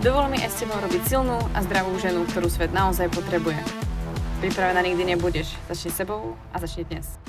Dovol 0.00 0.32
mi 0.32 0.40
aj 0.40 0.48
s 0.48 0.64
tebou 0.64 0.80
robiť 0.80 1.12
silnú 1.12 1.36
a 1.52 1.60
zdravú 1.60 1.92
ženu, 2.00 2.24
ktorú 2.24 2.48
svet 2.48 2.72
naozaj 2.72 3.12
potrebuje. 3.12 3.60
Pripravená 4.40 4.80
nikdy 4.80 5.12
nebudeš. 5.12 5.52
Začni 5.68 5.92
sebou 5.92 6.40
a 6.56 6.56
začni 6.56 6.88
dnes. 6.88 7.20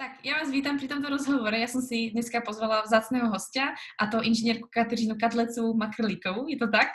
Tak 0.00 0.24
já 0.24 0.40
vás 0.40 0.48
vítám 0.48 0.80
při 0.80 0.88
tomto 0.88 1.08
rozhovore. 1.08 1.58
Já 1.58 1.68
jsem 1.68 1.82
si 1.82 2.10
dneska 2.10 2.40
pozvala 2.40 2.80
vzácného 2.80 3.28
hostia 3.28 3.76
a 4.00 4.06
to 4.06 4.24
inženýrku 4.24 4.68
Kateřinu 4.72 5.14
Kadlecu 5.20 5.76
Makrlíkovou. 5.76 6.48
Je 6.48 6.56
to 6.56 6.72
tak? 6.72 6.88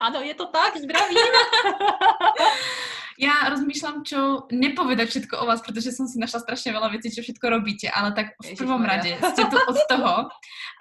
Ano, 0.00 0.22
je 0.22 0.34
to 0.34 0.46
tak, 0.46 0.76
zdravím. 0.76 1.18
Já 3.18 3.50
rozmýšľam, 3.50 4.06
čo 4.06 4.46
nepovedať 4.54 5.08
všetko 5.08 5.42
o 5.42 5.46
vás, 5.46 5.58
protože 5.62 5.90
jsem 5.92 6.06
si 6.06 6.18
našla 6.18 6.40
strašně 6.40 6.72
veľa 6.72 6.88
věcí, 6.88 7.10
čo 7.10 7.22
všetko 7.22 7.50
robíte, 7.50 7.90
ale 7.90 8.12
tak 8.14 8.26
v 8.38 8.54
prvom 8.54 8.84
rade 8.86 9.18
ste 9.18 9.42
tu 9.50 9.58
od 9.58 9.78
toho, 9.90 10.30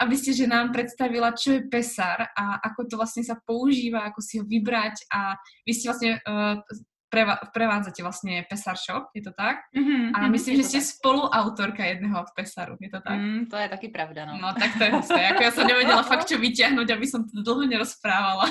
aby 0.02 0.16
ste 0.18 0.38
že 0.38 0.46
nám 0.46 0.70
predstavila, 0.70 1.34
čo 1.34 1.58
je 1.58 1.66
pesar 1.66 2.30
a 2.38 2.62
ako 2.62 2.86
to 2.91 2.98
vlastně 2.98 3.23
sa 3.26 3.36
používa, 3.46 4.05
ako 4.05 4.22
si 4.22 4.38
ho 4.38 4.46
vybrať 4.46 4.94
a 5.10 5.34
vy 5.66 5.74
ste 5.74 5.90
vlastně 5.90 6.12
uh, 6.29 6.62
preva- 7.10 7.40
prevádzate 7.54 8.04
vlastně 8.04 8.46
Pesar 8.49 8.76
Shop, 8.77 9.04
je 9.16 9.22
to 9.22 9.32
tak? 9.38 9.55
Mm-hmm, 9.77 10.12
a 10.13 10.27
myslím, 10.27 10.55
že 10.55 10.63
jste 10.63 10.82
spoluautorka 10.82 11.85
jedného 11.85 12.26
Pesaru, 12.35 12.77
je 12.82 12.90
to 12.90 12.99
tak? 13.01 13.20
Mm, 13.20 13.46
to 13.46 13.55
je 13.57 13.70
taky 13.70 13.88
pravda, 13.90 14.26
no. 14.26 14.38
No 14.41 14.54
tak 14.60 14.77
to 14.77 14.84
je 14.84 14.91
husté, 14.91 15.22
jako 15.22 15.44
já 15.44 15.51
jsem 15.51 15.68
nevěděla 15.68 16.04
fakt, 16.04 16.27
čo 16.27 16.38
vyťahnout, 16.38 16.91
aby 16.91 17.07
som 17.07 17.24
to 17.24 17.41
dlho 17.44 17.66
nerozprávala 17.66 18.46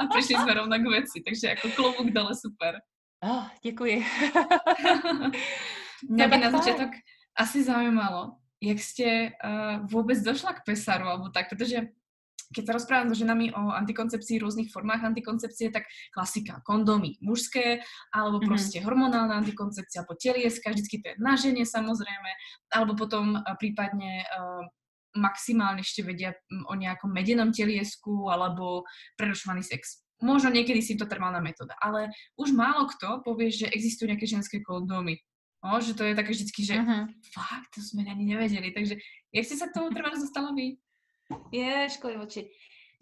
a 0.00 0.06
přišli 0.10 0.34
jsme 0.34 0.54
rovno 0.54 0.78
k 0.78 0.90
věci, 0.90 1.22
takže 1.26 1.46
jako 1.46 1.68
klobouk 1.76 2.10
dole 2.10 2.32
super. 2.34 2.80
Oh, 3.22 3.44
děkuji. 3.62 4.00
Mě 6.08 6.28
by 6.28 6.38
na 6.38 6.50
začátek 6.50 6.90
asi 7.36 7.64
zajímalo, 7.64 8.32
jak 8.62 8.78
jste 8.78 9.04
uh, 9.04 9.86
vůbec 9.86 10.20
došla 10.20 10.52
k 10.52 10.64
Pesaru, 10.64 11.04
alebo 11.04 11.28
tak, 11.28 11.48
protože 11.48 11.80
keď 12.50 12.66
sa 12.66 12.72
rozprávam 12.72 13.14
so 13.14 13.14
ženami 13.14 13.54
o 13.54 13.70
antikoncepcii, 13.78 14.42
rôznych 14.42 14.74
formách 14.74 15.06
antikoncepcie, 15.06 15.70
tak 15.70 15.86
klasika, 16.10 16.58
kondomy 16.66 17.14
mužské, 17.22 17.78
alebo 18.10 18.42
mhm. 18.42 18.46
proste 18.50 18.78
mm-hmm. 18.78 18.90
hormonálna 18.90 19.38
antikoncepcia, 19.38 20.02
alebo 20.02 20.18
telieska, 20.18 20.74
vždycky 20.74 20.98
to 20.98 21.14
je 21.14 21.16
na 21.22 21.38
žene 21.38 21.62
samozrejme, 21.62 22.30
alebo 22.74 22.98
potom 22.98 23.38
uh, 23.38 23.54
prípadne 23.54 24.26
uh, 24.26 24.66
maximálne 25.14 25.82
ešte 25.82 26.06
vedia 26.06 26.34
o 26.70 26.74
nejakom 26.74 27.10
medenom 27.10 27.50
teliesku 27.50 28.30
alebo 28.30 28.86
prerušovaný 29.18 29.66
sex. 29.66 30.06
Možno 30.20 30.52
niekedy 30.52 30.84
symptotermálna 30.84 31.40
metóda, 31.40 31.72
ale 31.80 32.12
už 32.36 32.52
málo 32.52 32.84
kto 32.92 33.24
povie, 33.24 33.48
že 33.48 33.72
existujú 33.72 34.12
nejaké 34.12 34.28
ženské 34.28 34.60
kondómy. 34.60 35.16
No, 35.60 35.80
že 35.80 35.92
to 35.92 36.04
je 36.04 36.16
také 36.16 36.32
vždycky, 36.32 36.64
že 36.64 36.80
uh-huh. 36.80 37.04
fakt, 37.36 37.76
to 37.76 37.84
sme 37.84 38.08
ani 38.08 38.24
nevedeli. 38.24 38.72
Takže 38.72 38.96
jak 39.32 39.44
ste 39.44 39.56
sa 39.60 39.68
k 39.68 39.76
tomu 39.76 39.92
trvá 39.96 40.12
dostala 40.16 40.52
vy? 40.56 40.76
Je, 41.52 41.88
školy 41.88 42.16
oči. 42.16 42.48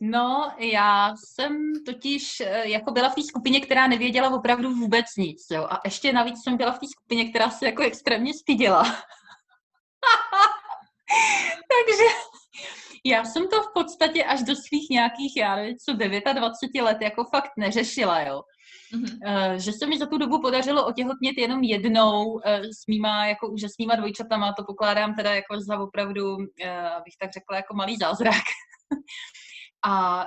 No, 0.00 0.52
já 0.58 1.14
jsem 1.16 1.72
totiž 1.86 2.40
eh, 2.40 2.68
jako 2.68 2.90
byla 2.90 3.08
v 3.08 3.14
té 3.14 3.22
skupině, 3.22 3.60
která 3.60 3.86
nevěděla 3.86 4.30
opravdu 4.30 4.74
vůbec 4.74 5.06
nic. 5.16 5.46
Jo? 5.50 5.66
A 5.70 5.80
ještě 5.84 6.12
navíc 6.12 6.42
jsem 6.42 6.56
byla 6.56 6.72
v 6.72 6.78
té 6.78 6.86
skupině, 6.86 7.30
která 7.30 7.50
se 7.50 7.66
jako 7.66 7.82
extrémně 7.82 8.34
styděla. 8.34 8.82
Takže 11.74 12.04
já 13.04 13.24
jsem 13.24 13.48
to 13.48 13.62
v 13.62 13.72
podstatě 13.74 14.24
až 14.24 14.42
do 14.42 14.56
svých 14.56 14.90
nějakých, 14.90 15.36
já 15.36 15.56
nevím, 15.56 15.76
co 15.76 15.92
29 15.92 16.82
let 16.84 16.98
jako 17.00 17.24
fakt 17.24 17.50
neřešila, 17.58 18.20
jo. 18.20 18.42
Mm-hmm. 18.94 19.54
Že 19.54 19.72
se 19.72 19.86
mi 19.86 19.98
za 19.98 20.06
tu 20.06 20.18
dobu 20.18 20.40
podařilo 20.40 20.86
otěhotnět 20.86 21.38
jenom 21.38 21.62
jednou 21.62 22.40
eh, 22.44 22.64
s 22.64 22.86
mýma 22.88 23.26
jako 23.26 23.48
úžasnýma 23.48 23.94
dvojčatama, 23.94 24.52
to 24.52 24.64
pokládám 24.64 25.14
teda 25.14 25.34
jako 25.34 25.60
za 25.60 25.78
opravdu, 25.78 26.36
eh, 26.62 26.90
abych 26.90 27.14
tak 27.20 27.32
řekla, 27.32 27.56
jako 27.56 27.74
malý 27.74 27.96
zázrak. 27.96 28.42
A 29.86 30.26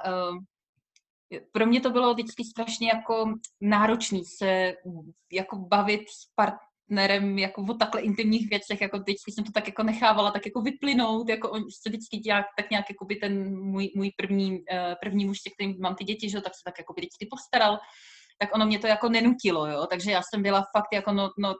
pro 1.52 1.66
mě 1.66 1.82
to 1.82 1.90
bylo 1.90 2.14
vždycky 2.14 2.44
strašně 2.44 2.88
jako 2.88 3.34
náročný 3.62 4.26
se 4.26 4.74
jako 5.32 5.56
bavit 5.56 6.02
s 6.10 6.34
part, 6.36 6.56
partnerem 6.92 7.40
jako 7.40 7.62
o 7.62 7.74
takhle 7.74 8.02
intimních 8.02 8.50
věcech, 8.50 8.82
jako 8.82 9.00
vždycky 9.00 9.32
jsem 9.32 9.44
to 9.44 9.52
tak 9.52 9.68
jako 9.68 9.84
nechávala 9.84 10.32
tak 10.32 10.46
jako 10.46 10.62
vyplynout, 10.62 11.30
jako 11.30 11.50
on 11.50 11.62
se 11.62 11.90
vždycky 11.90 12.18
dělá 12.18 12.44
tak 12.58 12.72
nějak 12.72 12.86
jako 12.90 13.06
by 13.06 13.16
ten 13.16 13.60
můj, 13.60 13.92
můj 13.96 14.12
první, 14.18 14.52
uh, 14.52 14.96
první 15.02 15.26
muž, 15.26 15.38
se 15.42 15.50
kterým 15.50 15.76
mám 15.80 15.96
ty 15.96 16.04
děti, 16.04 16.30
že 16.30 16.42
tak 16.42 16.56
se 16.56 16.62
tak 16.66 16.76
jako 16.78 16.94
by 16.94 17.02
vždycky 17.02 17.28
postaral, 17.32 17.80
tak 18.40 18.56
ono 18.56 18.66
mě 18.66 18.80
to 18.80 18.88
jako 18.88 19.10
nenutilo, 19.10 19.68
jo, 19.68 19.88
takže 19.90 20.12
já 20.12 20.22
jsem 20.22 20.44
byla 20.44 20.66
fakt 20.78 20.94
jako 20.94 21.12
no, 21.12 21.30
no 21.38 21.56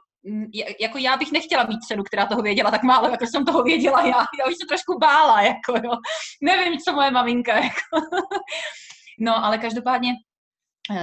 jako 0.80 0.98
já 0.98 1.16
bych 1.16 1.32
nechtěla 1.32 1.64
mít 1.64 1.80
dceru, 1.80 2.02
která 2.02 2.26
toho 2.26 2.42
věděla 2.42 2.70
tak 2.70 2.82
málo, 2.82 3.08
jako 3.08 3.26
jsem 3.26 3.44
toho 3.44 3.62
věděla 3.62 4.06
já. 4.06 4.24
Já 4.38 4.46
už 4.48 4.54
se 4.60 4.66
trošku 4.68 4.98
bála, 4.98 5.42
jako 5.42 5.72
jo. 5.84 5.92
Nevím, 6.42 6.78
co 6.78 6.92
moje 6.92 7.10
maminka, 7.10 7.54
jako. 7.54 8.06
No, 9.20 9.44
ale 9.44 9.58
každopádně 9.58 10.12
Eh, 10.12 10.31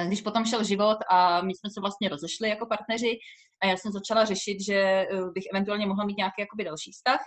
když 0.07 0.21
potom 0.21 0.45
šel 0.45 0.63
život 0.63 0.97
a 1.09 1.41
my 1.41 1.55
jsme 1.55 1.69
se 1.69 1.81
vlastně 1.81 2.09
rozešli 2.09 2.49
jako 2.49 2.65
partneři 2.65 3.19
a 3.63 3.67
já 3.67 3.77
jsem 3.77 3.91
začala 3.91 4.25
řešit, 4.25 4.57
že 4.65 4.75
eh, 4.75 5.07
bych 5.33 5.43
eventuálně 5.53 5.85
mohla 5.85 6.05
mít 6.05 6.17
nějaký 6.17 6.35
jakoby 6.39 6.63
další 6.63 6.91
vztah, 6.91 7.19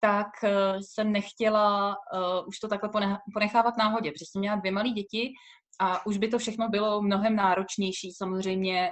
tak 0.00 0.26
eh, 0.44 0.74
jsem 0.82 1.12
nechtěla 1.12 1.96
už 2.46 2.58
to 2.58 2.68
takhle 2.68 2.90
ponechávat 3.34 3.76
náhodě, 3.76 4.10
protože 4.10 4.24
jsem 4.30 4.40
měla 4.40 4.56
dvě 4.56 4.72
malé 4.72 4.88
děti 4.88 5.32
a 5.80 6.06
už 6.06 6.18
by 6.18 6.28
to 6.28 6.38
všechno 6.38 6.68
bylo 6.68 7.02
mnohem 7.02 7.36
náročnější 7.36 8.12
samozřejmě 8.12 8.90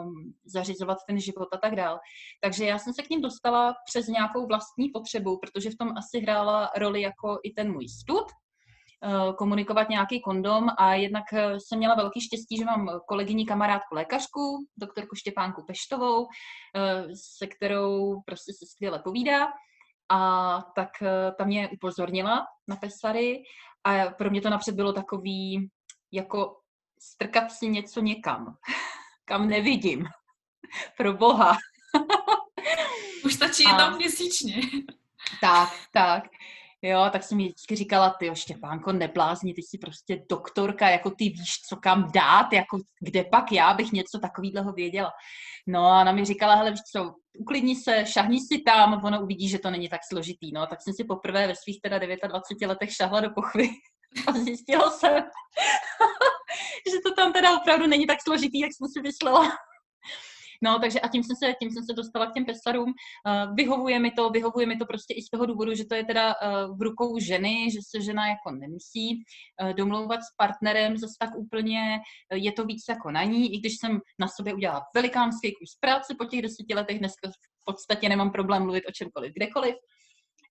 um, 0.00 0.34
zařizovat 0.44 0.98
ten 1.08 1.20
život 1.20 1.48
a 1.52 1.56
tak 1.56 1.76
dál. 1.76 1.98
Takže 2.40 2.64
já 2.64 2.78
jsem 2.78 2.94
se 2.94 3.02
k 3.02 3.10
ním 3.10 3.22
dostala 3.22 3.74
přes 3.86 4.06
nějakou 4.06 4.46
vlastní 4.46 4.88
potřebu, 4.88 5.38
protože 5.38 5.70
v 5.70 5.76
tom 5.76 5.88
asi 5.96 6.20
hrála 6.20 6.70
roli 6.76 7.00
jako 7.00 7.38
i 7.42 7.52
ten 7.52 7.72
můj 7.72 7.88
stud, 7.88 8.24
Eh, 8.24 8.47
komunikovat 9.36 9.88
nějaký 9.88 10.20
kondom 10.20 10.68
a 10.78 10.94
jednak 10.94 11.24
eh, 11.32 11.60
jsem 11.60 11.78
měla 11.78 11.94
velký 11.94 12.20
štěstí, 12.20 12.56
že 12.56 12.64
mám 12.64 12.90
kolegyni 13.08 13.46
kamarádku 13.46 13.94
lékařku, 13.94 14.66
doktorku 14.76 15.16
Štěpánku 15.16 15.64
Peštovou, 15.66 16.26
eh, 16.76 17.04
se 17.38 17.46
kterou 17.46 18.20
prostě 18.26 18.52
se 18.52 18.66
skvěle 18.66 18.98
povídá 19.04 19.46
a 20.10 20.60
tak 20.74 20.88
ta 21.38 21.44
mě 21.44 21.68
upozornila 21.68 22.46
na 22.68 22.76
pesary 22.76 23.42
a 23.84 24.10
pro 24.10 24.30
mě 24.30 24.40
to 24.40 24.50
napřed 24.50 24.74
bylo 24.74 24.92
takový 24.92 25.68
jako 26.12 26.56
strkat 27.00 27.52
si 27.52 27.68
něco 27.68 28.00
někam, 28.00 28.56
kam 29.24 29.48
nevidím. 29.48 30.06
Pro 30.96 31.12
boha. 31.12 31.56
Už 33.24 33.34
stačí 33.34 33.62
jednou 33.62 33.96
měsíčně. 33.96 34.54
Tak, 35.40 35.68
tak. 35.92 36.22
Jo, 36.82 37.08
tak 37.12 37.22
jsem 37.22 37.38
mi 37.38 37.52
říkala, 37.72 38.10
ty 38.10 38.30
Štěpánko, 38.34 38.92
neblázni, 38.92 39.54
ty 39.54 39.62
jsi 39.62 39.78
prostě 39.78 40.22
doktorka, 40.30 40.88
jako 40.88 41.10
ty 41.10 41.24
víš, 41.24 41.60
co 41.68 41.76
kam 41.76 42.10
dát, 42.14 42.52
jako 42.52 42.78
kde 43.00 43.24
pak 43.24 43.52
já 43.52 43.74
bych 43.74 43.92
něco 43.92 44.18
takového 44.18 44.72
věděla. 44.72 45.10
No 45.66 45.86
a 45.86 46.00
ona 46.00 46.12
mi 46.12 46.24
říkala, 46.24 46.54
hele, 46.54 46.70
víš 46.70 46.80
co, 46.92 47.14
uklidni 47.38 47.76
se, 47.76 48.06
šahni 48.06 48.40
si 48.40 48.62
tam, 48.66 49.00
ono 49.04 49.22
uvidí, 49.22 49.48
že 49.48 49.58
to 49.58 49.70
není 49.70 49.88
tak 49.88 50.00
složitý. 50.08 50.52
No, 50.52 50.66
tak 50.66 50.82
jsem 50.82 50.94
si 50.94 51.04
poprvé 51.04 51.46
ve 51.46 51.54
svých 51.54 51.80
teda 51.80 51.98
29 51.98 52.68
letech 52.68 52.94
šahla 52.94 53.20
do 53.20 53.30
pochvy 53.30 53.68
a 54.26 54.32
zjistila 54.32 54.90
jsem, 54.90 55.14
že 56.92 56.96
to 57.04 57.14
tam 57.14 57.32
teda 57.32 57.56
opravdu 57.56 57.86
není 57.86 58.06
tak 58.06 58.18
složitý, 58.22 58.60
jak 58.60 58.70
jsem 58.72 58.88
si 58.88 59.00
myslela. 59.02 59.58
No, 60.62 60.78
takže 60.78 61.00
a 61.00 61.08
tím 61.08 61.22
jsem 61.22 61.36
se, 61.36 61.54
tím 61.62 61.70
jsem 61.70 61.84
se 61.84 61.92
dostala 61.92 62.26
k 62.26 62.34
těm 62.34 62.44
pesarům. 62.44 62.88
Uh, 62.88 63.54
vyhovuje 63.54 63.98
mi 63.98 64.10
to, 64.10 64.30
vyhovuje 64.30 64.66
mi 64.66 64.76
to 64.76 64.86
prostě 64.86 65.14
i 65.14 65.22
z 65.22 65.30
toho 65.30 65.46
důvodu, 65.46 65.74
že 65.74 65.84
to 65.84 65.94
je 65.94 66.04
teda 66.04 66.34
uh, 66.34 66.78
v 66.78 66.82
rukou 66.82 67.18
ženy, 67.18 67.70
že 67.70 67.78
se 67.90 68.04
žena 68.04 68.28
jako 68.28 68.50
nemusí 68.50 69.22
uh, 69.62 69.72
domlouvat 69.72 70.20
s 70.20 70.34
partnerem 70.36 70.96
zase 70.96 71.14
tak 71.20 71.30
úplně, 71.36 72.00
uh, 72.32 72.38
je 72.38 72.52
to 72.52 72.64
víc 72.64 72.84
jako 72.88 73.10
na 73.10 73.24
ní, 73.24 73.54
i 73.54 73.58
když 73.58 73.76
jsem 73.76 74.00
na 74.18 74.28
sobě 74.28 74.54
udělala 74.54 74.82
velikánský 74.94 75.52
kus 75.52 75.78
práce 75.80 76.14
po 76.18 76.24
těch 76.24 76.42
deseti 76.42 76.74
letech, 76.74 76.98
dneska 76.98 77.28
v 77.28 77.64
podstatě 77.64 78.08
nemám 78.08 78.30
problém 78.30 78.62
mluvit 78.62 78.84
o 78.88 78.92
čemkoliv, 78.92 79.32
kdekoliv 79.34 79.74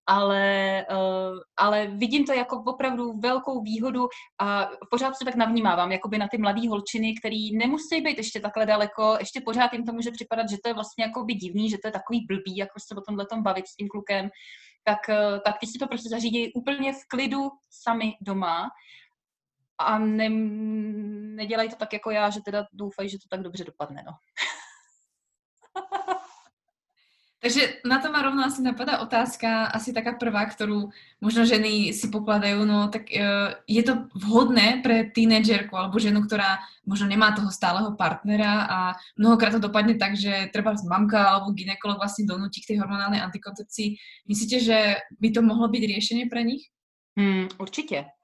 ale, 0.07 0.85
uh, 0.91 1.39
ale 1.57 1.87
vidím 1.87 2.25
to 2.25 2.33
jako 2.33 2.63
opravdu 2.67 3.13
velkou 3.19 3.61
výhodu 3.61 4.07
a 4.41 4.69
pořád 4.91 5.17
se 5.17 5.25
tak 5.25 5.35
navnímávám, 5.35 5.91
jakoby 5.91 6.17
na 6.17 6.27
ty 6.27 6.37
mladé 6.37 6.69
holčiny, 6.69 7.13
který 7.19 7.57
nemusí 7.57 8.01
být 8.01 8.17
ještě 8.17 8.39
takhle 8.39 8.65
daleko, 8.65 9.15
ještě 9.19 9.41
pořád 9.41 9.73
jim 9.73 9.85
to 9.85 9.93
může 9.93 10.11
připadat, 10.11 10.49
že 10.49 10.57
to 10.63 10.69
je 10.69 10.73
vlastně 10.73 11.03
jako 11.03 11.23
by 11.23 11.33
divný, 11.33 11.69
že 11.69 11.77
to 11.77 11.87
je 11.87 11.91
takový 11.91 12.25
blbý, 12.27 12.57
jako 12.57 12.79
se 12.79 12.95
o 12.95 13.01
tomhle 13.01 13.25
tom 13.25 13.43
bavit 13.43 13.67
s 13.67 13.75
tím 13.75 13.87
klukem, 13.87 14.29
tak, 14.83 15.09
eh, 15.09 15.39
tak 15.45 15.59
ty 15.59 15.67
si 15.67 15.79
to 15.79 15.87
prostě 15.87 16.09
zařídí 16.09 16.53
úplně 16.53 16.93
v 16.93 17.07
klidu 17.09 17.49
sami 17.69 18.13
doma 18.21 18.69
a 19.79 19.99
ne, 19.99 20.29
nedělají 21.35 21.69
to 21.69 21.75
tak 21.75 21.93
jako 21.93 22.11
já, 22.11 22.29
že 22.29 22.41
teda 22.45 22.65
doufají, 22.73 23.09
že 23.09 23.17
to 23.17 23.27
tak 23.29 23.41
dobře 23.41 23.63
dopadne, 23.63 24.03
no. 24.05 24.11
Takže 27.37 27.85
na 27.85 28.01
to 28.01 28.09
ma 28.09 28.25
rovno 28.25 28.41
asi 28.41 28.65
napadá 28.65 28.97
otázka, 28.97 29.69
asi 29.69 29.93
taká 29.93 30.17
prvá, 30.17 30.41
ktorú 30.49 30.89
možno 31.21 31.45
ženy 31.45 31.93
si 31.93 32.09
pokladajú, 32.09 32.65
no 32.65 32.89
tak 32.89 33.13
uh, 33.13 33.53
je 33.69 33.85
to 33.85 34.09
vhodné 34.17 34.81
pre 34.81 35.05
tínedžerku 35.13 35.69
alebo 35.77 36.01
ženu, 36.01 36.25
ktorá 36.25 36.57
možno 36.81 37.05
nemá 37.05 37.37
toho 37.37 37.53
stáleho 37.53 37.93
partnera 37.93 38.65
a 38.65 38.79
mnohokrát 39.21 39.53
to 39.53 39.61
dopadne 39.61 40.01
tak, 40.01 40.17
že 40.17 40.49
treba 40.49 40.73
mamka 40.89 41.29
alebo 41.29 41.53
ginekolog 41.53 42.01
vlastne 42.01 42.25
donúti 42.25 42.65
k 42.65 42.73
tej 42.73 42.81
hormonálnej 42.81 43.21
antikoncepcii. 43.21 44.01
Myslíte, 44.25 44.57
že 44.57 44.77
by 45.21 45.29
to 45.29 45.45
mohlo 45.45 45.69
byť 45.69 45.83
riešenie 45.93 46.25
pre 46.25 46.41
nich? 46.41 46.73
Hmm, 47.13 47.49
určitě. 47.61 48.16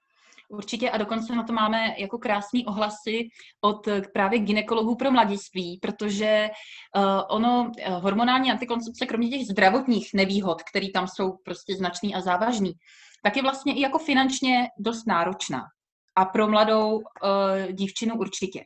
Určitě 0.49 0.89
a 0.89 0.97
dokonce 0.97 1.35
na 1.35 1.43
to 1.43 1.53
máme 1.53 1.95
jako 1.97 2.17
krásný 2.17 2.65
ohlasy 2.65 3.29
od 3.61 3.87
eh, 3.87 4.01
právě 4.13 4.39
ginekologů 4.39 4.95
pro 4.95 5.11
mladiství, 5.11 5.79
protože 5.81 6.49
uh, 6.95 7.03
ono, 7.29 7.71
uh, 7.87 8.03
hormonální 8.03 8.51
antikoncepce, 8.51 9.05
kromě 9.05 9.29
těch 9.29 9.47
zdravotních 9.47 10.09
nevýhod, 10.13 10.63
které 10.63 10.87
tam 10.93 11.07
jsou 11.07 11.37
prostě 11.45 11.75
značný 11.75 12.15
a 12.15 12.21
závažný, 12.21 12.73
tak 13.23 13.35
je 13.35 13.41
vlastně 13.41 13.73
i 13.73 13.81
jako 13.81 13.99
finančně 13.99 14.67
dost 14.79 15.07
náročná. 15.07 15.61
A 16.15 16.25
pro 16.25 16.47
mladou 16.47 16.95
uh, 16.95 17.01
dívčinu 17.71 18.15
určitě. 18.15 18.63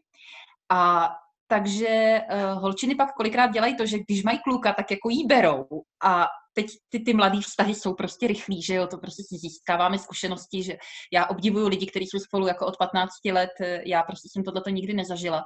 A 0.69 1.09
takže 1.47 2.21
uh, 2.31 2.62
holčiny 2.62 2.95
pak 2.95 3.13
kolikrát 3.13 3.47
dělají 3.47 3.75
to, 3.75 3.85
že 3.85 4.00
když 4.00 4.24
mají 4.24 4.39
kluka, 4.44 4.74
tak 4.74 4.91
jako 4.91 5.09
jí 5.09 5.25
berou 5.25 5.65
a 6.03 6.27
teď 6.57 6.68
ty, 6.89 7.00
ty 7.00 7.13
mladý 7.13 7.42
vztahy 7.42 7.75
jsou 7.75 7.94
prostě 7.94 8.27
rychlí, 8.27 8.62
že 8.62 8.75
jo, 8.75 8.88
to 8.88 8.98
prostě 8.98 9.24
si 9.24 9.36
získáváme 9.38 10.00
zkušenosti, 10.00 10.63
že 10.63 10.77
já 11.13 11.25
obdivuju 11.25 11.68
lidi, 11.68 11.86
kteří 11.86 12.06
jsou 12.06 12.19
spolu 12.19 12.48
jako 12.48 12.65
od 12.65 12.77
15 12.77 13.12
let, 13.31 13.50
já 13.86 14.04
prostě 14.04 14.30
jsem 14.31 14.44
tohleto 14.44 14.69
nikdy 14.69 14.94
nezažila. 14.94 15.45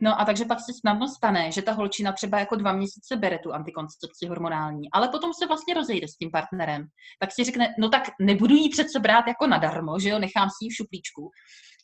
No 0.00 0.20
a 0.20 0.24
takže 0.24 0.44
pak 0.44 0.60
se 0.60 0.72
snadno 0.80 1.08
stane, 1.08 1.52
že 1.52 1.62
ta 1.62 1.72
holčina 1.72 2.12
třeba 2.12 2.38
jako 2.38 2.56
dva 2.56 2.72
měsíce 2.72 3.16
bere 3.16 3.38
tu 3.38 3.52
antikoncepci 3.52 4.26
hormonální, 4.28 4.90
ale 4.92 5.08
potom 5.08 5.30
se 5.34 5.46
vlastně 5.46 5.74
rozejde 5.74 6.08
s 6.08 6.16
tím 6.16 6.30
partnerem. 6.30 6.86
Tak 7.18 7.32
si 7.32 7.44
řekne, 7.44 7.74
no 7.78 7.88
tak 7.88 8.02
nebudu 8.20 8.54
jí 8.54 8.68
přece 8.68 9.00
brát 9.00 9.26
jako 9.26 9.46
nadarmo, 9.46 9.98
že 9.98 10.08
jo, 10.08 10.18
nechám 10.18 10.48
si 10.48 10.64
ji 10.64 10.70
v 10.70 10.74
šuplíčku. 10.74 11.30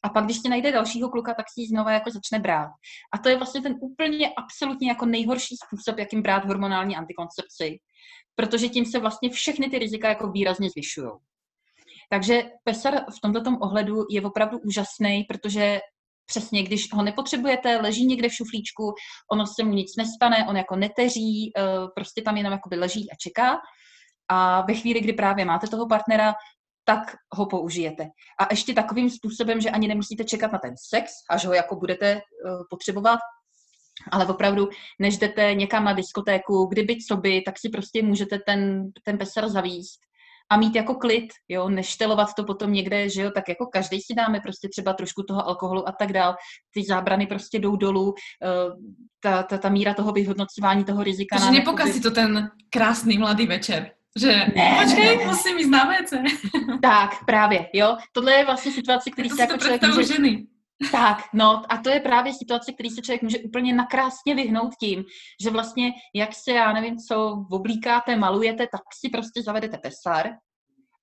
A 0.04 0.08
pak, 0.08 0.24
když 0.24 0.38
ti 0.38 0.48
najde 0.48 0.72
dalšího 0.72 1.10
kluka, 1.10 1.34
tak 1.34 1.46
si 1.54 1.60
ji 1.60 1.68
znova 1.68 1.92
jako 1.92 2.10
začne 2.10 2.38
brát. 2.38 2.70
A 3.14 3.18
to 3.18 3.28
je 3.28 3.36
vlastně 3.36 3.62
ten 3.62 3.76
úplně 3.80 4.28
absolutně 4.36 4.88
jako 4.88 5.06
nejhorší 5.06 5.56
způsob, 5.66 5.98
jakým 5.98 6.22
brát 6.22 6.44
hormonální 6.44 6.96
antikoncepci 6.96 7.78
protože 8.34 8.68
tím 8.68 8.86
se 8.86 8.98
vlastně 8.98 9.30
všechny 9.30 9.70
ty 9.70 9.78
rizika 9.78 10.08
jako 10.08 10.30
výrazně 10.30 10.70
zvyšují. 10.70 11.10
Takže 12.10 12.42
PESAR 12.64 12.94
v 12.94 13.20
tomto 13.22 13.58
ohledu 13.60 14.06
je 14.10 14.22
opravdu 14.22 14.58
úžasný, 14.58 15.24
protože 15.28 15.80
přesně, 16.26 16.62
když 16.62 16.92
ho 16.92 17.02
nepotřebujete, 17.02 17.76
leží 17.76 18.06
někde 18.06 18.28
v 18.28 18.34
šuflíčku, 18.34 18.94
ono 19.32 19.46
se 19.46 19.64
mu 19.64 19.72
nic 19.72 19.96
nestane, 19.96 20.46
on 20.48 20.56
jako 20.56 20.76
neteří, 20.76 21.52
eh, 21.56 21.62
prostě 21.94 22.22
tam 22.22 22.36
jenom 22.36 22.52
jakoby 22.52 22.76
leží 22.76 23.10
a 23.12 23.16
čeká. 23.20 23.58
A 24.28 24.60
ve 24.60 24.74
chvíli, 24.74 25.00
kdy 25.00 25.12
právě 25.12 25.44
máte 25.44 25.66
toho 25.66 25.88
partnera, 25.88 26.34
tak 26.84 27.16
ho 27.34 27.46
použijete. 27.46 28.04
A 28.40 28.46
ještě 28.50 28.74
takovým 28.74 29.10
způsobem, 29.10 29.60
že 29.60 29.70
ani 29.70 29.88
nemusíte 29.88 30.24
čekat 30.24 30.52
na 30.52 30.58
ten 30.58 30.74
sex, 30.90 31.12
až 31.30 31.46
ho 31.46 31.52
jako 31.52 31.76
budete 31.76 32.06
eh, 32.06 32.20
potřebovat, 32.70 33.18
ale 34.12 34.26
opravdu, 34.26 34.68
než 35.00 35.18
jdete 35.18 35.54
někam 35.54 35.84
na 35.84 35.92
diskotéku, 35.92 36.66
kdyby 36.66 36.96
co 37.08 37.16
by, 37.16 37.42
tak 37.42 37.54
si 37.58 37.68
prostě 37.68 38.02
můžete 38.02 38.38
ten, 38.46 38.90
ten 39.04 39.18
pesar 39.18 39.48
zavíst 39.48 40.00
a 40.52 40.56
mít 40.56 40.74
jako 40.74 40.94
klid, 40.94 41.32
jo, 41.48 41.68
neštelovat 41.68 42.28
to 42.36 42.44
potom 42.44 42.72
někde, 42.72 43.08
že 43.08 43.22
jo, 43.22 43.30
tak 43.34 43.48
jako 43.48 43.66
každý 43.66 44.00
si 44.00 44.14
dáme 44.14 44.40
prostě 44.40 44.68
třeba 44.68 44.92
trošku 44.92 45.22
toho 45.22 45.48
alkoholu 45.48 45.88
a 45.88 45.92
tak 45.92 46.12
dál, 46.12 46.34
ty 46.74 46.84
zábrany 46.84 47.26
prostě 47.26 47.58
jdou 47.58 47.76
dolů, 47.76 48.14
eh, 48.42 48.48
ta, 49.20 49.42
ta, 49.42 49.58
ta 49.58 49.68
míra 49.68 49.94
toho 49.94 50.12
vyhodnocování 50.12 50.84
toho 50.84 51.02
rizika. 51.02 51.36
Takže 51.36 51.50
nepokazí 51.50 52.00
to 52.00 52.10
ten 52.10 52.50
krásný 52.70 53.18
mladý 53.18 53.46
večer. 53.46 53.90
Že 54.18 54.28
ne, 54.56 54.82
počkej, 54.82 55.16
ne, 55.16 55.26
musím 55.26 55.58
jít 55.58 55.68
na 55.68 55.84
WC. 55.84 56.12
Tak, 56.82 57.10
právě, 57.26 57.68
jo. 57.72 57.96
Tohle 58.12 58.32
je 58.32 58.44
vlastně 58.44 58.72
situace, 58.72 59.10
který 59.10 59.28
se 59.28 59.42
jako 59.42 59.56
člověk 59.56 59.82
může... 59.82 60.14
ženy. 60.14 60.46
Tak, 60.90 61.18
no 61.34 61.62
a 61.68 61.76
to 61.76 61.90
je 61.90 62.00
právě 62.00 62.32
situace, 62.34 62.72
který 62.72 62.90
se 62.90 63.02
člověk 63.02 63.22
může 63.22 63.38
úplně 63.38 63.74
nakrásně 63.74 64.34
vyhnout 64.34 64.70
tím, 64.80 65.04
že 65.42 65.50
vlastně 65.50 65.92
jak 66.14 66.30
se, 66.34 66.52
já 66.52 66.72
nevím 66.72 66.96
co, 66.98 67.46
oblíkáte, 67.50 68.16
malujete, 68.16 68.66
tak 68.72 68.80
si 69.00 69.10
prostě 69.10 69.42
zavedete 69.42 69.78
pesar 69.78 70.30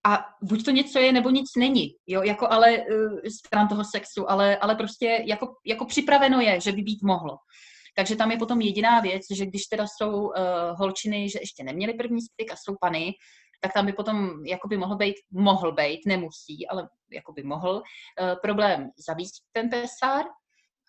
a 0.08 0.26
buď 0.44 0.66
to 0.66 0.72
něco 0.72 1.00
je, 1.00 1.12
nebo 1.14 1.30
nic 1.30 1.46
není, 1.58 1.96
jo, 2.08 2.22
jako 2.22 2.52
ale 2.52 2.78
uh, 2.78 3.20
stran 3.40 3.68
toho 3.68 3.84
sexu, 3.84 4.32
ale, 4.32 4.58
ale 4.58 4.76
prostě 4.76 5.24
jako, 5.26 5.48
jako 5.66 5.86
připraveno 5.86 6.40
je, 6.42 6.62
že 6.62 6.72
by 6.72 6.82
být 6.82 7.04
mohlo. 7.04 7.38
Takže 7.96 8.16
tam 8.16 8.32
je 8.32 8.38
potom 8.38 8.62
jediná 8.62 9.00
věc, 9.00 9.22
že 9.34 9.46
když 9.46 9.66
teda 9.66 9.86
jsou 9.88 10.12
uh, 10.22 10.34
holčiny, 10.76 11.30
že 11.30 11.40
ještě 11.42 11.64
neměly 11.64 11.94
první 11.94 12.22
styk 12.22 12.52
a 12.52 12.56
jsou 12.56 12.76
pany, 12.82 13.14
tak 13.60 13.74
tam 13.74 13.86
by 13.86 13.94
potom 13.94 14.46
jakoby 14.46 14.78
mohl 14.78 14.96
být, 14.96 15.16
mohl 15.32 15.72
být, 15.72 16.00
nemusí, 16.06 16.68
ale 16.68 16.90
jakoby 17.12 17.44
mohl, 17.44 17.76
uh, 17.76 18.40
problém 18.42 18.90
zavíst 19.08 19.34
ten 19.52 19.70
pesár 19.70 20.26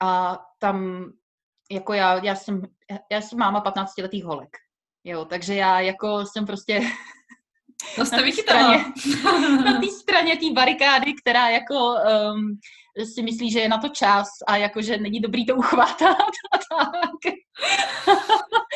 a 0.03 0.39
tam 0.59 1.07
jako 1.71 1.93
já, 1.93 2.25
já 2.25 2.35
jsem, 2.35 2.63
já 3.13 3.21
jsem 3.21 3.39
máma 3.39 3.61
15 3.61 3.99
letých 3.99 4.25
holek, 4.25 4.57
jo, 5.05 5.25
takže 5.25 5.55
já 5.55 5.81
jako 5.81 6.27
jsem 6.27 6.47
prostě 6.47 6.81
to 7.97 8.05
jste 8.05 8.23
vychytala. 8.23 8.93
Na 9.65 9.81
té 9.81 9.87
straně 10.01 10.37
té 10.37 10.53
barikády, 10.53 11.15
která 11.15 11.49
jako 11.49 11.95
um, 12.35 12.59
si 13.15 13.23
myslí, 13.23 13.51
že 13.51 13.61
je 13.61 13.69
na 13.69 13.79
to 13.79 13.89
čas 13.89 14.29
a 14.47 14.57
jako, 14.57 14.83
že 14.83 14.99
není 14.99 15.21
dobrý 15.21 15.47
to 15.47 15.57
uchvátat 15.57 16.17
a 16.53 16.65
tak. 16.75 17.35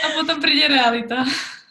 A 0.05 0.09
potom 0.21 0.41
přijde 0.41 0.69
realita 0.69 1.17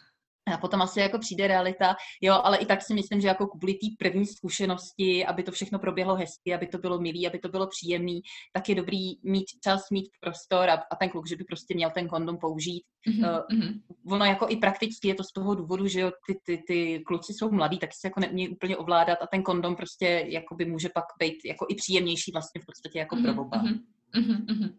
a 0.52 0.58
potom 0.58 0.82
asi 0.82 1.00
jako 1.00 1.18
přijde 1.18 1.46
realita, 1.46 1.94
jo, 2.20 2.34
ale 2.42 2.56
i 2.56 2.66
tak 2.66 2.82
si 2.82 2.94
myslím, 2.94 3.20
že 3.20 3.28
jako 3.28 3.46
kvůli 3.46 3.72
té 3.72 3.86
první 3.98 4.26
zkušenosti, 4.26 5.26
aby 5.26 5.42
to 5.42 5.52
všechno 5.52 5.78
proběhlo 5.78 6.16
hezky, 6.16 6.54
aby 6.54 6.66
to 6.66 6.78
bylo 6.78 7.00
milý, 7.00 7.26
aby 7.26 7.38
to 7.38 7.48
bylo 7.48 7.66
příjemný, 7.66 8.20
tak 8.52 8.68
je 8.68 8.74
dobrý 8.74 9.00
mít 9.22 9.46
čas, 9.64 9.90
mít 9.90 10.08
prostor 10.20 10.70
a, 10.70 10.74
a 10.74 10.96
ten 10.96 11.08
kluk, 11.08 11.28
že 11.28 11.36
by 11.36 11.44
prostě 11.44 11.74
měl 11.74 11.90
ten 11.90 12.08
kondom 12.08 12.38
použít. 12.38 12.82
Mm-hmm. 13.08 13.44
Uh, 13.52 14.14
ono 14.14 14.24
jako 14.24 14.46
i 14.48 14.56
prakticky 14.56 15.08
je 15.08 15.14
to 15.14 15.24
z 15.24 15.32
toho 15.32 15.54
důvodu, 15.54 15.86
že 15.86 16.00
jo, 16.00 16.10
ty, 16.26 16.40
ty, 16.44 16.62
ty 16.66 17.02
kluci 17.06 17.32
jsou 17.34 17.50
mladí, 17.50 17.78
tak 17.78 17.90
se 17.92 18.06
jako 18.06 18.20
neumí 18.20 18.48
úplně 18.48 18.76
ovládat 18.76 19.18
a 19.22 19.26
ten 19.26 19.42
kondom 19.42 19.76
prostě 19.76 20.26
jako 20.28 20.54
by 20.54 20.64
může 20.64 20.88
pak 20.88 21.04
být 21.18 21.44
jako 21.44 21.66
i 21.68 21.74
příjemnější 21.74 22.32
vlastně 22.32 22.60
v 22.60 22.66
podstatě 22.66 22.98
jako 22.98 23.16
pro 23.16 23.42
oba. 23.42 23.58
Mm-hmm. 23.62 23.78
Mm-hmm. 24.14 24.74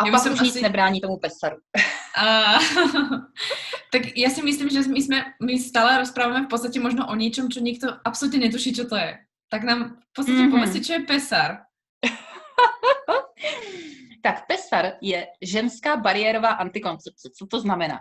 A 0.00 0.06
Já 0.06 0.12
pak 0.12 0.32
už 0.32 0.32
asi... 0.32 0.44
nic 0.44 0.60
nebrání 0.60 1.00
tomu 1.00 1.16
pesaru. 1.16 1.56
A, 2.16 2.54
tak 3.92 4.02
já 4.16 4.30
si 4.30 4.42
myslím, 4.42 4.68
že 4.68 4.88
my, 4.88 5.02
jsme, 5.02 5.24
my 5.42 5.58
stále 5.58 5.98
rozpráváme 5.98 6.46
v 6.46 6.48
podstatě 6.48 6.80
možno 6.80 7.08
o 7.08 7.14
něčem, 7.14 7.50
čo 7.50 7.60
nikto 7.60 7.88
absolutně 8.04 8.38
netuší, 8.38 8.74
čo 8.74 8.88
to 8.88 8.96
je. 8.96 9.18
Tak 9.50 9.62
nám 9.62 9.96
v 10.10 10.14
podstatě 10.14 10.38
mm-hmm. 10.38 10.50
povedzte, 10.50 10.80
čo 10.80 10.92
je 10.92 11.00
pesar. 11.00 11.58
tak 14.22 14.46
pesar 14.46 14.92
je 15.00 15.26
ženská 15.42 15.96
bariérová 15.96 16.48
antikoncepce. 16.48 17.28
Co 17.38 17.46
to 17.46 17.60
znamená? 17.60 17.98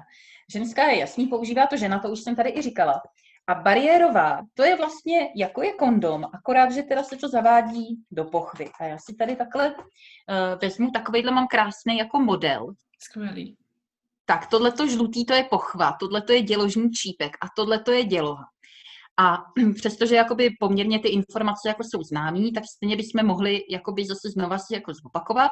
Ženská 0.51 0.84
je 0.84 1.00
jasný, 1.00 1.27
používá 1.27 1.67
to 1.67 1.77
žena, 1.77 2.00
to 2.00 2.10
už 2.10 2.20
jsem 2.20 2.36
tady 2.36 2.50
i 2.50 2.62
říkala. 2.62 3.01
A 3.48 3.56
bariérová, 3.56 4.42
to 4.54 4.63
je 4.63 4.75
vlastně, 4.75 5.30
jako 5.36 5.63
je 5.63 5.74
kondom, 5.74 6.25
akorát, 6.34 6.72
že 6.72 6.84
teda 6.84 7.04
se 7.04 7.18
to 7.18 7.30
zavádí 7.30 8.04
do 8.12 8.25
pochvy. 8.25 8.70
A 8.80 8.84
já 8.84 8.98
si 8.98 9.16
tady 9.16 9.36
takhle 9.36 9.75
uh, 9.75 9.84
vezmu, 10.62 10.92
takovejhle 10.92 11.32
mám 11.32 11.48
krásný 11.48 11.98
jako 11.98 12.20
model. 12.20 12.74
Skvělý. 13.00 13.58
Tak, 14.25 14.48
tohleto 14.48 14.88
žlutý 14.88 15.25
to 15.25 15.34
je 15.34 15.44
pochva, 15.44 15.98
tohleto 16.00 16.34
je 16.34 16.42
děložní 16.42 16.92
čípek 16.92 17.38
a 17.42 17.48
tohleto 17.56 17.92
je 17.92 18.04
děloha. 18.04 18.44
A 19.20 19.38
přestože 19.75 20.16
jakoby 20.16 20.50
poměrně 20.60 21.00
ty 21.00 21.10
informace 21.10 21.68
jako 21.68 21.84
jsou 21.84 22.04
známé, 22.04 22.51
tak 22.56 22.63
stejně 22.75 22.96
bychom 22.96 23.25
mohli 23.25 23.63
jakoby 23.70 24.06
zase 24.06 24.30
znova 24.30 24.58
si 24.58 24.74
jako 24.74 24.94
zopakovat, 24.94 25.51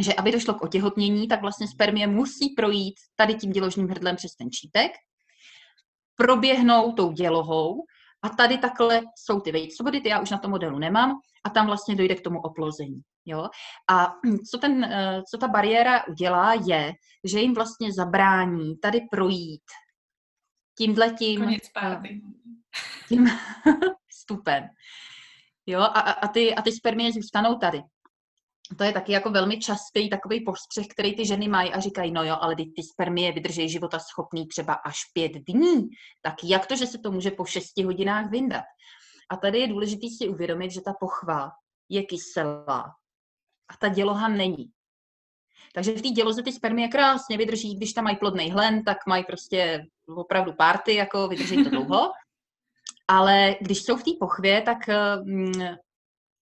že 0.00 0.14
aby 0.14 0.32
došlo 0.32 0.54
k 0.54 0.62
otěhotnění, 0.62 1.28
tak 1.28 1.40
vlastně 1.40 1.68
spermie 1.68 2.06
musí 2.06 2.54
projít 2.56 2.94
tady 3.16 3.34
tím 3.34 3.52
děložním 3.52 3.88
hrdlem 3.88 4.16
přes 4.16 4.34
ten 4.34 4.50
čípek, 4.50 4.90
proběhnou 6.16 6.92
tou 6.92 7.12
dělohou 7.12 7.84
a 8.22 8.28
tady 8.28 8.58
takhle 8.58 9.02
jsou 9.18 9.40
ty 9.40 9.52
vejcovody, 9.52 10.00
ty 10.00 10.08
já 10.08 10.20
už 10.20 10.30
na 10.30 10.38
tom 10.38 10.50
modelu 10.50 10.78
nemám 10.78 11.18
a 11.44 11.50
tam 11.50 11.66
vlastně 11.66 11.94
dojde 11.94 12.14
k 12.14 12.20
tomu 12.20 12.40
oplození. 12.40 13.00
Jo? 13.26 13.48
A 13.90 14.14
co, 14.50 14.58
ten, 14.58 14.84
eh, 14.84 15.22
co 15.30 15.38
ta 15.38 15.48
bariéra 15.48 16.06
udělá, 16.06 16.54
je, 16.54 16.92
že 17.24 17.40
jim 17.40 17.54
vlastně 17.54 17.92
zabrání 17.92 18.76
tady 18.76 19.00
projít 19.10 19.62
tímhletím 20.78 21.40
Konec 21.40 21.68
párty. 21.68 22.22
tím 23.08 23.26
vstupem. 24.08 24.68
Jo, 25.66 25.80
a, 25.80 26.00
a, 26.00 26.28
ty, 26.28 26.54
a 26.54 26.62
ty 26.62 26.72
spermie 26.72 27.12
zůstanou 27.12 27.58
tady. 27.58 27.82
To 28.78 28.84
je 28.84 28.92
taky 28.92 29.12
jako 29.12 29.30
velmi 29.30 29.58
častý 29.58 30.10
takový 30.10 30.44
postřeh, 30.44 30.86
který 30.86 31.16
ty 31.16 31.26
ženy 31.26 31.48
mají 31.48 31.72
a 31.72 31.80
říkají, 31.80 32.12
no 32.12 32.24
jo, 32.24 32.36
ale 32.40 32.56
ty 32.56 32.82
spermie 32.92 33.32
vydrží 33.32 33.68
života 33.68 33.98
schopný 33.98 34.46
třeba 34.46 34.74
až 34.74 34.98
pět 35.12 35.32
dní, 35.32 35.88
tak 36.22 36.34
jak 36.44 36.66
to, 36.66 36.76
že 36.76 36.86
se 36.86 36.98
to 36.98 37.10
může 37.10 37.30
po 37.30 37.44
šesti 37.44 37.82
hodinách 37.82 38.30
vyndat? 38.30 38.64
A 39.30 39.36
tady 39.36 39.58
je 39.58 39.68
důležité 39.68 40.06
si 40.18 40.28
uvědomit, 40.28 40.70
že 40.70 40.80
ta 40.80 40.92
pochva 41.00 41.50
je 41.88 42.02
kyselá 42.02 42.94
a 43.68 43.76
ta 43.80 43.88
děloha 43.88 44.28
není. 44.28 44.70
Takže 45.74 45.92
v 45.92 46.02
té 46.02 46.08
děloze 46.08 46.42
ty 46.42 46.52
spermie 46.52 46.88
krásně 46.88 47.36
vydrží, 47.36 47.74
když 47.74 47.92
tam 47.92 48.04
mají 48.04 48.16
plodný 48.16 48.50
hlen, 48.50 48.84
tak 48.84 48.98
mají 49.06 49.24
prostě 49.24 49.86
opravdu 50.08 50.52
párty, 50.52 50.94
jako 50.94 51.28
vydrží 51.28 51.64
to 51.64 51.70
dlouho. 51.70 52.12
Ale 53.08 53.56
když 53.60 53.82
jsou 53.82 53.96
v 53.96 54.02
té 54.02 54.10
pochvě, 54.20 54.62
tak 54.62 54.78
mm, 55.22 55.52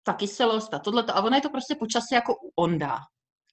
ta 0.02 0.12
kyselost 0.12 0.74
a 0.74 0.78
tohle, 0.78 1.02
a 1.02 1.22
ono 1.22 1.36
je 1.36 1.42
to 1.42 1.50
prostě 1.50 1.74
počasí 1.74 2.14
jako 2.14 2.34
ondá. 2.56 2.98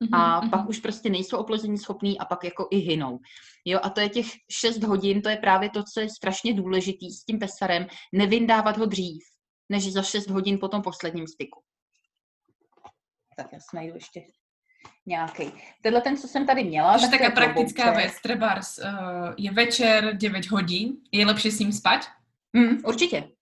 Mm-hmm, 0.03 0.17
a 0.17 0.41
mm-hmm. 0.41 0.49
pak 0.49 0.69
už 0.69 0.79
prostě 0.79 1.09
nejsou 1.09 1.37
oplození 1.37 1.77
schopný 1.77 2.19
a 2.19 2.25
pak 2.25 2.43
jako 2.43 2.67
i 2.71 2.77
hynou. 2.77 3.19
Jo, 3.65 3.79
a 3.83 3.89
to 3.89 4.01
je 4.01 4.09
těch 4.09 4.25
6 4.51 4.83
hodin, 4.83 5.21
to 5.21 5.29
je 5.29 5.37
právě 5.37 5.69
to, 5.69 5.83
co 5.93 5.99
je 5.99 6.09
strašně 6.09 6.53
důležitý 6.53 7.11
s 7.11 7.23
tím 7.23 7.39
pesarem, 7.39 7.87
nevyndávat 8.13 8.77
ho 8.77 8.85
dřív, 8.85 9.23
než 9.69 9.93
za 9.93 10.01
6 10.01 10.29
hodin 10.29 10.57
po 10.59 10.67
tom 10.67 10.81
posledním 10.81 11.27
styku. 11.27 11.61
Tak 13.37 13.53
já 13.53 13.59
si 13.59 13.75
najdu 13.75 13.95
ještě 13.95 14.21
nějaký. 15.05 15.51
Tenhle 15.81 16.01
ten, 16.01 16.17
co 16.17 16.27
jsem 16.27 16.45
tady 16.45 16.63
měla. 16.63 16.91
Takže 16.91 17.07
taká 17.07 17.29
praktická 17.29 17.91
věc, 17.91 18.13
třeba 18.23 18.55
uh, 18.55 19.33
je 19.37 19.51
večer 19.51 20.17
9 20.17 20.45
hodin, 20.45 20.97
je 21.11 21.25
lepší 21.25 21.51
s 21.51 21.59
ním 21.59 21.73
spát? 21.73 22.01
Mm, 22.53 22.77
určitě. 22.85 23.34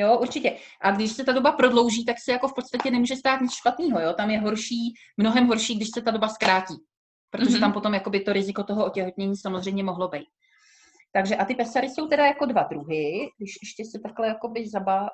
Jo, 0.00 0.18
určitě. 0.18 0.56
A 0.80 0.90
když 0.90 1.12
se 1.12 1.24
ta 1.24 1.32
doba 1.32 1.52
prodlouží, 1.52 2.04
tak 2.04 2.16
se 2.24 2.32
jako 2.32 2.48
v 2.48 2.54
podstatě 2.54 2.90
nemůže 2.90 3.16
stát 3.16 3.40
nic 3.40 3.52
špatného. 3.52 4.00
Jo? 4.00 4.12
Tam 4.12 4.30
je 4.30 4.40
horší, 4.40 4.94
mnohem 5.16 5.46
horší, 5.46 5.74
když 5.74 5.88
se 5.94 6.02
ta 6.02 6.10
doba 6.10 6.28
zkrátí. 6.28 6.74
Protože 7.30 7.56
mm-hmm. 7.56 7.60
tam 7.60 7.72
potom 7.72 7.94
jakoby 7.94 8.20
to 8.20 8.32
riziko 8.32 8.64
toho 8.64 8.86
otěhotnění 8.86 9.36
samozřejmě 9.36 9.84
mohlo 9.84 10.08
být. 10.08 10.28
Takže 11.12 11.36
a 11.36 11.44
ty 11.44 11.54
pesary 11.54 11.88
jsou 11.88 12.06
teda 12.06 12.26
jako 12.26 12.46
dva 12.46 12.62
druhy. 12.62 13.28
Když 13.38 13.50
ještě 13.62 13.84
se 13.84 13.98
takhle 14.02 14.28
jakoby 14.28 14.68
zaba, 14.68 15.08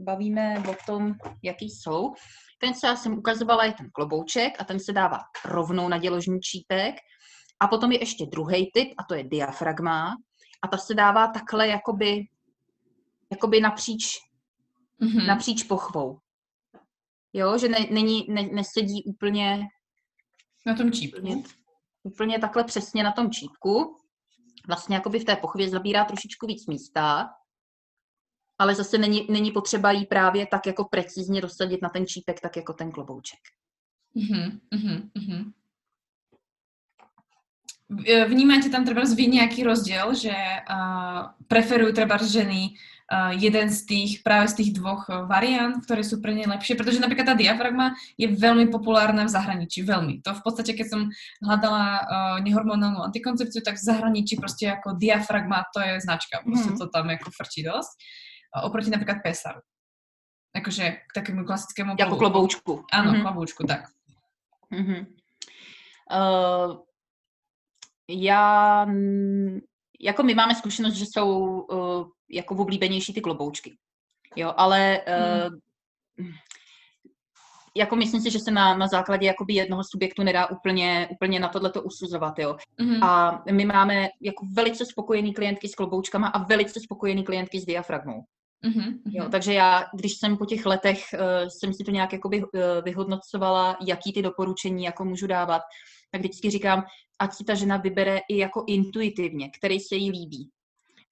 bavíme 0.00 0.62
o 0.70 0.76
tom, 0.86 1.14
jaký 1.42 1.70
jsou. 1.70 2.14
Ten, 2.58 2.74
co 2.74 2.86
já 2.86 2.96
jsem 2.96 3.18
ukazovala, 3.18 3.64
je 3.64 3.72
ten 3.72 3.90
klobouček 3.92 4.60
a 4.60 4.64
ten 4.64 4.80
se 4.80 4.92
dává 4.92 5.18
rovnou 5.44 5.88
na 5.88 5.98
děložní 5.98 6.40
čípek. 6.40 6.94
A 7.60 7.68
potom 7.68 7.92
je 7.92 8.02
ještě 8.02 8.26
druhý 8.26 8.70
typ 8.74 8.88
a 8.98 9.04
to 9.04 9.14
je 9.14 9.24
diafragma. 9.24 10.16
A 10.62 10.68
ta 10.68 10.78
se 10.78 10.94
dává 10.94 11.26
takhle 11.26 11.68
jakoby 11.68 12.24
jakoby 13.34 13.60
napříč, 13.60 14.18
mm-hmm. 15.02 15.26
napříč 15.26 15.62
pochvou. 15.62 16.18
Jo, 17.32 17.58
že 17.58 17.68
ne, 17.68 17.78
není, 17.90 18.26
ne, 18.28 18.42
nesedí 18.42 19.04
úplně 19.04 19.68
na 20.66 20.74
tom 20.74 20.92
čípku. 20.92 21.18
Úplně, 21.18 21.42
úplně 22.02 22.38
takhle 22.38 22.64
přesně 22.64 23.02
na 23.02 23.12
tom 23.12 23.30
čípku. 23.30 23.96
Vlastně 24.66 24.96
jakoby 24.96 25.18
v 25.18 25.24
té 25.24 25.36
pochvě 25.36 25.68
zabírá 25.68 26.04
trošičku 26.04 26.46
víc 26.46 26.66
místa, 26.66 27.30
ale 28.58 28.74
zase 28.74 28.98
není, 28.98 29.26
není 29.30 29.50
potřeba 29.50 29.90
jí 29.90 30.06
právě 30.06 30.46
tak 30.46 30.66
jako 30.66 30.84
precizně 30.84 31.40
dosadit 31.40 31.82
na 31.82 31.88
ten 31.88 32.06
čípek, 32.06 32.40
tak 32.40 32.56
jako 32.56 32.72
ten 32.72 32.92
klobouček. 32.92 33.40
Mm-hmm, 34.16 34.60
mm-hmm. 34.72 35.52
Vnímáte 38.26 38.68
tam 38.68 38.84
třeba 38.84 39.02
vy 39.16 39.26
nějaký 39.26 39.64
rozdíl, 39.64 40.14
že 40.14 40.34
uh, 40.70 41.26
preferují 41.48 41.92
třeba 41.92 42.16
ženy 42.16 42.68
jeden 43.36 43.68
z 43.68 43.80
tých, 43.84 44.12
práve 44.24 44.48
z 44.48 44.54
tých 44.64 44.70
dvoch 44.80 45.04
eh, 45.12 45.28
variant, 45.28 45.76
ktoré 45.84 46.00
sú 46.00 46.24
pre 46.24 46.32
ne 46.32 46.48
lepšie, 46.48 46.72
pretože 46.76 47.04
napríklad 47.04 47.26
tá 47.32 47.36
diafragma 47.36 47.92
je 48.16 48.32
veľmi 48.32 48.72
populárna 48.72 49.28
v 49.28 49.34
zahraničí, 49.34 49.84
veľmi. 49.84 50.24
To 50.24 50.32
v 50.32 50.42
podstate, 50.42 50.72
keď 50.72 50.86
som 50.88 51.00
hľadala 51.44 51.84
uh, 51.84 52.36
nehormonálnu 52.40 53.04
antikoncepciu, 53.04 53.60
tak 53.60 53.76
v 53.76 53.84
zahraničí 53.84 54.36
prostě 54.40 54.72
ako 54.72 54.96
diafragma, 54.96 55.68
to 55.74 55.80
je 55.80 56.00
značka, 56.00 56.40
prostě 56.44 56.70
mm. 56.70 56.78
to 56.78 56.86
tam 56.88 57.10
jako 57.10 57.30
frčí 57.30 57.62
dosť. 57.62 57.92
Uh, 58.56 58.64
oproti 58.64 58.90
napríklad 58.90 59.20
pesaru. 59.22 59.60
Akože 60.54 60.90
k 60.90 61.10
takému 61.14 61.44
klasickému... 61.44 61.98
Jako 61.98 62.16
kloboučku. 62.16 62.86
Áno, 62.92 63.12
mm-hmm. 63.12 63.22
kloboučku, 63.22 63.66
tak. 63.66 63.90
Mm-hmm. 64.72 65.02
Uh, 66.14 66.78
já, 68.08 68.86
jako 70.04 70.22
my 70.22 70.34
máme 70.34 70.54
zkušenost, 70.54 70.94
že 70.94 71.04
jsou 71.06 71.60
uh, 71.60 72.08
jako 72.30 72.54
oblíbenější 72.54 73.14
ty 73.14 73.20
kloboučky. 73.20 73.76
Jo, 74.36 74.54
ale 74.56 75.00
hmm. 75.06 75.52
uh, 76.20 76.32
jako 77.76 77.96
myslím 77.96 78.20
si, 78.20 78.30
že 78.30 78.38
se 78.38 78.50
na, 78.50 78.76
na 78.76 78.86
základě 78.86 79.26
jakoby 79.26 79.54
jednoho 79.54 79.82
subjektu 79.84 80.22
nedá 80.22 80.46
úplně, 80.46 81.08
úplně 81.10 81.40
na 81.40 81.48
tohleto 81.48 81.82
usuzovat, 81.82 82.38
jo. 82.38 82.56
Mm-hmm. 82.80 83.04
A 83.04 83.42
my 83.52 83.64
máme 83.64 84.08
jako 84.20 84.46
velice 84.52 84.86
spokojený 84.86 85.34
klientky 85.34 85.68
s 85.68 85.74
kloboučkama 85.74 86.28
a 86.28 86.44
velice 86.44 86.80
spokojený 86.80 87.24
klientky 87.24 87.60
s 87.60 87.64
diafragmou. 87.64 88.24
Mm-hmm. 88.64 88.98
Jo, 89.06 89.28
takže 89.30 89.52
já, 89.52 89.84
když 89.94 90.16
jsem 90.16 90.36
po 90.36 90.46
těch 90.46 90.66
letech, 90.66 91.04
uh, 91.14 91.48
jsem 91.48 91.74
si 91.74 91.84
to 91.84 91.90
nějak 91.90 92.12
jakoby, 92.12 92.44
uh, 92.44 92.50
vyhodnocovala, 92.84 93.76
jaký 93.86 94.12
ty 94.12 94.22
doporučení 94.22 94.84
jako 94.84 95.04
můžu 95.04 95.26
dávat, 95.26 95.62
tak 96.10 96.20
vždycky 96.20 96.50
říkám, 96.50 96.84
ať 97.18 97.34
si 97.34 97.44
ta 97.44 97.54
žena 97.54 97.76
vybere 97.76 98.20
i 98.28 98.38
jako 98.38 98.64
intuitivně, 98.66 99.50
který 99.58 99.80
se 99.80 99.96
jí 99.96 100.10
líbí 100.10 100.50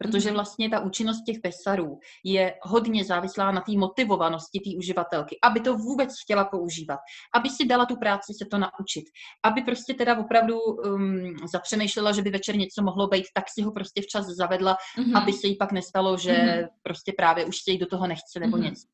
protože 0.03 0.29
mhm. 0.29 0.35
vlastně 0.35 0.71
ta 0.71 0.81
účinnost 0.81 1.23
těch 1.23 1.37
pesarů 1.43 1.99
je 2.25 2.55
hodně 2.63 3.05
závislá 3.05 3.51
na 3.51 3.61
té 3.61 3.73
motivovanosti 3.73 4.61
té 4.61 4.71
uživatelky, 4.79 5.39
aby 5.43 5.61
to 5.61 5.77
vůbec 5.77 6.11
chtěla 6.23 6.45
používat, 6.45 6.99
aby 7.35 7.51
si 7.51 7.67
dala 7.67 7.87
tu 7.87 7.97
práci 7.97 8.33
se 8.43 8.47
to 8.51 8.59
naučit, 8.59 9.05
aby 9.43 9.63
prostě 9.63 9.95
teda 9.95 10.19
opravdu 10.19 10.59
um, 10.61 11.37
zapřemýšlela, 11.53 12.13
že 12.13 12.23
by 12.23 12.31
večer 12.31 12.57
něco 12.57 12.83
mohlo 12.83 13.09
být, 13.09 13.25
tak 13.35 13.45
si 13.55 13.63
ho 13.63 13.73
prostě 13.73 14.03
včas 14.03 14.27
zavedla, 14.27 14.77
mm-hmm. 14.99 15.23
aby 15.23 15.33
se 15.33 15.47
jí 15.47 15.57
pak 15.57 15.73
nestalo, 15.73 16.17
že 16.17 16.33
mm-hmm. 16.33 16.69
prostě 16.83 17.13
právě 17.17 17.45
už 17.45 17.57
se 17.57 17.71
jí 17.71 17.79
do 17.79 17.87
toho 17.87 18.07
nechce 18.07 18.41
nebo 18.41 18.57
mm-hmm. 18.57 18.63
něco. 18.63 18.87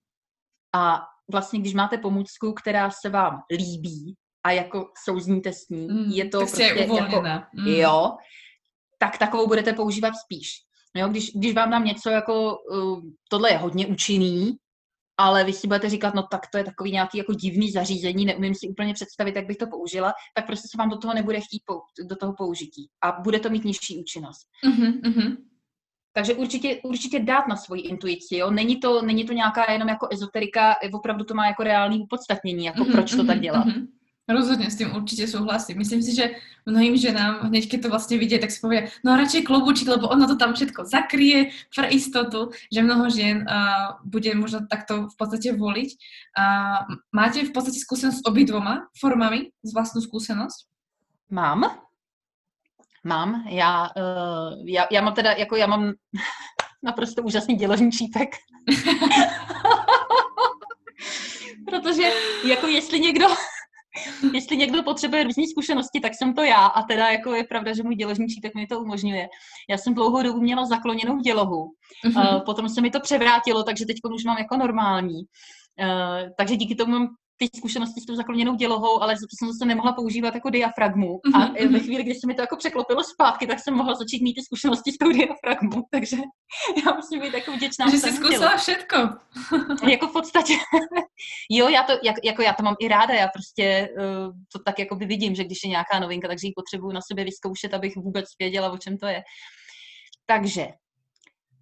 A 0.74 1.00
vlastně, 1.32 1.60
když 1.60 1.74
máte 1.74 1.98
pomůcku, 1.98 2.52
která 2.52 2.90
se 2.90 3.08
vám 3.08 3.42
líbí 3.50 4.14
a 4.44 4.50
jako 4.50 4.90
souzníte 5.04 5.52
s 5.52 5.68
ní, 5.68 5.88
mm, 5.88 6.10
je 6.12 6.28
to 6.28 6.38
prostě 6.38 6.62
je 6.62 6.80
jako, 6.80 7.22
mm. 7.52 7.66
jo, 7.66 8.16
tak 8.98 9.18
takovou 9.18 9.46
budete 9.46 9.72
používat 9.72 10.12
spíš. 10.24 10.67
Jo, 10.96 11.08
když, 11.08 11.30
když 11.34 11.54
vám 11.54 11.70
dám 11.70 11.84
něco 11.84 12.10
jako, 12.10 12.58
uh, 12.58 13.00
tohle 13.30 13.50
je 13.52 13.58
hodně 13.58 13.86
účinný, 13.86 14.56
ale 15.20 15.44
vy 15.44 15.52
si 15.52 15.66
budete 15.66 15.90
říkat, 15.90 16.14
no 16.14 16.22
tak 16.30 16.40
to 16.52 16.58
je 16.58 16.64
takový 16.64 16.92
nějaký 16.92 17.18
jako 17.18 17.32
divný 17.32 17.70
zařízení, 17.70 18.24
neumím 18.24 18.54
si 18.54 18.68
úplně 18.68 18.94
představit, 18.94 19.36
jak 19.36 19.46
bych 19.46 19.56
to 19.56 19.66
použila, 19.66 20.12
tak 20.34 20.46
prostě 20.46 20.68
se 20.70 20.78
vám 20.78 20.90
do 20.90 20.98
toho 20.98 21.14
nebude 21.14 21.40
chtít 21.40 21.62
pou, 21.66 21.80
do 22.08 22.16
toho 22.16 22.32
použití 22.32 22.88
a 23.04 23.20
bude 23.20 23.40
to 23.40 23.50
mít 23.50 23.64
nižší 23.64 23.98
účinnost. 23.98 24.46
Mm-hmm, 24.64 25.36
Takže 26.12 26.34
určitě, 26.34 26.80
určitě 26.84 27.20
dát 27.20 27.48
na 27.48 27.56
svoji 27.56 27.82
intuici, 27.82 28.36
jo. 28.36 28.50
Není 28.50 28.80
to, 28.80 29.02
není 29.02 29.24
to 29.24 29.32
nějaká 29.32 29.72
jenom 29.72 29.88
jako 29.88 30.08
ezoterika, 30.12 30.76
opravdu 30.92 31.24
to 31.24 31.34
má 31.34 31.46
jako 31.46 31.62
reálný 31.62 32.00
upodstatnění, 32.00 32.64
jako 32.64 32.84
mm-hmm, 32.84 32.92
proč 32.92 33.10
to 33.10 33.24
tak 33.24 33.40
dělat. 33.40 33.66
Mm-hmm. 33.66 33.86
Rozhodně 34.28 34.70
s 34.70 34.76
tím 34.76 34.96
určitě 34.96 35.28
souhlasím. 35.28 35.78
Myslím 35.78 36.02
si, 36.02 36.14
že 36.14 36.30
mnohým 36.66 36.96
ženám, 36.96 37.40
hneď 37.40 37.70
keď 37.70 37.82
to 37.82 37.88
vlastně 37.88 38.18
vidí, 38.18 38.38
tak 38.38 38.50
si 38.50 38.60
povie, 38.60 38.88
no 39.04 39.16
radšej 39.16 39.42
klobúčik, 39.42 39.88
lebo 39.88 40.08
ono 40.08 40.26
to 40.26 40.36
tam 40.36 40.52
všetko 40.52 40.84
zakryje 40.84 41.48
pro 41.74 41.88
istotu, 41.88 42.50
že 42.72 42.82
mnoho 42.82 43.10
žen 43.10 43.48
uh, 43.48 43.96
bude 44.04 44.34
možno 44.34 44.68
takto 44.68 45.08
v 45.08 45.16
podstate 45.16 45.56
voliť. 45.56 45.88
Uh, 46.36 46.84
máte 47.12 47.40
v 47.40 47.52
podstate 47.52 47.80
skúsenosť 47.80 48.18
s 48.20 48.26
obidvoma 48.28 48.92
formami, 49.00 49.48
z 49.64 49.70
vlastnú 49.72 50.04
skúsenosť? 50.04 50.68
Mám. 51.32 51.64
Mám. 53.04 53.48
Já, 53.48 53.88
uh, 53.96 54.60
já, 54.68 54.86
já 54.92 55.00
mám 55.00 55.14
teda, 55.14 55.32
jako 55.32 55.56
já 55.56 55.66
mám 55.66 55.92
naprosto 56.82 57.22
úžasný 57.22 57.56
děložní 57.56 57.92
čípek. 57.92 58.36
Protože 61.64 62.12
jako 62.44 62.66
jestli 62.66 63.00
někdo 63.00 63.26
jestli 64.34 64.56
někdo 64.56 64.82
potřebuje 64.82 65.24
různé 65.24 65.44
zkušenosti, 65.50 66.00
tak 66.00 66.12
jsem 66.14 66.34
to 66.34 66.42
já. 66.42 66.66
A 66.66 66.82
teda 66.82 67.10
jako 67.10 67.34
je 67.34 67.44
pravda, 67.44 67.74
že 67.74 67.82
můj 67.82 67.94
děložní 67.94 68.26
tak 68.42 68.54
mi 68.54 68.66
to 68.66 68.80
umožňuje. 68.80 69.28
Já 69.70 69.78
jsem 69.78 69.94
dlouhou 69.94 70.22
dobu 70.22 70.40
měla 70.40 70.66
zakloněnou 70.66 71.18
dělohu. 71.18 71.70
Uh, 72.16 72.40
potom 72.44 72.68
se 72.68 72.80
mi 72.80 72.90
to 72.90 73.00
převrátilo, 73.00 73.62
takže 73.62 73.86
teď 73.86 73.96
už 74.14 74.24
mám 74.24 74.38
jako 74.38 74.56
normální. 74.56 75.18
Uh, 75.18 76.30
takže 76.38 76.56
díky 76.56 76.74
tomu 76.74 76.92
mám 76.92 77.08
ty 77.38 77.48
zkušenosti 77.56 78.00
s 78.00 78.06
tou 78.06 78.14
zakloněnou 78.14 78.54
dělohou, 78.54 79.02
ale 79.02 79.16
jsem 79.16 79.48
zase 79.48 79.64
nemohla 79.64 79.92
používat 79.92 80.34
jako 80.34 80.50
diafragmu. 80.50 81.20
A 81.34 81.38
mm-hmm. 81.38 81.72
ve 81.72 81.78
chvíli, 81.78 82.04
kdy 82.04 82.14
se 82.14 82.26
mi 82.26 82.34
to 82.34 82.40
jako 82.40 82.56
překlopilo 82.56 83.04
zpátky, 83.04 83.46
tak 83.46 83.58
jsem 83.58 83.74
mohla 83.74 83.94
začít 83.94 84.22
mít 84.22 84.34
ty 84.34 84.42
zkušenosti 84.42 84.92
s 84.92 84.98
tou 84.98 85.12
diafragmou. 85.12 85.82
Takže 85.90 86.16
já 86.86 86.94
musím 86.94 87.20
být 87.20 87.34
jako 87.34 87.52
vděčná. 87.52 87.90
Že 87.90 87.98
jsi 87.98 88.12
zkusila 88.12 88.56
všetko. 88.56 88.96
jako 89.90 90.06
v 90.06 90.12
podstatě. 90.12 90.54
jo, 91.50 91.68
já 91.68 91.82
to, 91.82 91.92
jak, 92.02 92.16
jako 92.24 92.42
já 92.42 92.52
to 92.52 92.62
mám 92.62 92.76
i 92.80 92.88
ráda. 92.88 93.14
Já 93.14 93.28
prostě 93.28 93.88
uh, 93.98 94.32
to 94.52 94.58
tak 94.66 94.78
jako 94.78 94.96
by 94.96 95.06
vidím, 95.06 95.34
že 95.34 95.44
když 95.44 95.58
je 95.64 95.70
nějaká 95.70 96.00
novinka, 96.00 96.28
takže 96.28 96.46
ji 96.46 96.52
potřebuju 96.56 96.92
na 96.92 97.00
sebe 97.12 97.24
vyzkoušet, 97.24 97.74
abych 97.74 97.96
vůbec 97.96 98.24
věděla, 98.38 98.72
o 98.72 98.78
čem 98.78 98.98
to 98.98 99.06
je. 99.06 99.22
Takže 100.26 100.68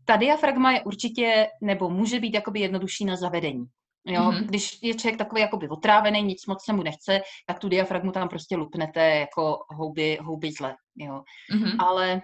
ta 0.05 0.17
diafragma 0.17 0.73
je 0.73 0.83
určitě, 0.83 1.47
nebo 1.63 1.91
může 1.91 2.21
být 2.21 2.35
jakoby 2.35 2.61
jednodušší 2.61 3.05
na 3.05 3.17
zavedení. 3.17 3.65
Jo, 4.09 4.23
mm-hmm. 4.23 4.45
Když 4.45 4.83
je 4.83 4.95
člověk 4.95 5.19
takový 5.19 5.41
jakoby 5.41 5.69
otrávený, 5.69 6.23
nic 6.23 6.47
moc 6.47 6.65
se 6.65 6.73
mu 6.73 6.83
nechce, 6.83 7.21
tak 7.47 7.59
tu 7.59 7.69
diafragmu 7.69 8.13
tam 8.13 8.29
prostě 8.29 8.57
lupnete 8.57 9.01
jako 9.01 9.59
houby, 9.69 10.19
houby 10.23 10.53
zle. 10.53 10.77
Jo. 10.97 11.23
Mm-hmm. 11.55 11.77
Ale 11.79 12.23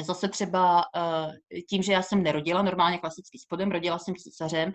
zase 0.00 0.28
třeba 0.28 0.84
uh, 0.96 1.32
tím, 1.68 1.82
že 1.82 1.92
já 1.92 2.02
jsem 2.02 2.22
nerodila 2.22 2.62
normálně 2.62 2.98
klasický 2.98 3.38
spodem, 3.38 3.70
rodila 3.70 3.98
jsem 3.98 4.16
císařem, 4.16 4.72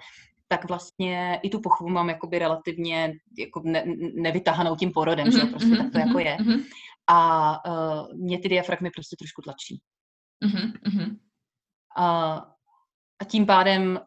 tak 0.48 0.68
vlastně 0.68 1.40
i 1.44 1.50
tu 1.50 1.62
pochvu 1.62 1.90
mám 1.90 2.10
jakoby 2.10 2.40
relativně 2.40 3.14
jako 3.38 3.62
ne, 3.66 3.84
nevytahanou 4.16 4.76
tím 4.76 4.92
porodem, 4.92 5.28
mm-hmm, 5.28 5.34
že 5.34 5.40
jo, 5.40 5.48
prostě 5.48 5.68
mm-hmm, 5.68 5.84
tak 5.84 5.92
to 5.92 6.00
jako 6.00 6.20
je. 6.20 6.38
Mm-hmm. 6.38 6.64
A 7.08 7.52
uh, 7.70 8.14
mě 8.14 8.40
ty 8.40 8.50
diafragmy 8.50 8.90
prostě 8.90 9.16
trošku 9.20 9.42
tlačí. 9.42 9.82
Mm-hmm. 10.46 11.18
A, 11.98 12.34
a 13.22 13.26
tím 13.26 13.46
pádem 13.46 14.00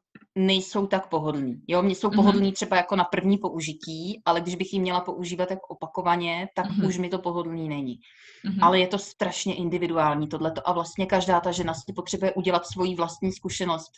nejsou 0.46 0.86
tak 0.86 1.08
pohodlný. 1.08 1.62
Jo, 1.68 1.82
mě 1.82 1.94
jsou 1.94 2.08
mm-hmm. 2.08 2.16
pohodlný 2.16 2.52
třeba 2.52 2.76
jako 2.76 2.96
na 2.96 3.04
první 3.04 3.38
použití, 3.38 4.22
ale 4.24 4.40
když 4.40 4.54
bych 4.54 4.72
ji 4.72 4.80
měla 4.80 5.00
používat 5.00 5.50
jako 5.50 5.66
opakovaně, 5.66 6.48
tak 6.56 6.66
mm-hmm. 6.66 6.86
už 6.86 6.98
mi 6.98 7.08
to 7.08 7.18
pohodlný 7.18 7.68
není. 7.68 7.94
Mm-hmm. 7.96 8.58
Ale 8.62 8.80
je 8.80 8.86
to 8.86 8.98
strašně 8.98 9.54
individuální 9.54 10.28
tohleto 10.28 10.68
a 10.68 10.72
vlastně 10.72 11.06
každá 11.06 11.40
ta 11.40 11.52
žena 11.52 11.74
si 11.74 11.92
potřebuje 11.96 12.32
udělat 12.32 12.66
svoji 12.66 12.94
vlastní 12.94 13.32
zkušenost. 13.32 13.92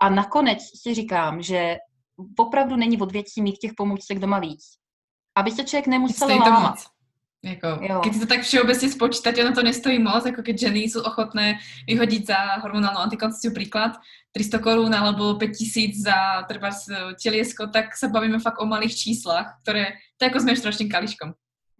A 0.00 0.08
nakonec 0.08 0.58
si 0.82 0.94
říkám, 0.94 1.42
že 1.42 1.76
opravdu 2.38 2.76
není 2.76 3.00
od 3.00 3.12
věcí 3.12 3.42
mít 3.42 3.58
těch 3.58 3.72
pomůcek 3.76 4.18
doma 4.18 4.38
víc. 4.38 4.64
Aby 5.34 5.50
se 5.50 5.64
člověk 5.64 5.86
nemusel 5.86 6.28
lámat. 6.28 6.93
Jako, 7.44 7.68
jo. 7.84 8.00
keď 8.00 8.12
to 8.24 8.26
tak 8.26 8.40
všeobecne 8.40 8.88
spočítate, 8.88 9.44
ono 9.44 9.52
to 9.52 9.60
nestojí 9.60 10.00
moc, 10.00 10.24
ako 10.24 10.40
keď 10.40 10.72
ženy 10.72 10.88
sú 10.88 11.04
ochotné 11.04 11.60
vyhodiť 11.84 12.22
za 12.24 12.40
hormonálnu 12.64 13.04
antikoncepciu 13.04 13.52
príklad 13.52 14.00
300 14.32 14.64
korún 14.64 14.88
alebo 14.96 15.36
5000 15.36 15.92
za 15.92 16.48
treba 16.48 16.72
teliesko, 17.20 17.68
tak 17.68 17.92
sa 18.00 18.08
bavíme 18.08 18.40
fakt 18.40 18.64
o 18.64 18.66
malých 18.66 18.96
číslach, 18.96 19.60
ktoré, 19.60 20.00
to 20.16 20.24
je 20.24 20.30
ako 20.32 20.40
ročným 20.40 20.88
kališkom. 20.88 21.36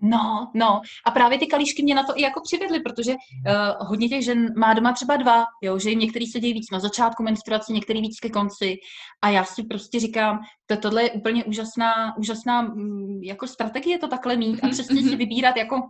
No, 0.06 0.50
no. 0.54 0.80
A 1.06 1.10
právě 1.10 1.38
ty 1.38 1.46
kalíšky 1.46 1.82
mě 1.82 1.94
na 1.94 2.02
to 2.02 2.18
i 2.18 2.22
jako 2.22 2.40
přivedly, 2.40 2.80
protože 2.80 3.12
uh, 3.12 3.88
hodně 3.88 4.08
těch 4.08 4.24
žen 4.24 4.54
má 4.58 4.74
doma 4.74 4.92
třeba 4.92 5.16
dva, 5.16 5.44
jo, 5.62 5.78
že 5.78 5.90
jim 5.90 5.98
některý 5.98 6.26
se 6.26 6.40
dějí 6.40 6.52
víc 6.52 6.70
na 6.72 6.78
začátku 6.78 7.22
menstruace, 7.22 7.72
některý 7.72 8.00
víc 8.00 8.20
ke 8.20 8.30
konci. 8.30 8.76
A 9.22 9.28
já 9.28 9.44
si 9.44 9.62
prostě 9.62 10.00
říkám, 10.00 10.40
to 10.66 10.76
tohle 10.76 11.02
je 11.02 11.10
úplně 11.10 11.44
úžasná, 11.44 12.16
úžasná 12.16 12.62
mm, 12.62 13.22
jako 13.22 13.46
strategie 13.46 13.98
to 13.98 14.08
takhle 14.08 14.36
mít 14.36 14.60
a 14.62 14.66
mhm, 14.66 14.70
přesně 14.70 15.02
si 15.02 15.08
mhm. 15.08 15.18
vybírat 15.18 15.56
jako 15.56 15.80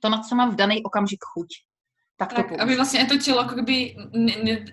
to, 0.00 0.08
na 0.08 0.20
co 0.20 0.34
mám 0.34 0.50
v 0.50 0.56
daný 0.56 0.82
okamžik 0.82 1.18
chuť. 1.24 1.48
Tak, 2.18 2.32
tak 2.32 2.48
to 2.48 2.60
aby 2.60 2.76
vlastně 2.76 3.06
to 3.06 3.18
tělo 3.18 3.42
jako 3.42 3.62
by 3.62 3.96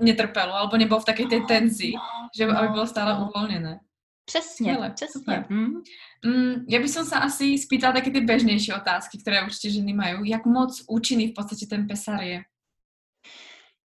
netrpelo, 0.01 0.53
alebo 0.53 0.77
nebylo 0.77 0.99
v 0.99 1.05
také 1.05 1.25
té 1.25 1.39
tenzi, 1.39 1.91
no, 1.95 2.01
že 2.37 2.45
aby 2.45 2.67
bylo 2.67 2.87
stále 2.87 3.19
no. 3.19 3.29
uvolněné. 3.29 3.79
Přesně, 4.25 4.73
Hele, 4.73 4.89
přesně. 4.89 5.45
Mm, 5.49 6.65
ja 6.69 6.79
by 6.79 6.89
som 6.89 7.03
sa 7.03 7.27
asi 7.27 7.59
spýtala 7.59 7.99
také 7.99 8.07
ty 8.07 8.23
bežnejšie 8.23 8.71
otázky, 8.71 9.19
ktoré 9.19 9.43
určite 9.43 9.75
ženy 9.75 9.91
majú. 9.91 10.23
Jak 10.23 10.47
moc 10.47 10.79
účinný 10.87 11.27
v 11.27 11.35
podstate 11.35 11.67
ten 11.67 11.83
pesar 11.83 12.23
je? 12.23 12.39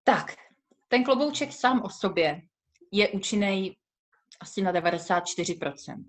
Tak, 0.04 0.34
ten 0.90 1.04
klobouček 1.04 1.54
sám 1.54 1.82
o 1.86 1.90
sobě 1.90 2.42
je 2.92 3.10
účinný 3.10 3.78
asi 4.42 4.62
na 4.62 4.74
94%. 4.74 6.06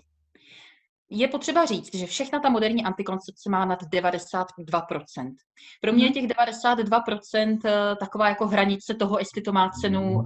Je 1.11 1.29
potřeba 1.29 1.65
říct, 1.65 1.95
že 1.95 2.07
všechna 2.07 2.41
ta 2.41 2.49
moderní 2.49 2.85
antikoncepce 2.85 3.51
má 3.51 3.65
nad 3.65 3.83
92%. 3.83 5.35
Pro 5.81 5.93
mě 5.93 6.05
je 6.05 6.11
mhm. 6.11 6.15
těch 6.15 6.37
92% 6.37 7.59
eh, 7.65 7.97
taková 7.97 8.29
jako 8.29 8.47
hranice 8.47 8.95
toho, 8.95 9.19
jestli 9.19 9.43
to 9.43 9.53
má 9.53 9.71
cenu 9.71 10.15
uh, 10.15 10.25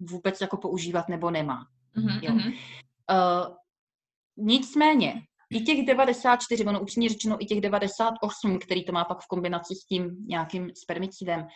vůbec 0.00 0.40
jako 0.40 0.56
používat 0.56 1.08
nebo 1.08 1.30
nemá. 1.30 1.66
Mm-hmm. 1.96 2.20
Jo. 2.22 2.52
Uh, 3.10 3.54
nicméně, 4.36 5.14
i 5.50 5.60
těch 5.60 5.86
94, 5.86 6.64
ono 6.64 6.80
upřímně 6.80 7.08
řečeno 7.08 7.36
i 7.40 7.46
těch 7.46 7.60
98, 7.60 8.58
který 8.58 8.84
to 8.84 8.92
má 8.92 9.04
pak 9.04 9.20
v 9.20 9.26
kombinaci 9.26 9.74
s 9.74 9.86
tím 9.86 10.16
nějakým 10.28 10.70
spermicidem, 10.82 11.46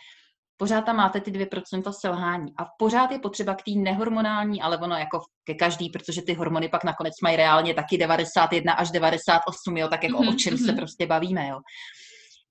pořád 0.57 0.81
tam 0.81 0.95
máte 0.95 1.21
ty 1.21 1.31
2% 1.31 1.91
selhání. 1.91 2.53
A 2.57 2.65
pořád 2.79 3.11
je 3.11 3.19
potřeba 3.19 3.55
k 3.55 3.63
té 3.63 3.71
nehormonální, 3.71 4.61
ale 4.61 4.77
ono 4.77 4.95
jako 4.95 5.19
ke 5.43 5.53
každý, 5.53 5.89
protože 5.89 6.21
ty 6.21 6.33
hormony 6.33 6.69
pak 6.69 6.83
nakonec 6.83 7.13
mají 7.23 7.35
reálně 7.35 7.73
taky 7.73 7.97
91 7.97 8.73
až 8.73 8.91
98, 8.91 9.77
jo, 9.77 9.87
tak 9.87 10.03
jako 10.03 10.17
mm-hmm. 10.17 10.29
o 10.29 10.33
čem 10.33 10.57
se 10.57 10.71
mhm. 10.71 10.77
prostě 10.77 11.05
bavíme, 11.05 11.47
jo. 11.47 11.59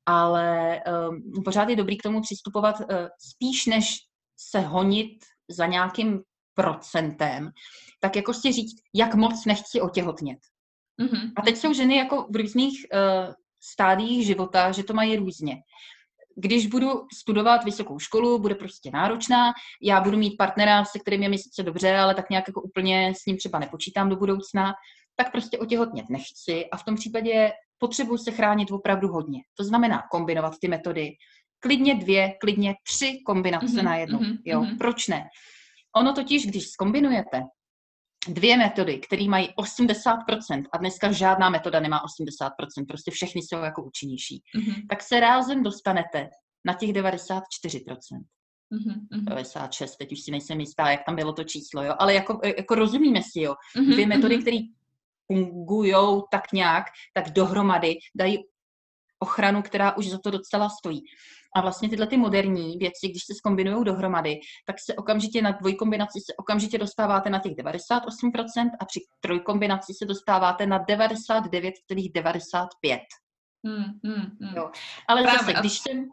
Ale 0.07 0.81
um, 1.11 1.43
pořád 1.45 1.69
je 1.69 1.77
dobrý 1.77 1.99
k 1.99 2.03
tomu 2.03 2.21
přistupovat 2.21 2.81
uh, 2.81 2.87
spíš, 3.33 3.67
než 3.67 3.97
se 4.51 4.61
honit 4.61 5.13
za 5.51 5.67
nějakým 5.67 6.21
procentem, 6.55 7.51
tak 8.01 8.17
jako 8.17 8.35
si 8.35 8.53
říct, 8.53 8.77
jak 8.95 9.15
moc 9.15 9.45
nechci 9.45 9.81
otěhotnět. 9.81 10.39
Mm-hmm. 11.03 11.33
A 11.37 11.43
teď 11.43 11.57
jsou 11.57 11.73
ženy 11.73 11.97
jako 11.97 12.27
v 12.31 12.37
různých 12.37 12.87
uh, 12.93 13.35
stádiích 13.61 14.27
života, 14.27 14.73
že 14.73 14.85
to 14.85 14.95
mají 14.95 15.17
různě. 15.17 15.57
Když 16.37 16.67
budu 16.67 17.07
studovat 17.19 17.65
vysokou 17.65 17.99
školu, 17.99 18.39
bude 18.39 18.55
prostě 18.55 18.91
náročná, 18.91 19.53
já 19.83 20.01
budu 20.01 20.19
mít 20.19 20.37
partnera, 20.37 20.85
se 20.85 20.99
kterým 20.99 21.23
je 21.23 21.29
mi 21.29 21.39
sice 21.39 21.63
dobře, 21.63 21.97
ale 21.97 22.15
tak 22.15 22.31
nějak 22.31 22.49
jako 22.49 22.63
úplně 22.63 23.13
s 23.17 23.27
ním 23.27 23.37
třeba 23.37 23.59
nepočítám 23.59 24.09
do 24.09 24.17
budoucna, 24.17 24.73
tak 25.17 25.33
prostě 25.33 25.59
otěhotnět 25.59 26.11
nechci 26.11 26.71
a 26.73 26.77
v 26.77 26.85
tom 26.85 26.95
případě 26.95 27.53
potřebuji 27.79 28.19
se 28.19 28.31
chránit 28.31 28.71
opravdu 28.71 29.09
hodně. 29.09 29.41
To 29.55 29.65
znamená 29.65 30.03
kombinovat 30.11 30.55
ty 30.61 30.69
metody, 30.69 31.11
klidně 31.61 31.95
dvě, 31.95 32.35
klidně 32.41 32.75
tři 32.87 33.19
kombinace 33.27 33.67
mm-hmm, 33.67 33.85
na 33.85 33.97
jednu. 33.97 34.19
Mm-hmm, 34.19 34.39
jo, 34.45 34.61
mm-hmm. 34.61 34.79
proč 34.79 35.09
ne? 35.09 35.25
Ono 35.97 36.13
totiž, 36.13 36.47
když 36.47 36.69
skombinujete 36.69 37.43
dvě 38.29 38.57
metody, 38.57 38.99
které 38.99 39.25
mají 39.25 39.49
80%, 39.49 40.65
a 40.73 40.79
dneska 40.79 41.13
žádná 41.13 41.51
metoda 41.51 41.81
nemá 41.81 42.03
80%, 42.21 42.87
prostě 42.89 43.11
všechny 43.11 43.43
jsou 43.43 43.59
jako 43.59 43.83
účinnější, 43.83 44.43
mm-hmm. 44.57 44.87
tak 44.91 45.03
se 45.03 45.21
rázem 45.21 45.63
dostanete 45.63 46.29
na 46.65 46.75
těch 46.75 46.91
94%. 46.91 47.41
Mm-hmm. 48.73 49.25
96, 49.25 49.97
teď 49.97 50.13
už 50.13 50.21
si 50.21 50.31
nejsem 50.31 50.61
jistá, 50.61 50.91
jak 50.91 51.05
tam 51.07 51.17
bylo 51.17 51.33
to 51.33 51.45
číslo, 51.45 51.83
jo, 51.83 51.95
ale 51.99 52.15
jako, 52.15 52.41
jako 52.57 52.75
rozumíme 52.75 53.21
si, 53.23 53.41
jo, 53.41 53.55
mm-hmm. 53.77 53.93
dvě 53.93 54.07
metody, 54.07 54.39
které 54.39 54.57
fungují 55.27 55.95
tak 56.31 56.53
nějak, 56.53 56.85
tak 57.15 57.31
dohromady 57.31 57.95
dají 58.15 58.39
ochranu, 59.19 59.63
která 59.63 59.97
už 59.97 60.09
za 60.09 60.19
to 60.19 60.31
docela 60.31 60.69
stojí. 60.69 61.03
A 61.57 61.61
vlastně 61.61 61.89
tyhle 61.89 62.07
ty 62.07 62.17
moderní 62.17 62.79
věci, 62.79 63.09
když 63.09 63.25
se 63.25 63.35
skombinují 63.35 63.85
dohromady, 63.85 64.41
tak 64.67 64.77
se 64.85 64.95
okamžitě 64.95 65.43
na 65.43 65.51
dvojkombinaci 65.51 66.21
se 66.21 66.33
okamžitě 66.37 66.79
dostáváte 66.79 67.31
na 67.31 67.39
těch 67.39 67.53
98% 67.53 68.71
a 68.81 68.85
při 68.85 69.01
trojkombinaci 69.21 69.95
se 69.95 70.05
dostáváte 70.05 70.67
na 70.67 70.85
99,95%. 70.85 72.99
Hmm, 73.67 73.85
hmm, 74.05 74.37
hmm. 74.41 74.55
Jo. 74.57 74.71
Ale 75.09 75.23
Právě, 75.23 75.39
zase, 75.39 75.53
když 75.61 75.79
jsem... 75.79 76.09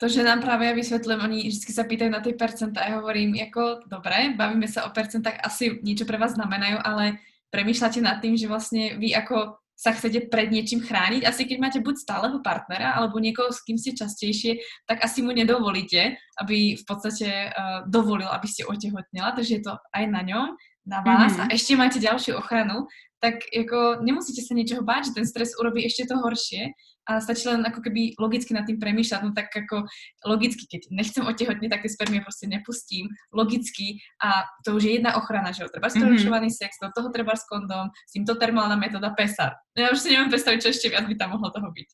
To, 0.00 0.08
že 0.08 0.22
nám 0.22 0.40
právě 0.40 0.74
vysvětlím, 0.74 1.20
oni 1.20 1.48
vždycky 1.48 1.72
se 1.72 1.84
pýtají 1.84 2.10
na 2.10 2.20
ty 2.20 2.32
percenta 2.32 2.80
a 2.80 2.88
já 2.88 2.96
hovorím, 2.96 3.34
jako 3.34 3.80
dobré, 3.86 4.34
bavíme 4.36 4.68
se 4.68 4.82
o 4.82 4.90
percentách, 4.90 5.34
asi 5.42 5.80
něco 5.82 6.04
pro 6.04 6.18
vás 6.18 6.32
znamenají, 6.32 6.74
ale 6.74 7.12
premýšľate 7.50 8.00
nad 8.00 8.20
tým, 8.20 8.36
že 8.36 8.48
vlastně 8.48 8.98
vy 8.98 9.10
jako 9.10 9.56
sa 9.78 9.94
chcete 9.94 10.26
pred 10.26 10.50
niečím 10.50 10.82
chrániť. 10.82 11.22
Asi 11.22 11.46
keď 11.46 11.58
máte 11.62 11.78
buď 11.78 12.02
stáleho 12.02 12.42
partnera, 12.42 12.98
alebo 12.98 13.22
niekoho, 13.22 13.54
s 13.54 13.62
kým 13.62 13.78
ste 13.78 13.94
častejšie, 13.94 14.58
tak 14.90 15.06
asi 15.06 15.22
mu 15.22 15.30
nedovolíte, 15.30 16.18
aby 16.42 16.74
v 16.74 16.84
podstate 16.84 17.54
uh, 17.54 17.86
dovolil, 17.86 18.26
aby 18.26 18.50
ste 18.50 18.66
otehotnila, 18.66 19.38
takže 19.38 19.62
je 19.62 19.62
to 19.62 19.78
aj 19.94 20.04
na 20.10 20.26
ňom, 20.26 20.58
na 20.82 20.98
vás 21.06 21.38
mm-hmm. 21.38 21.46
a 21.46 21.54
ešte 21.54 21.78
máte 21.78 22.02
ďalšiu 22.02 22.34
ochranu, 22.42 22.90
tak 23.22 23.38
jako 23.54 24.02
nemusíte 24.02 24.42
sa 24.42 24.54
niečoho 24.54 24.82
báť, 24.82 25.10
že 25.10 25.16
ten 25.22 25.26
stres 25.26 25.54
urobí 25.58 25.86
ešte 25.86 26.10
to 26.10 26.18
horšie 26.18 26.74
a 27.08 27.20
stačí 27.20 27.48
len 27.48 27.64
ako 27.64 27.80
keby 27.80 28.20
logicky 28.20 28.52
nad 28.52 28.68
tým 28.68 28.76
premýšľať, 28.76 29.20
no 29.24 29.32
tak 29.32 29.48
ako 29.48 29.88
logicky, 30.28 30.68
keď 30.68 30.92
nechcem 30.92 31.24
otehotniť, 31.24 31.70
tak 31.72 31.80
tie 31.82 31.92
spermie 31.92 32.20
proste 32.20 32.46
nepustím, 32.46 33.08
logicky 33.32 33.96
a 34.20 34.44
to 34.64 34.76
už 34.76 34.84
je 34.84 34.92
jedna 35.00 35.16
ochrana, 35.16 35.52
že 35.52 35.64
jo, 35.64 35.68
treba 35.72 35.88
mm-hmm. 35.88 36.52
sex, 36.52 36.76
do 36.82 36.92
toho 36.92 37.08
treba 37.08 37.32
kondom, 37.48 37.88
s 38.06 38.12
týmto 38.12 38.36
termálna 38.36 38.76
metóda 38.76 39.10
PESAR. 39.10 39.52
Já 39.78 39.90
už 39.90 39.98
si 39.98 40.12
nevím 40.12 40.28
představit, 40.28 40.62
čo 40.62 40.68
ještě 40.68 40.88
viac 40.88 41.06
by 41.06 41.14
tam 41.14 41.30
mohlo 41.30 41.50
toho 41.50 41.70
být. 41.70 41.86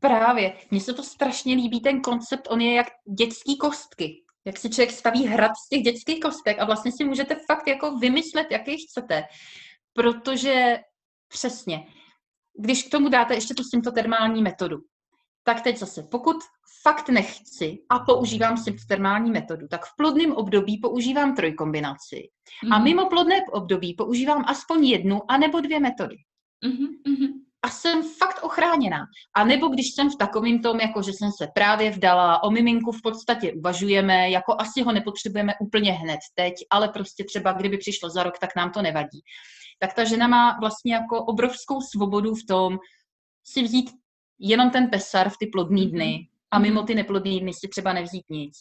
Právě, 0.00 0.52
mně 0.70 0.80
se 0.80 0.94
to 0.94 1.02
strašně 1.02 1.54
líbí, 1.54 1.80
ten 1.80 2.00
koncept, 2.00 2.48
on 2.50 2.60
je 2.60 2.74
jak 2.74 2.86
dětský 3.18 3.58
kostky. 3.58 4.22
Jak 4.46 4.56
si 4.56 4.70
člověk 4.70 4.90
staví 4.90 5.26
hrad 5.26 5.52
z 5.56 5.68
těch 5.68 5.82
dětských 5.82 6.20
kostek 6.20 6.58
a 6.58 6.64
vlastně 6.64 6.92
si 6.92 7.04
můžete 7.04 7.36
fakt 7.46 7.68
jako 7.68 7.98
vymyslet, 7.98 8.46
jaký 8.50 8.76
chcete. 8.86 9.24
Protože 9.92 10.78
přesně, 11.28 11.86
když 12.58 12.82
k 12.82 12.90
tomu 12.90 13.08
dáte 13.08 13.34
ještě 13.34 13.54
tu 13.54 13.64
symptotermální 13.64 14.42
metodu, 14.42 14.76
tak 15.44 15.60
teď 15.60 15.78
zase, 15.78 16.02
pokud 16.02 16.36
fakt 16.82 17.08
nechci 17.08 17.78
a 17.90 17.98
používám 17.98 18.56
symptotermální 18.56 19.30
metodu, 19.30 19.68
tak 19.68 19.84
v 19.84 19.96
plodném 19.96 20.32
období 20.32 20.78
používám 20.78 21.34
trojkombinaci. 21.34 22.16
Mm-hmm. 22.16 22.74
A 22.74 22.78
mhm. 22.78 22.84
mimo 22.84 23.08
plodné 23.08 23.40
období 23.52 23.94
používám 23.94 24.44
aspoň 24.46 24.86
jednu 24.86 25.20
a 25.28 25.38
nebo 25.38 25.60
dvě 25.60 25.80
metody. 25.80 26.16
Mm-hmm. 26.66 27.28
A 27.62 27.70
jsem 27.70 28.02
fakt 28.02 28.42
ochráněná. 28.42 29.06
A 29.36 29.44
nebo 29.44 29.68
když 29.68 29.94
jsem 29.94 30.10
v 30.10 30.16
takovém 30.16 30.62
tom, 30.62 30.80
jako 30.80 31.02
že 31.02 31.12
jsem 31.12 31.30
se 31.38 31.48
právě 31.54 31.90
vdala, 31.90 32.42
o 32.42 32.50
miminku 32.50 32.92
v 32.92 33.02
podstatě 33.02 33.52
uvažujeme, 33.52 34.30
jako 34.30 34.54
asi 34.58 34.82
ho 34.82 34.92
nepotřebujeme 34.92 35.52
úplně 35.60 35.92
hned 35.92 36.18
teď, 36.34 36.54
ale 36.70 36.88
prostě 36.88 37.24
třeba 37.24 37.52
kdyby 37.52 37.78
přišlo 37.78 38.10
za 38.10 38.22
rok, 38.22 38.38
tak 38.38 38.56
nám 38.56 38.70
to 38.70 38.82
nevadí 38.82 39.20
tak 39.78 39.94
ta 39.94 40.04
žena 40.04 40.28
má 40.28 40.58
vlastně 40.60 40.94
jako 40.94 41.24
obrovskou 41.24 41.80
svobodu 41.80 42.34
v 42.34 42.46
tom 42.46 42.78
si 43.44 43.62
vzít 43.62 43.90
jenom 44.38 44.70
ten 44.70 44.90
pesar 44.90 45.30
v 45.30 45.36
ty 45.40 45.46
plodní 45.46 45.82
mhm. 45.82 45.90
dny 45.90 46.28
a 46.50 46.58
mimo 46.58 46.80
mhm. 46.80 46.86
ty 46.86 46.94
neplodní 46.94 47.40
dny 47.40 47.52
si 47.54 47.68
třeba 47.68 47.92
nevzít 47.92 48.30
nic. 48.30 48.56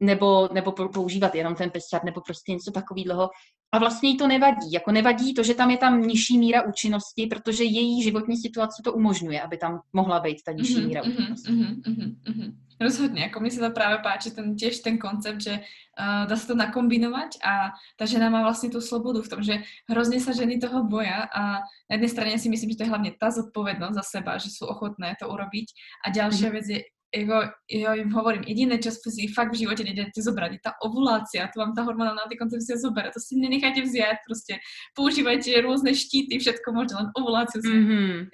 Nebo, 0.00 0.48
nebo 0.52 0.72
používat 0.72 1.34
jenom 1.34 1.54
ten 1.54 1.70
pesar, 1.70 2.04
nebo 2.04 2.20
prostě 2.20 2.52
něco 2.52 2.70
takového. 2.70 3.30
A 3.72 3.78
vlastně 3.78 4.08
jí 4.08 4.16
to 4.16 4.26
nevadí. 4.26 4.72
Jako 4.72 4.92
nevadí 4.92 5.34
to, 5.34 5.42
že 5.42 5.54
tam 5.54 5.70
je 5.70 5.76
tam 5.76 6.02
nižší 6.02 6.38
míra 6.38 6.62
účinnosti, 6.62 7.26
protože 7.26 7.64
její 7.64 8.02
životní 8.02 8.36
situace 8.36 8.82
to 8.84 8.92
umožňuje, 8.92 9.42
aby 9.42 9.56
tam 9.56 9.80
mohla 9.92 10.20
být 10.20 10.42
ta 10.44 10.52
nižší 10.52 10.76
mm-hmm, 10.76 10.86
míra 10.86 11.02
účinnosti. 11.02 11.52
Mm-hmm, 11.52 11.82
mm-hmm. 11.82 12.54
Rozhodně, 12.80 13.22
jako 13.22 13.40
mi 13.40 13.50
se 13.50 13.60
to 13.60 13.70
právě 13.70 13.98
páči, 13.98 14.30
ten 14.30 14.56
těž 14.56 14.80
ten 14.80 14.98
koncept, 14.98 15.40
že 15.40 15.50
uh, 15.52 16.28
dá 16.28 16.36
se 16.36 16.46
to 16.46 16.54
nakombinovat 16.54 17.28
a 17.44 17.70
ta 17.96 18.06
žena 18.06 18.30
má 18.30 18.42
vlastně 18.42 18.70
tu 18.70 18.80
slobodu 18.80 19.22
v 19.22 19.28
tom, 19.28 19.42
že 19.42 19.62
hrozně 19.90 20.20
se 20.20 20.34
ženy 20.34 20.58
toho 20.58 20.84
boja 20.84 21.22
a 21.22 21.52
na 21.52 21.92
jedné 21.92 22.08
straně 22.08 22.38
si 22.38 22.48
myslím, 22.48 22.70
že 22.70 22.76
to 22.76 22.82
je 22.82 22.88
hlavně 22.88 23.12
ta 23.20 23.30
zodpovědnost 23.30 23.94
za 23.94 24.02
seba, 24.02 24.38
že 24.38 24.50
jsou 24.50 24.66
ochotné 24.66 25.14
to 25.20 25.28
urobiť 25.28 25.66
a 26.06 26.10
další 26.10 26.44
mm-hmm. 26.44 26.50
věc 26.50 26.68
je 26.68 26.82
jako, 27.14 27.52
ja 27.68 27.94
im 27.94 28.10
hovorím, 28.12 28.42
jediné, 28.46 28.78
čo 28.78 28.90
si 28.90 29.28
fakt 29.28 29.52
v 29.52 29.68
živote 29.68 29.84
nejdete 29.84 30.16
zobrať, 30.16 30.50
je 30.52 30.60
tá 30.64 30.72
ovulácia, 30.80 31.48
to 31.52 31.60
vám 31.60 31.76
tá 31.76 31.84
hormonálna 31.84 32.24
antikoncepcia 32.24 32.80
zobere, 32.80 33.12
to 33.12 33.20
si 33.20 33.36
nenechajte 33.36 33.82
vziať, 33.84 34.16
prostě 34.28 34.54
používajte 34.96 35.60
rôzne 35.60 35.94
štíty, 35.94 36.38
všetko 36.38 36.72
možné, 36.72 36.96
len 36.96 37.08
ovuláciu 37.16 37.60
si 37.60 37.68
mm-hmm. 37.68 38.28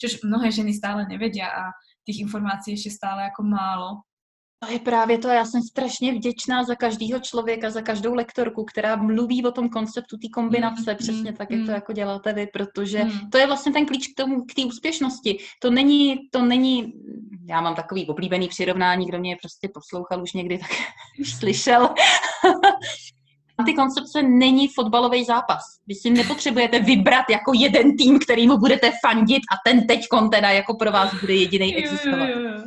Čož 0.00 0.22
mnohé 0.22 0.52
ženy 0.52 0.74
stále 0.74 1.06
nevedia 1.08 1.48
a 1.48 1.72
tých 2.04 2.20
informácií 2.20 2.74
ještě 2.74 2.90
stále 2.90 3.22
jako 3.22 3.42
málo. 3.42 3.88
To 4.66 4.72
je 4.72 4.78
právě 4.78 5.18
to, 5.18 5.28
já 5.28 5.44
jsem 5.44 5.62
strašně 5.62 6.12
vděčná 6.12 6.64
za 6.64 6.74
každého 6.74 7.20
člověka, 7.20 7.70
za 7.70 7.82
každou 7.82 8.14
lektorku, 8.14 8.64
která 8.64 8.96
mluví 8.96 9.44
o 9.44 9.52
tom 9.52 9.68
konceptu 9.68 10.16
té 10.16 10.28
kombinace, 10.28 10.90
mm, 10.90 10.96
přesně 10.96 11.30
mm, 11.30 11.36
tak, 11.36 11.50
jak 11.50 11.60
mm. 11.60 11.66
to 11.66 11.72
jako 11.72 11.92
děláte 11.92 12.32
vy, 12.32 12.46
protože 12.46 13.04
mm. 13.04 13.30
to 13.30 13.38
je 13.38 13.46
vlastně 13.46 13.72
ten 13.72 13.86
klíč 13.86 14.06
k 14.06 14.16
tomu, 14.16 14.44
k 14.44 14.54
té 14.54 14.64
úspěšnosti. 14.64 15.38
To 15.62 15.70
není, 15.70 16.16
to 16.30 16.42
není, 16.42 16.92
já 17.48 17.60
mám 17.60 17.74
takový 17.74 18.06
oblíbený 18.06 18.48
přirovnání, 18.48 19.06
kdo 19.06 19.18
mě 19.18 19.36
prostě 19.42 19.68
poslouchal 19.74 20.22
už 20.22 20.32
někdy, 20.32 20.58
tak 20.58 20.70
už 21.20 21.34
slyšel. 21.34 21.88
Antikoncepce 23.58 24.22
není 24.22 24.68
fotbalový 24.68 25.24
zápas. 25.24 25.62
Vy 25.86 25.94
si 25.94 26.10
nepotřebujete 26.10 26.80
vybrat 26.80 27.30
jako 27.30 27.52
jeden 27.54 27.96
tým, 27.96 28.18
kterýmu 28.18 28.58
budete 28.58 28.92
fandit 29.06 29.42
a 29.52 29.70
ten 29.70 29.86
teď 29.86 30.00
teda 30.32 30.50
jako 30.50 30.74
pro 30.74 30.92
vás 30.92 31.20
bude 31.20 31.34
jediný 31.34 31.76
existovat. 31.76 32.28
Jo, 32.28 32.64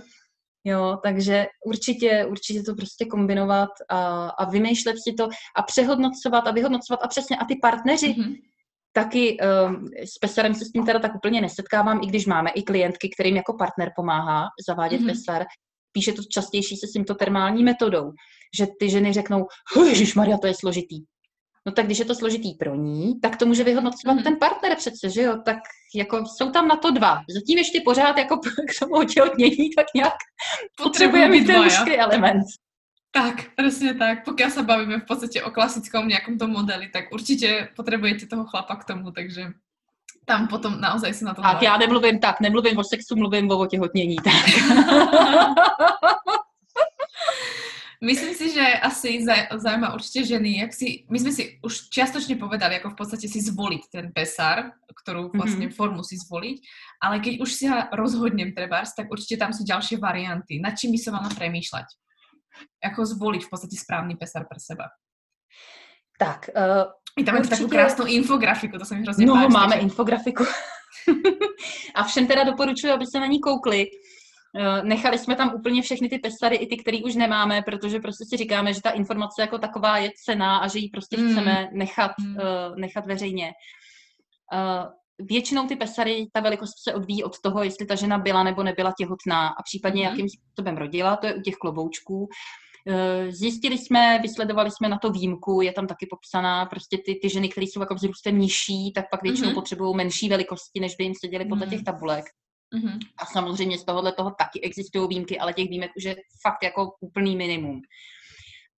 takže 1.04 1.48
určitě, 1.66 2.26
určitě 2.30 2.64
to 2.64 2.76
prostě 2.76 3.06
kombinovat 3.06 3.70
a, 3.90 4.30
a 4.30 4.50
vymýšlet 4.50 4.96
si 5.08 5.14
to 5.14 5.30
a 5.56 5.62
přehodnocovat 5.62 6.48
a 6.48 6.52
vyhodnocovat 6.52 7.00
a 7.04 7.08
přesně 7.08 7.38
a 7.38 7.46
ty 7.46 7.56
partneři, 7.62 8.08
mm-hmm. 8.08 8.36
taky 8.94 9.38
um, 9.68 9.88
s 10.06 10.18
pesarem 10.18 10.56
se 10.56 10.66
s 10.66 10.72
tím 10.72 10.86
teda 10.86 11.00
tak 11.00 11.16
úplně 11.16 11.42
nesetkávám, 11.42 12.00
i 12.04 12.08
když 12.08 12.26
máme 12.26 12.50
i 12.50 12.64
klientky, 12.64 13.10
kterým 13.10 13.36
jako 13.36 13.54
partner 13.54 13.92
pomáhá 13.96 14.48
zavádět 14.68 15.02
mm-hmm. 15.02 15.12
pesar, 15.12 15.46
píše 15.92 16.14
to 16.14 16.22
častější 16.24 16.78
se 16.78 16.88
symptotermální 16.92 17.64
metodou, 17.64 18.12
že 18.58 18.68
ty 18.80 18.90
ženy 18.90 19.14
řeknou, 19.14 19.48
Ježíš 19.90 20.16
Maria, 20.16 20.38
to 20.38 20.48
je 20.48 20.54
složitý. 20.54 21.04
No 21.66 21.72
tak 21.72 21.86
když 21.86 22.00
je 22.00 22.06
to 22.06 22.16
složitý 22.16 22.54
pro 22.54 22.76
ní, 22.76 23.20
tak 23.22 23.38
to 23.38 23.46
může 23.46 23.64
vyhodnocovat 23.64 24.18
mm-hmm. 24.18 24.24
ten 24.24 24.36
partner 24.36 24.78
přece, 24.78 25.10
že 25.10 25.22
jo? 25.22 25.38
Tak 25.46 25.58
jako 25.96 26.26
jsou 26.26 26.52
tam 26.52 26.68
na 26.68 26.76
to 26.76 26.92
dva. 26.92 27.22
Zatím 27.30 27.58
ještě 27.58 27.82
pořád 27.86 28.18
jako 28.18 28.38
k 28.38 28.80
tomu 28.80 28.96
otěhotnění 28.96 29.70
tak 29.76 29.86
nějak 29.96 30.14
potřebuje 30.78 31.30
mít 31.30 31.48
ten 31.48 31.64
mužský 31.64 31.98
element. 31.98 32.44
Tak, 33.12 33.36
přesně 33.58 33.94
tak. 33.94 34.26
Pokud 34.26 34.52
se 34.52 34.64
bavíme 34.64 35.00
v 35.00 35.06
podstatě 35.06 35.44
o 35.44 35.52
klasickém 35.52 36.08
nějakom 36.08 36.38
tom 36.38 36.52
modeli, 36.52 36.90
tak 36.94 37.06
určitě 37.12 37.68
potřebujete 37.76 38.26
toho 38.26 38.46
chlapa 38.46 38.76
k 38.76 38.86
tomu, 38.86 39.12
takže 39.12 39.48
tam 40.26 40.48
potom 40.48 40.82
naozaj 40.82 41.14
se 41.14 41.26
na 41.26 41.34
to 41.34 41.42
Tak 41.42 41.62
já 41.62 41.78
nemluvím 41.78 42.20
tak, 42.20 42.40
nemluvím 42.40 42.78
o 42.78 42.84
sexu, 42.84 43.16
mluvím 43.16 43.52
o 43.52 43.58
otěhotnění. 43.58 44.16
Tak. 44.16 44.34
Myslím 48.04 48.34
si, 48.36 48.54
že 48.54 48.62
asi 48.62 49.26
zajímá 49.58 49.94
určitě 49.94 50.26
ženy, 50.26 50.58
jak 50.58 50.74
si, 50.74 51.06
my 51.10 51.20
jsme 51.20 51.32
si 51.32 51.60
už 51.64 51.90
čiastočně 51.90 52.36
povedali, 52.36 52.74
jako 52.74 52.90
v 52.90 52.96
podstatě 52.96 53.28
si 53.30 53.42
zvolit 53.42 53.82
ten 53.92 54.12
pesar, 54.16 54.72
kterou 55.04 55.22
mhm. 55.22 55.32
vlastně 55.34 55.68
mm-hmm. 55.68 55.76
formu 55.76 56.04
si 56.04 56.18
zvolit, 56.18 56.62
ale 57.04 57.20
keď 57.20 57.42
už 57.42 57.54
si 57.54 57.68
ho 57.68 57.78
rozhodnem 57.94 58.52
trebárs, 58.52 58.96
tak 58.96 59.12
určitě 59.12 59.38
tam 59.38 59.54
jsou 59.54 59.64
další 59.70 59.96
varianty, 59.96 60.60
nad 60.64 60.72
čím 60.72 60.92
by 60.92 60.98
se 60.98 61.12
mala 61.12 61.30
premýšlet. 61.30 61.86
Jako 62.84 63.06
zvolit 63.06 63.44
v 63.44 63.50
podstatě 63.50 63.76
správný 63.80 64.16
pesar 64.16 64.46
pro 64.50 64.60
seba. 64.60 64.84
Tak, 66.20 66.50
uh, 66.56 66.92
I 67.18 67.24
tam 67.24 67.36
určitě... 67.36 67.50
takovou 67.50 67.70
krásnou 67.70 68.06
infografiku, 68.06 68.78
to 68.78 68.86
se 68.86 68.96
mi 68.96 69.02
hrozně 69.02 69.26
No, 69.26 69.34
páči, 69.34 69.54
máme 69.54 69.74
takže... 69.74 69.84
infografiku. 69.84 70.44
a 71.96 72.04
všem 72.04 72.28
teda 72.28 72.44
doporučuji, 72.44 72.92
aby 72.92 73.06
se 73.06 73.20
na 73.20 73.26
ní 73.26 73.40
koukli. 73.40 73.88
Eh, 74.56 74.84
nechali 74.84 75.18
jsme 75.18 75.36
tam 75.36 75.54
úplně 75.56 75.82
všechny 75.82 76.10
ty 76.10 76.20
pesary, 76.20 76.56
i 76.56 76.68
ty, 76.68 76.78
které 76.78 76.98
už 77.06 77.16
nemáme, 77.16 77.62
protože 77.62 78.00
prostě 78.00 78.26
si 78.26 78.38
říkáme, 78.38 78.74
že 78.74 78.82
ta 78.82 78.90
informace 78.90 79.42
jako 79.42 79.58
taková 79.58 79.98
je 79.98 80.12
cená 80.26 80.58
a 80.58 80.68
že 80.68 80.80
ji 80.80 80.90
prostě 80.90 81.18
mm. 81.18 81.32
chceme 81.32 81.70
nechat, 81.74 82.12
mm. 82.20 82.36
uh, 82.36 82.78
nechat 82.78 83.06
veřejně. 83.06 83.52
Uh, 84.54 84.92
většinou 85.28 85.68
ty 85.68 85.76
pesary, 85.76 86.28
ta 86.34 86.40
velikost 86.40 86.84
se 86.84 86.94
odvíjí 86.94 87.24
od 87.24 87.40
toho, 87.40 87.64
jestli 87.64 87.86
ta 87.86 87.96
žena 87.96 88.18
byla 88.18 88.44
nebo 88.44 88.64
nebyla 88.64 88.94
těhotná 88.98 89.48
a 89.48 89.64
případně 89.64 90.04
mm. 90.04 90.10
jakým 90.10 90.28
způsobem 90.30 90.78
rodila, 90.78 91.16
to 91.16 91.28
je 91.28 91.36
u 91.36 91.42
těch 91.42 91.56
kloboučků. 91.56 92.28
Zjistili 93.30 93.78
jsme, 93.78 94.20
vysledovali 94.22 94.72
jsme 94.72 94.90
na 94.90 94.98
to 94.98 95.12
výjimku, 95.12 95.62
je 95.62 95.72
tam 95.72 95.88
taky 95.88 96.08
popsaná, 96.10 96.66
prostě 96.66 96.98
ty, 97.06 97.20
ty 97.22 97.30
ženy, 97.30 97.50
které 97.50 97.66
jsou 97.66 97.80
jako 97.80 97.96
vzrůstem 97.96 98.40
nižší, 98.40 98.92
tak 98.96 99.06
pak 99.12 99.24
většinou 99.24 99.50
mm-hmm. 99.50 99.54
potřebují 99.54 99.96
menší 99.96 100.30
velikosti, 100.30 100.80
než 100.80 100.96
by 100.96 101.04
jim 101.04 101.14
seděly 101.26 101.46
podle 101.46 101.68
těch 101.68 101.84
tabulek. 101.84 102.26
Mm-hmm. 102.76 103.00
A 103.18 103.26
samozřejmě 103.26 103.78
z 103.78 103.86
tohohle 103.86 104.14
toho 104.14 104.32
taky 104.32 104.62
existují 104.62 105.08
výjimky, 105.08 105.40
ale 105.40 105.54
těch 105.54 105.70
výjimek 105.70 105.92
už 105.98 106.04
je 106.04 106.16
fakt 106.42 106.64
jako 106.64 106.92
úplný 107.00 107.36
minimum. 107.36 107.82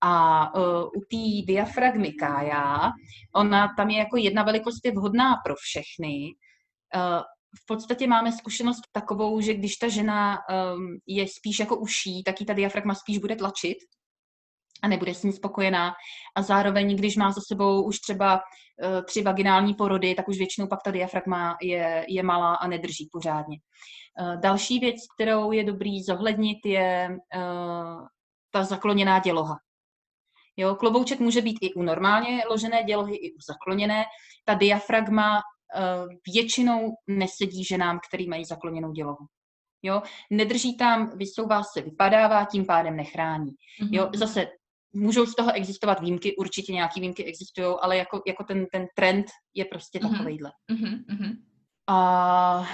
A 0.02 0.56
uh, 0.56 0.84
u 0.84 1.00
té 1.12 1.54
diafragmy 1.54 2.14
Kája, 2.14 2.92
ona 3.36 3.74
tam 3.78 3.90
je 3.90 3.98
jako 3.98 4.18
jedna 4.18 4.44
velikost 4.44 4.86
je 4.86 4.92
vhodná 4.92 5.36
pro 5.46 5.56
všechny. 5.56 6.36
Uh, 6.96 7.22
v 7.62 7.66
podstatě 7.68 8.08
máme 8.08 8.32
zkušenost 8.32 8.82
takovou, 8.92 9.42
že 9.42 9.54
když 9.54 9.76
ta 9.76 9.88
žena 9.88 10.38
um, 10.38 10.98
je 11.08 11.28
spíš 11.28 11.60
jako 11.60 11.76
uší, 11.76 12.24
tak 12.24 12.40
ji 12.40 12.46
ta 12.46 12.54
diafragma 12.54 12.96
spíš 12.96 13.18
bude 13.18 13.36
tlačit 13.36 13.78
a 14.84 14.88
nebude 14.88 15.14
s 15.14 15.24
ní 15.24 15.34
spokojená. 15.34 15.94
A 16.36 16.42
zároveň, 16.42 16.98
když 16.98 17.16
má 17.16 17.32
za 17.32 17.42
sebou 17.48 17.84
už 17.84 18.00
třeba 18.00 18.42
tři 19.06 19.22
vaginální 19.22 19.74
porody, 19.74 20.16
tak 20.16 20.28
už 20.28 20.38
většinou 20.38 20.68
pak 20.68 20.80
ta 20.84 20.92
diafragma 20.92 21.58
je, 21.62 22.06
je 22.10 22.24
malá 22.24 22.56
a 22.56 22.68
nedrží 22.68 23.10
pořádně. 23.12 23.58
Uh, 24.22 24.42
další 24.42 24.80
věc, 24.80 24.96
kterou 25.16 25.52
je 25.52 25.64
dobrý 25.64 26.04
zohlednit, 26.04 26.58
je 26.66 27.10
uh, 27.36 28.08
ta 28.52 28.64
zakloněná 28.64 29.20
děloha. 29.20 29.58
Jo, 30.58 30.76
klobouček 30.76 31.20
může 31.20 31.42
být 31.42 31.58
i 31.62 31.74
u 31.74 31.82
normálně 31.82 32.44
ložené 32.50 32.84
dělohy, 32.84 33.16
i 33.16 33.34
u 33.34 33.38
zakloněné. 33.48 34.06
Ta 34.46 34.54
diafragma 34.54 35.42
většinou 36.34 36.92
nesedí 37.08 37.64
ženám, 37.64 38.00
který 38.08 38.28
mají 38.28 38.46
zakloněnou 38.46 38.92
dělohu. 38.92 39.26
Jo? 39.84 40.02
Nedrží 40.32 40.78
tam, 40.78 41.18
vysouvá 41.18 41.64
se, 41.64 41.82
vypadává, 41.82 42.46
tím 42.46 42.66
pádem 42.66 42.96
nechrání. 42.96 43.52
Mm-hmm. 43.52 43.90
Jo? 43.92 44.10
Zase 44.16 44.48
můžou 44.94 45.26
z 45.26 45.36
toho 45.36 45.52
existovat 45.54 46.00
výjimky, 46.00 46.36
určitě 46.36 46.74
nějaký 46.74 47.00
výjimky 47.00 47.26
existují, 47.26 47.76
ale 47.82 47.98
jako, 47.98 48.22
jako 48.28 48.44
ten, 48.44 48.66
ten 48.72 48.88
trend 48.96 49.26
je 49.54 49.66
prostě 49.66 50.00
mm-hmm. 50.00 50.12
takovejhle. 50.12 50.52
Mm-hmm. 50.72 51.38
A 51.88 52.68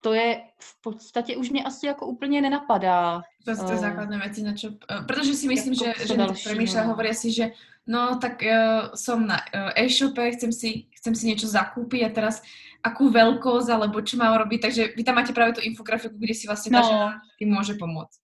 to 0.00 0.14
je 0.14 0.40
v 0.60 0.80
podstatě 0.80 1.36
už 1.36 1.50
mě 1.50 1.64
asi 1.64 1.86
jako 1.86 2.06
úplně 2.06 2.42
nenapadá. 2.42 3.22
To, 3.44 3.50
je 3.50 3.56
uh, 3.56 3.76
základné 3.76 4.18
věci, 4.18 4.42
na 4.42 4.56
čo, 4.56 4.68
uh, 4.68 5.06
protože 5.06 5.34
si 5.34 5.48
myslím, 5.48 5.74
jako 5.74 6.00
že, 6.00 6.06
že 6.06 6.14
přemýšľa, 6.14 6.82
no. 6.82 6.88
hovorí 6.88 7.14
si, 7.14 7.32
že 7.32 7.52
no 7.86 8.18
tak 8.18 8.42
uh, 8.42 8.94
som 8.94 9.26
na 9.26 9.36
uh, 9.36 9.72
e-shope, 9.76 10.30
chcem 10.32 10.52
si, 10.52 10.88
chcem 10.96 11.14
si 11.14 11.26
niečo 11.26 11.48
zakúpiť 11.48 12.00
a 12.06 12.14
teraz 12.14 12.42
akú 12.80 13.12
veľkosť 13.12 13.68
alebo 13.68 14.00
čo 14.00 14.16
mám 14.16 14.40
robiť, 14.40 14.60
takže 14.60 14.82
vy 14.96 15.04
tam 15.04 15.14
máte 15.14 15.32
právě 15.32 15.52
tu 15.52 15.60
infografiku, 15.60 16.16
kde 16.18 16.34
si 16.34 16.46
vlastně 16.46 16.72
no. 16.72 16.82
ta 16.82 16.88
žena 16.88 17.20
tým 17.38 17.48
může 17.48 17.74
pomoct. 17.74 18.19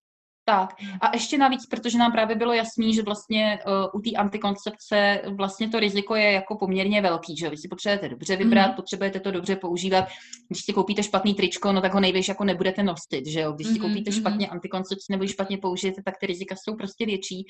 Tak 0.49 0.75
a 1.01 1.11
ještě 1.13 1.39
navíc, 1.39 1.67
protože 1.67 1.99
nám 1.99 2.13
právě 2.13 2.37
bylo 2.37 2.53
jasný, 2.53 2.95
že 2.95 3.03
vlastně 3.03 3.59
uh, 3.67 4.01
u 4.01 4.01
té 4.01 4.11
antikoncepce 4.11 5.23
vlastně 5.37 5.69
to 5.69 5.81
riziko 5.81 6.15
je 6.15 6.33
jako 6.33 6.57
poměrně 6.57 7.03
velký, 7.03 7.37
že 7.37 7.51
vy 7.51 7.57
si 7.57 7.69
potřebujete 7.69 8.09
dobře 8.09 8.37
vybrat, 8.37 8.69
mm. 8.69 8.75
potřebujete 8.75 9.21
to 9.21 9.31
dobře 9.31 9.57
používat. 9.57 10.05
Když 10.49 10.65
si 10.65 10.73
koupíte 10.73 11.03
špatný 11.03 11.35
tričko, 11.35 11.73
no 11.73 11.81
tak 11.81 11.95
ho 11.95 12.01
nejvíš 12.01 12.29
jako 12.29 12.45
nebudete 12.45 12.83
nosit, 12.83 13.27
že 13.27 13.41
jo. 13.41 13.53
Když 13.53 13.67
si 13.67 13.73
mm-hmm, 13.73 13.81
koupíte 13.81 14.11
mm-hmm. 14.11 14.21
špatně 14.21 14.49
antikoncepci 14.49 15.07
nebo 15.11 15.23
ji 15.23 15.29
špatně 15.29 15.59
použijete, 15.59 16.03
tak 16.05 16.15
ty 16.21 16.27
rizika 16.27 16.55
jsou 16.57 16.77
prostě 16.77 17.07
větší. 17.07 17.45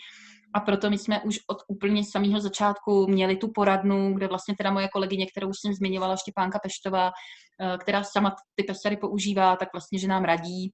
A 0.54 0.60
proto 0.60 0.90
my 0.90 0.98
jsme 0.98 1.20
už 1.20 1.40
od 1.50 1.58
úplně 1.68 2.04
samého 2.04 2.40
začátku 2.40 3.06
měli 3.06 3.36
tu 3.36 3.48
poradnu, 3.54 4.14
kde 4.14 4.28
vlastně 4.28 4.54
teda 4.58 4.70
moje 4.70 4.88
kolegyně, 4.88 5.26
kterou 5.26 5.50
jsem 5.52 5.74
zmiňovala, 5.74 6.16
Štěpánka 6.16 6.58
Peštová, 6.58 7.06
uh, 7.06 7.78
která 7.78 8.02
sama 8.02 8.36
ty 8.54 8.64
pesary 8.64 8.96
používá, 8.96 9.56
tak 9.56 9.68
vlastně, 9.72 9.98
že 9.98 10.08
nám 10.08 10.24
radí, 10.24 10.70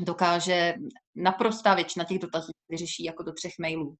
dokáže 0.00 0.74
naprostá 1.14 1.74
většina 1.74 2.04
těch 2.04 2.18
dotazů 2.18 2.52
vyřeší 2.68 3.04
jako 3.04 3.22
do 3.22 3.32
třech 3.32 3.52
mailů. 3.60 3.96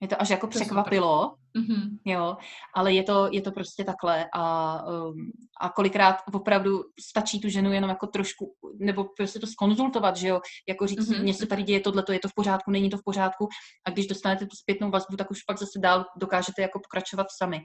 Mě 0.00 0.08
to 0.08 0.22
až 0.22 0.30
jako 0.30 0.46
překvapilo, 0.46 1.34
mm-hmm. 1.58 1.98
jo, 2.04 2.36
ale 2.74 2.92
je 2.92 3.02
to, 3.02 3.28
je 3.32 3.42
to 3.42 3.52
prostě 3.52 3.84
takhle 3.84 4.26
a, 4.34 4.82
um, 4.86 5.14
a 5.60 5.68
kolikrát 5.68 6.16
opravdu 6.32 6.82
stačí 7.08 7.40
tu 7.40 7.48
ženu 7.48 7.72
jenom 7.72 7.90
jako 7.90 8.06
trošku, 8.06 8.54
nebo 8.78 9.04
prostě 9.16 9.38
to 9.38 9.46
skonzultovat, 9.46 10.16
že 10.16 10.28
jo, 10.28 10.40
jako 10.68 10.86
říct, 10.86 11.10
mm-hmm. 11.10 11.22
mně 11.22 11.34
se 11.34 11.46
tady 11.46 11.62
děje 11.62 11.80
tohle, 11.80 12.02
to 12.02 12.12
je 12.12 12.18
to 12.18 12.28
v 12.28 12.34
pořádku, 12.34 12.70
není 12.70 12.90
to 12.90 12.98
v 12.98 13.04
pořádku 13.04 13.48
a 13.86 13.90
když 13.90 14.06
dostanete 14.06 14.46
tu 14.46 14.56
zpětnou 14.56 14.90
vazbu, 14.90 15.16
tak 15.16 15.30
už 15.30 15.42
pak 15.42 15.58
zase 15.58 15.78
dál 15.78 16.04
dokážete 16.16 16.62
jako 16.62 16.78
pokračovat 16.78 17.26
sami. 17.38 17.60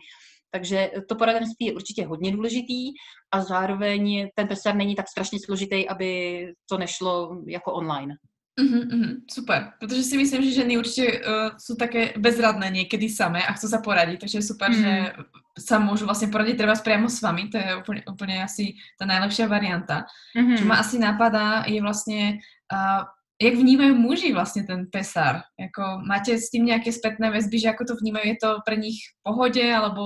Takže 0.52 0.92
to 1.10 1.16
poradenství 1.16 1.66
je 1.66 1.74
určitě 1.74 2.06
hodně 2.06 2.32
důležitý 2.32 2.92
a 3.32 3.42
zároveň 3.42 4.30
ten 4.36 4.48
pesar 4.48 4.76
není 4.76 4.96
tak 4.96 5.08
strašně 5.08 5.40
složitý, 5.46 5.90
aby 5.90 6.54
to 6.70 6.78
nešlo 6.78 7.38
jako 7.48 7.74
online. 7.74 8.16
Uh-huh, 8.60 8.88
uh-huh, 8.88 9.16
super, 9.32 9.72
protože 9.80 10.04
si 10.04 10.18
myslím, 10.18 10.44
že 10.44 10.52
ženy 10.52 10.78
určitě 10.78 11.22
uh, 11.24 11.58
jsou 11.58 11.76
také 11.76 12.14
bezradné 12.18 12.70
někdy 12.70 13.10
samé 13.10 13.44
a 13.48 13.54
chcou 13.54 13.68
se 13.68 13.80
poradit, 13.84 14.20
takže 14.20 14.38
je 14.38 14.42
super, 14.42 14.72
uh-huh. 14.72 14.82
že 14.82 15.14
sa 15.60 15.80
můžu 15.80 16.06
vlastně 16.06 16.28
poradit 16.28 16.58
třeba 16.58 16.74
přímo 16.76 17.10
s 17.10 17.22
vámi, 17.22 17.48
to 17.48 17.58
je 17.58 17.76
úplně, 17.76 18.04
úplně 18.12 18.44
asi 18.44 18.74
ta 19.00 19.06
nejlepší 19.06 19.46
varianta. 19.46 20.06
Uh-huh. 20.36 20.58
Čo 20.58 20.66
ma 20.66 20.76
asi 20.76 21.00
napadá 21.00 21.64
je 21.68 21.82
vlastně, 21.82 22.40
uh, 22.74 23.04
jak 23.42 23.54
vnímají 23.54 23.92
muži 23.92 24.34
vlastně 24.34 24.64
ten 24.64 24.86
pesar? 24.92 25.42
Jako, 25.60 25.82
máte 26.08 26.38
s 26.38 26.50
tím 26.50 26.66
nějaké 26.66 26.92
zpětné 26.92 27.32
väzby, 27.32 27.60
že 27.60 27.68
jako 27.68 27.86
to 27.86 27.96
vnímají, 27.96 28.28
je 28.28 28.38
to 28.44 28.56
pro 28.66 28.76
nich 28.76 28.96
v 29.20 29.24
pohodě, 29.24 29.76
alebo 29.76 30.02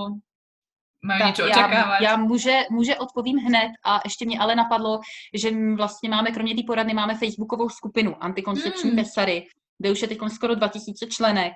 mají 1.06 1.20
tak 1.20 1.28
něco 1.28 1.44
očekávat. 1.46 2.02
Já, 2.02 2.04
já 2.04 2.18
může, 2.18 2.62
může 2.72 2.96
odpovím 2.96 3.38
hned 3.38 3.72
a 3.86 4.00
ještě 4.06 4.26
mě 4.26 4.40
ale 4.40 4.56
napadlo, 4.56 5.00
že 5.34 5.52
vlastně 5.76 6.10
máme, 6.10 6.32
kromě 6.32 6.56
té 6.56 6.62
poradny, 6.68 6.94
máme 6.94 7.16
facebookovou 7.16 7.70
skupinu 7.70 8.24
antikoncepční 8.24 8.90
hmm. 8.90 9.00
pesary, 9.00 9.48
kde 9.78 9.92
už 9.92 10.02
je 10.02 10.08
teď 10.08 10.18
skoro 10.34 10.56
2000 10.56 11.08
členek. 11.08 11.54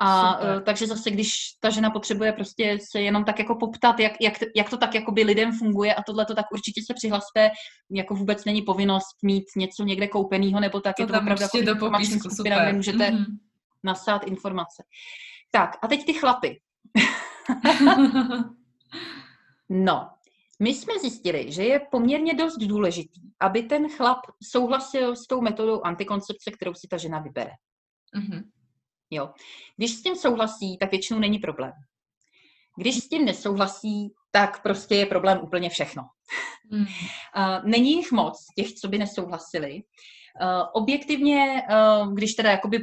A 0.00 0.32
Super. 0.32 0.62
takže 0.62 0.86
zase, 0.86 1.10
když 1.10 1.32
ta 1.60 1.70
žena 1.70 1.90
potřebuje 1.90 2.32
prostě 2.32 2.78
se 2.92 3.00
jenom 3.00 3.24
tak 3.24 3.38
jako 3.38 3.54
poptat, 3.54 4.00
jak, 4.00 4.12
jak, 4.20 4.34
jak 4.56 4.70
to 4.70 4.76
tak 4.76 4.94
jako 4.94 5.12
by 5.12 5.22
lidem 5.22 5.52
funguje 5.52 5.94
a 5.94 6.02
tohle 6.02 6.24
to 6.24 6.34
tak 6.34 6.46
určitě 6.52 6.80
se 6.86 6.94
přihlaste, 6.94 7.50
jako 7.90 8.14
vůbec 8.14 8.44
není 8.44 8.62
povinnost 8.62 9.16
mít 9.22 9.44
něco 9.56 9.84
někde 9.84 10.08
koupeného, 10.08 10.60
nebo 10.60 10.80
tak 10.80 10.96
to 10.96 11.02
je 11.02 11.06
to 11.06 11.20
opravdu 11.20 11.42
jako 11.42 11.60
do 11.60 11.76
popisku, 11.76 12.30
skupina, 12.30 12.62
kde 12.64 12.72
můžete 12.72 13.10
mm-hmm. 13.10 13.24
nasát 13.84 14.24
informace. 14.26 14.82
Tak 15.50 15.70
a 15.82 15.88
teď 15.88 16.06
ty 16.06 16.12
chlapy. 16.12 16.60
No, 19.68 20.10
my 20.60 20.70
jsme 20.74 20.98
zjistili, 20.98 21.52
že 21.52 21.64
je 21.64 21.80
poměrně 21.90 22.34
dost 22.34 22.56
důležitý, 22.56 23.20
aby 23.40 23.62
ten 23.62 23.88
chlap 23.88 24.18
souhlasil 24.42 25.16
s 25.16 25.26
tou 25.26 25.40
metodou 25.40 25.82
antikoncepce, 25.82 26.50
kterou 26.50 26.74
si 26.74 26.88
ta 26.88 26.96
žena 26.96 27.18
vybere. 27.18 27.50
Mm-hmm. 28.16 28.42
Jo. 29.10 29.30
Když 29.76 29.90
s 29.90 30.02
tím 30.02 30.16
souhlasí, 30.16 30.78
tak 30.78 30.90
většinou 30.90 31.18
není 31.18 31.38
problém. 31.38 31.72
Když 32.78 32.96
s 32.96 33.08
tím 33.08 33.24
nesouhlasí, 33.24 34.12
tak 34.30 34.62
prostě 34.62 34.94
je 34.94 35.06
problém 35.06 35.40
úplně 35.42 35.70
všechno. 35.70 36.02
Mm. 36.70 36.86
Není 37.64 37.92
jich 37.92 38.12
moc, 38.12 38.46
těch, 38.56 38.72
co 38.72 38.88
by 38.88 38.98
nesouhlasili. 38.98 39.74
Uh, 39.74 40.62
objektivně, 40.72 41.62
když 42.12 42.34
teda 42.34 42.50
jakoby 42.50 42.78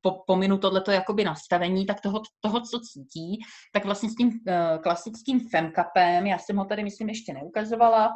po, 0.00 0.22
pominu 0.26 0.58
tohleto 0.58 0.90
jakoby 0.90 1.24
nastavení, 1.24 1.86
tak 1.86 2.00
toho, 2.00 2.22
toho, 2.40 2.60
co 2.60 2.80
cítí, 2.80 3.38
tak 3.72 3.84
vlastně 3.84 4.10
s 4.10 4.14
tím 4.14 4.28
uh, 4.28 4.82
klasickým 4.82 5.48
femkapem, 5.50 6.26
já 6.26 6.38
jsem 6.38 6.56
ho 6.56 6.64
tady, 6.64 6.84
myslím, 6.84 7.08
ještě 7.08 7.32
neukazovala, 7.32 8.08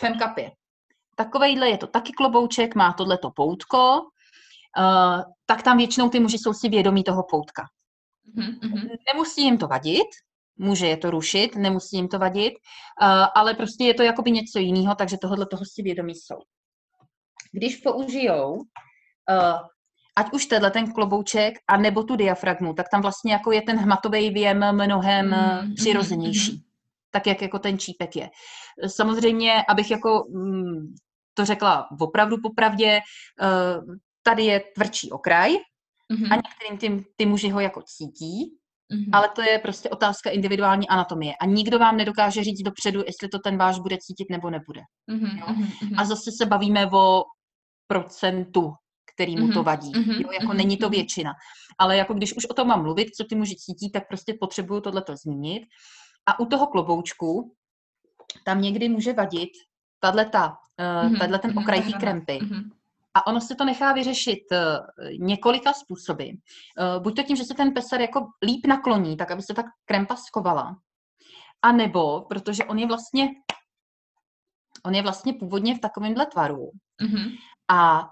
femkap 0.00 0.38
je 0.38 0.50
takovejhle, 1.16 1.68
je 1.68 1.78
to 1.78 1.86
taky 1.86 2.12
klobouček, 2.12 2.74
má 2.74 2.92
tohleto 2.92 3.30
poutko, 3.30 4.00
uh, 4.78 5.22
tak 5.46 5.62
tam 5.62 5.76
většinou 5.76 6.08
ty 6.08 6.20
muži 6.20 6.38
jsou 6.38 6.52
si 6.52 6.68
vědomí 6.68 7.04
toho 7.04 7.22
poutka. 7.30 7.62
Mm-hmm. 8.38 8.88
Nemusí 9.12 9.42
jim 9.42 9.58
to 9.58 9.68
vadit, 9.68 10.08
může 10.56 10.86
je 10.86 10.96
to 10.96 11.10
rušit, 11.10 11.56
nemusí 11.56 11.96
jim 11.96 12.08
to 12.08 12.18
vadit, 12.18 12.54
uh, 12.54 13.26
ale 13.34 13.54
prostě 13.54 13.84
je 13.84 13.94
to 13.94 14.02
jakoby 14.02 14.30
něco 14.30 14.58
jiného, 14.58 14.94
takže 14.94 15.16
tohle 15.18 15.46
toho 15.46 15.62
si 15.64 15.82
vědomí 15.82 16.14
jsou. 16.14 16.38
Když 17.52 17.76
použijou 17.76 18.52
uh, 18.54 18.64
ať 20.16 20.32
už 20.32 20.46
tenhle 20.46 20.70
ten 20.70 20.92
klobouček, 20.92 21.54
a 21.68 21.76
nebo 21.76 22.02
tu 22.02 22.16
diafragmu, 22.16 22.74
tak 22.74 22.86
tam 22.90 23.02
vlastně 23.02 23.32
jako 23.32 23.52
je 23.52 23.62
ten 23.62 23.78
hmatový 23.78 24.30
věm 24.30 24.72
mnohem 24.72 25.26
mm, 25.26 25.74
přirozenější. 25.74 26.52
Mm, 26.52 26.58
tak, 27.10 27.26
jak 27.26 27.42
jako 27.42 27.58
ten 27.58 27.78
čípek 27.78 28.16
je. 28.16 28.30
Samozřejmě, 28.86 29.64
abych 29.68 29.90
jako 29.90 30.26
mm, 30.28 30.94
to 31.34 31.44
řekla 31.44 31.88
opravdu 32.00 32.36
popravdě, 32.42 33.00
uh, 33.42 33.94
tady 34.22 34.44
je 34.44 34.62
tvrdší 34.74 35.10
okraj 35.10 35.50
mm-hmm. 35.52 36.32
a 36.32 36.36
některým 36.36 36.78
ty, 36.78 37.04
ty 37.16 37.26
muži 37.26 37.48
ho 37.48 37.60
jako 37.60 37.82
cítí, 37.82 38.56
mm-hmm. 38.92 39.10
ale 39.12 39.28
to 39.28 39.42
je 39.42 39.58
prostě 39.58 39.90
otázka 39.90 40.30
individuální 40.30 40.88
anatomie. 40.88 41.34
A 41.40 41.46
nikdo 41.46 41.78
vám 41.78 41.96
nedokáže 41.96 42.44
říct 42.44 42.62
dopředu, 42.62 43.02
jestli 43.06 43.28
to 43.28 43.38
ten 43.38 43.56
váš 43.58 43.78
bude 43.78 43.96
cítit 44.00 44.30
nebo 44.30 44.50
nebude. 44.50 44.80
Mm-hmm. 45.10 45.38
Jo? 45.38 45.46
Mm-hmm. 45.46 45.94
A 45.96 46.04
zase 46.04 46.30
se 46.38 46.46
bavíme 46.46 46.90
o 46.90 47.24
procentu 47.86 48.72
který 49.14 49.36
mu 49.36 49.48
to 49.48 49.58
mhm, 49.58 49.64
vadí. 49.64 49.92
Mm-hmm, 49.92 50.20
jo, 50.20 50.28
jako 50.32 50.46
mm-hmm. 50.46 50.56
není 50.56 50.76
to 50.76 50.86
mhm. 50.86 50.92
většina. 50.92 51.32
Ale 51.78 51.96
jako 51.96 52.14
když 52.14 52.36
už 52.36 52.44
o 52.44 52.54
tom 52.54 52.68
mám 52.68 52.82
mluvit, 52.82 53.16
co 53.16 53.24
ty 53.24 53.34
muži 53.34 53.56
cítí, 53.56 53.90
tak 53.90 54.08
prostě 54.08 54.34
potřebuju 54.40 54.80
tohleto 54.80 55.16
zmínit. 55.16 55.62
A 56.26 56.40
u 56.40 56.46
toho 56.46 56.66
kloboučku 56.66 57.54
tam 58.44 58.62
někdy 58.62 58.88
může 58.88 59.12
vadit 59.12 59.50
tato, 60.00 60.54
mm-hmm. 60.78 61.38
ten 61.38 61.58
okraj 61.58 61.82
té 61.82 61.98
krempy. 61.98 62.38
Mm-hmm. 62.42 62.70
A 63.14 63.26
ono 63.26 63.40
se 63.40 63.54
to 63.54 63.64
nechá 63.64 63.92
vyřešit 63.92 64.42
uh, 64.52 65.08
několika 65.18 65.72
způsoby. 65.72 66.24
Uh, 66.24 67.02
buď 67.02 67.16
to 67.16 67.22
tím, 67.22 67.36
že 67.36 67.44
se 67.44 67.54
ten 67.54 67.72
pesar 67.72 68.00
jako 68.00 68.26
líp 68.42 68.66
nakloní, 68.66 69.16
tak 69.16 69.30
aby 69.30 69.42
se 69.42 69.54
ta 69.54 69.62
krempa 69.84 70.16
skovala. 70.16 70.76
A 71.62 71.72
nebo, 71.72 72.20
protože 72.20 72.64
on 72.64 72.78
je 72.78 72.86
vlastně 72.86 73.28
on 74.86 74.94
je 74.94 75.02
vlastně 75.02 75.32
původně 75.32 75.74
v 75.74 75.78
takovémhle 75.78 76.26
tvaru. 76.26 76.70
Mm-hmm. 77.02 77.36
A 77.70 78.08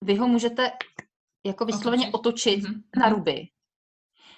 vy 0.00 0.16
ho 0.16 0.28
můžete 0.28 0.72
jako 1.46 1.64
vysloveně 1.64 2.10
otočit, 2.10 2.58
otočit 2.58 2.64
mm-hmm. 2.64 3.00
na 3.00 3.08
ruby, 3.08 3.48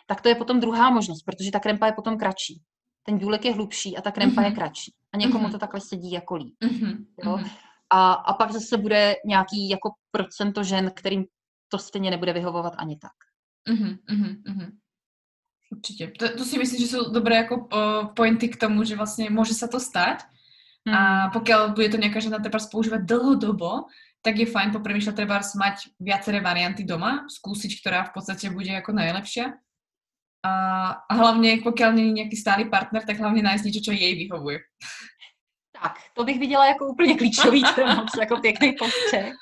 tak 0.06 0.20
to 0.20 0.28
je 0.28 0.34
potom 0.34 0.60
druhá 0.60 0.90
možnost, 0.90 1.22
protože 1.22 1.50
ta 1.50 1.60
krempa 1.60 1.86
je 1.86 1.92
potom 1.92 2.18
kratší. 2.18 2.62
Ten 3.02 3.18
důlek 3.18 3.44
je 3.44 3.54
hlubší 3.54 3.96
a 3.96 4.00
ta 4.00 4.10
krempa 4.10 4.40
mm-hmm. 4.40 4.44
je 4.44 4.52
kratší. 4.52 4.94
A 5.12 5.16
někomu 5.16 5.46
mm-hmm. 5.46 5.52
to 5.52 5.58
takhle 5.58 5.80
sedí 5.80 6.12
jako 6.12 6.34
líp. 6.34 6.54
Mm-hmm. 6.64 7.06
Jo? 7.24 7.38
A, 7.90 8.12
a 8.12 8.32
pak 8.32 8.52
zase 8.52 8.76
bude 8.76 9.14
nějaký 9.26 9.68
jako 9.68 9.90
procento 10.10 10.64
žen, 10.64 10.92
kterým 10.94 11.24
to 11.68 11.78
stejně 11.78 12.10
nebude 12.10 12.32
vyhovovat 12.32 12.74
ani 12.76 12.98
tak. 12.98 13.12
Mm-hmm. 13.68 13.98
Mm-hmm. 14.10 14.72
Určitě. 15.72 16.12
To, 16.18 16.36
to 16.36 16.44
si 16.44 16.58
myslím, 16.58 16.80
že 16.80 16.86
jsou 16.86 17.12
dobré 17.12 17.36
jako 17.36 17.56
uh, 17.56 18.14
pointy 18.14 18.48
k 18.48 18.56
tomu, 18.56 18.84
že 18.84 18.96
vlastně 18.96 19.30
může 19.30 19.54
se 19.54 19.68
to 19.68 19.80
stát. 19.80 20.18
Mm. 20.84 20.94
A 20.94 21.30
pokud 21.32 21.74
bude 21.74 21.88
to 21.88 21.96
nějaká 21.96 22.20
žena 22.20 22.38
třeba 22.38 22.58
používat 22.70 23.00
dlhodobo, 23.00 23.70
tak 24.22 24.38
je 24.38 24.46
fajn 24.46 24.70
popremýšľať 24.70 25.14
treba 25.18 25.42
mať 25.42 25.98
viaceré 25.98 26.38
varianty 26.38 26.86
doma, 26.86 27.26
skúsiť, 27.26 27.82
ktorá 27.82 28.06
v 28.06 28.14
podstate 28.14 28.54
bude 28.54 28.70
ako 28.70 28.94
najlepšia. 28.94 29.58
A, 30.46 30.52
a 31.10 31.14
hlavně, 31.14 31.58
pokud 31.62 31.80
není 31.80 32.12
nějaký 32.12 32.36
stálý 32.36 32.70
partner, 32.70 33.02
tak 33.06 33.18
hlavně 33.18 33.42
najít 33.42 33.64
něco, 33.64 33.80
co 33.84 33.92
jej 33.92 34.14
vyhovuje. 34.14 34.58
Tak, 35.82 35.98
to 36.14 36.24
bych 36.24 36.38
viděla 36.38 36.66
jako 36.66 36.86
úplně 36.86 37.14
klíčový, 37.14 37.62
to 37.74 37.80
je 37.80 37.94
moc 37.94 38.10
jako 38.20 38.36
pěkný 38.36 38.72
postřeh. 38.78 39.34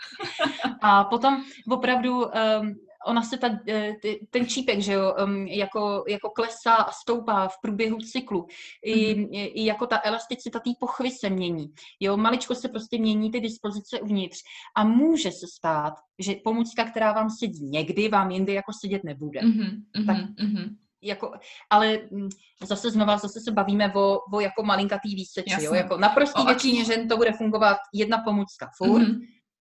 A 0.83 1.05
potom 1.05 1.45
opravdu 1.71 2.25
um, 2.25 2.75
ona 3.07 3.23
se 3.23 3.39
ta, 3.39 3.59
eh, 3.69 3.93
ten 4.31 4.47
čípek, 4.47 4.81
že 4.81 4.93
jo, 4.93 5.15
jako, 5.47 6.05
jako 6.09 6.31
klesá 6.31 6.75
a 6.75 6.93
stoupá 6.93 7.49
v 7.49 7.61
průběhu 7.63 7.99
cyklu. 7.99 8.47
I, 8.85 9.15
mm-hmm. 9.15 9.29
i 9.33 9.65
jako 9.65 9.87
ta 9.87 10.01
elasticita 10.05 10.59
té 10.59 10.71
pochvy 10.81 11.11
se 11.11 11.31
mění. 11.31 11.73
Jo, 12.01 12.17
maličko 12.17 12.55
se 12.55 12.69
prostě 12.69 12.99
mění 12.99 13.31
ty 13.31 13.41
dispozice 13.41 14.01
uvnitř. 14.01 14.39
A 14.77 14.85
může 14.85 15.33
se 15.33 15.47
stát, 15.57 15.95
že 16.19 16.35
pomůcka, 16.45 16.85
která 16.85 17.13
vám 17.13 17.31
sedí 17.31 17.65
někdy, 17.65 18.09
vám 18.09 18.31
jindy 18.31 18.55
jako 18.55 18.73
sedět 18.81 19.05
nebude. 19.05 19.41
Mm-hmm. 19.41 20.07
Tak, 20.07 20.17
mm-hmm. 20.17 20.77
Jako, 21.03 21.33
ale 21.71 21.99
mm, 22.11 22.29
zase 22.65 22.91
znova 22.91 23.19
zase 23.19 23.41
se 23.41 23.53
bavíme 23.53 23.93
o, 23.95 24.19
o 24.33 24.41
jako 24.41 24.63
malinkatý 24.63 25.15
výseči, 25.15 25.65
jo? 25.65 25.75
Jako 25.75 25.97
naprostý 25.97 26.45
většině 26.47 26.85
žen 26.85 27.09
to 27.09 27.17
bude 27.17 27.33
fungovat 27.33 27.77
jedna 27.95 28.19
pomůcka 28.19 28.71
furt, 28.77 29.03
mm-hmm 29.03 29.21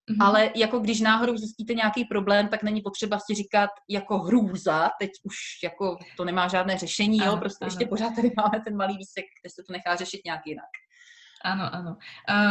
Mm-hmm. 0.09 0.25
Ale 0.25 0.51
jako 0.55 0.79
když 0.79 1.01
náhodou 1.01 1.37
zjistíte 1.37 1.73
nějaký 1.73 2.05
problém, 2.05 2.47
tak 2.47 2.63
není 2.63 2.81
potřeba 2.81 3.19
si 3.19 3.35
říkat 3.35 3.69
jako 3.89 4.17
hrůza, 4.19 4.89
teď 4.99 5.11
už 5.23 5.35
jako 5.63 5.97
to 6.17 6.25
nemá 6.25 6.47
žádné 6.47 6.77
řešení, 6.77 7.21
ano, 7.21 7.31
jo, 7.31 7.37
prostě 7.37 7.65
ano. 7.65 7.67
ještě 7.67 7.85
pořád 7.85 8.15
tady 8.15 8.31
máme 8.37 8.63
ten 8.63 8.77
malý 8.77 8.97
výsek, 8.97 9.25
kde 9.41 9.49
se 9.49 9.63
to 9.67 9.73
nechá 9.73 9.95
řešit 9.95 10.21
nějak 10.25 10.41
jinak. 10.45 10.69
Ano, 11.41 11.75
ano. 11.75 11.97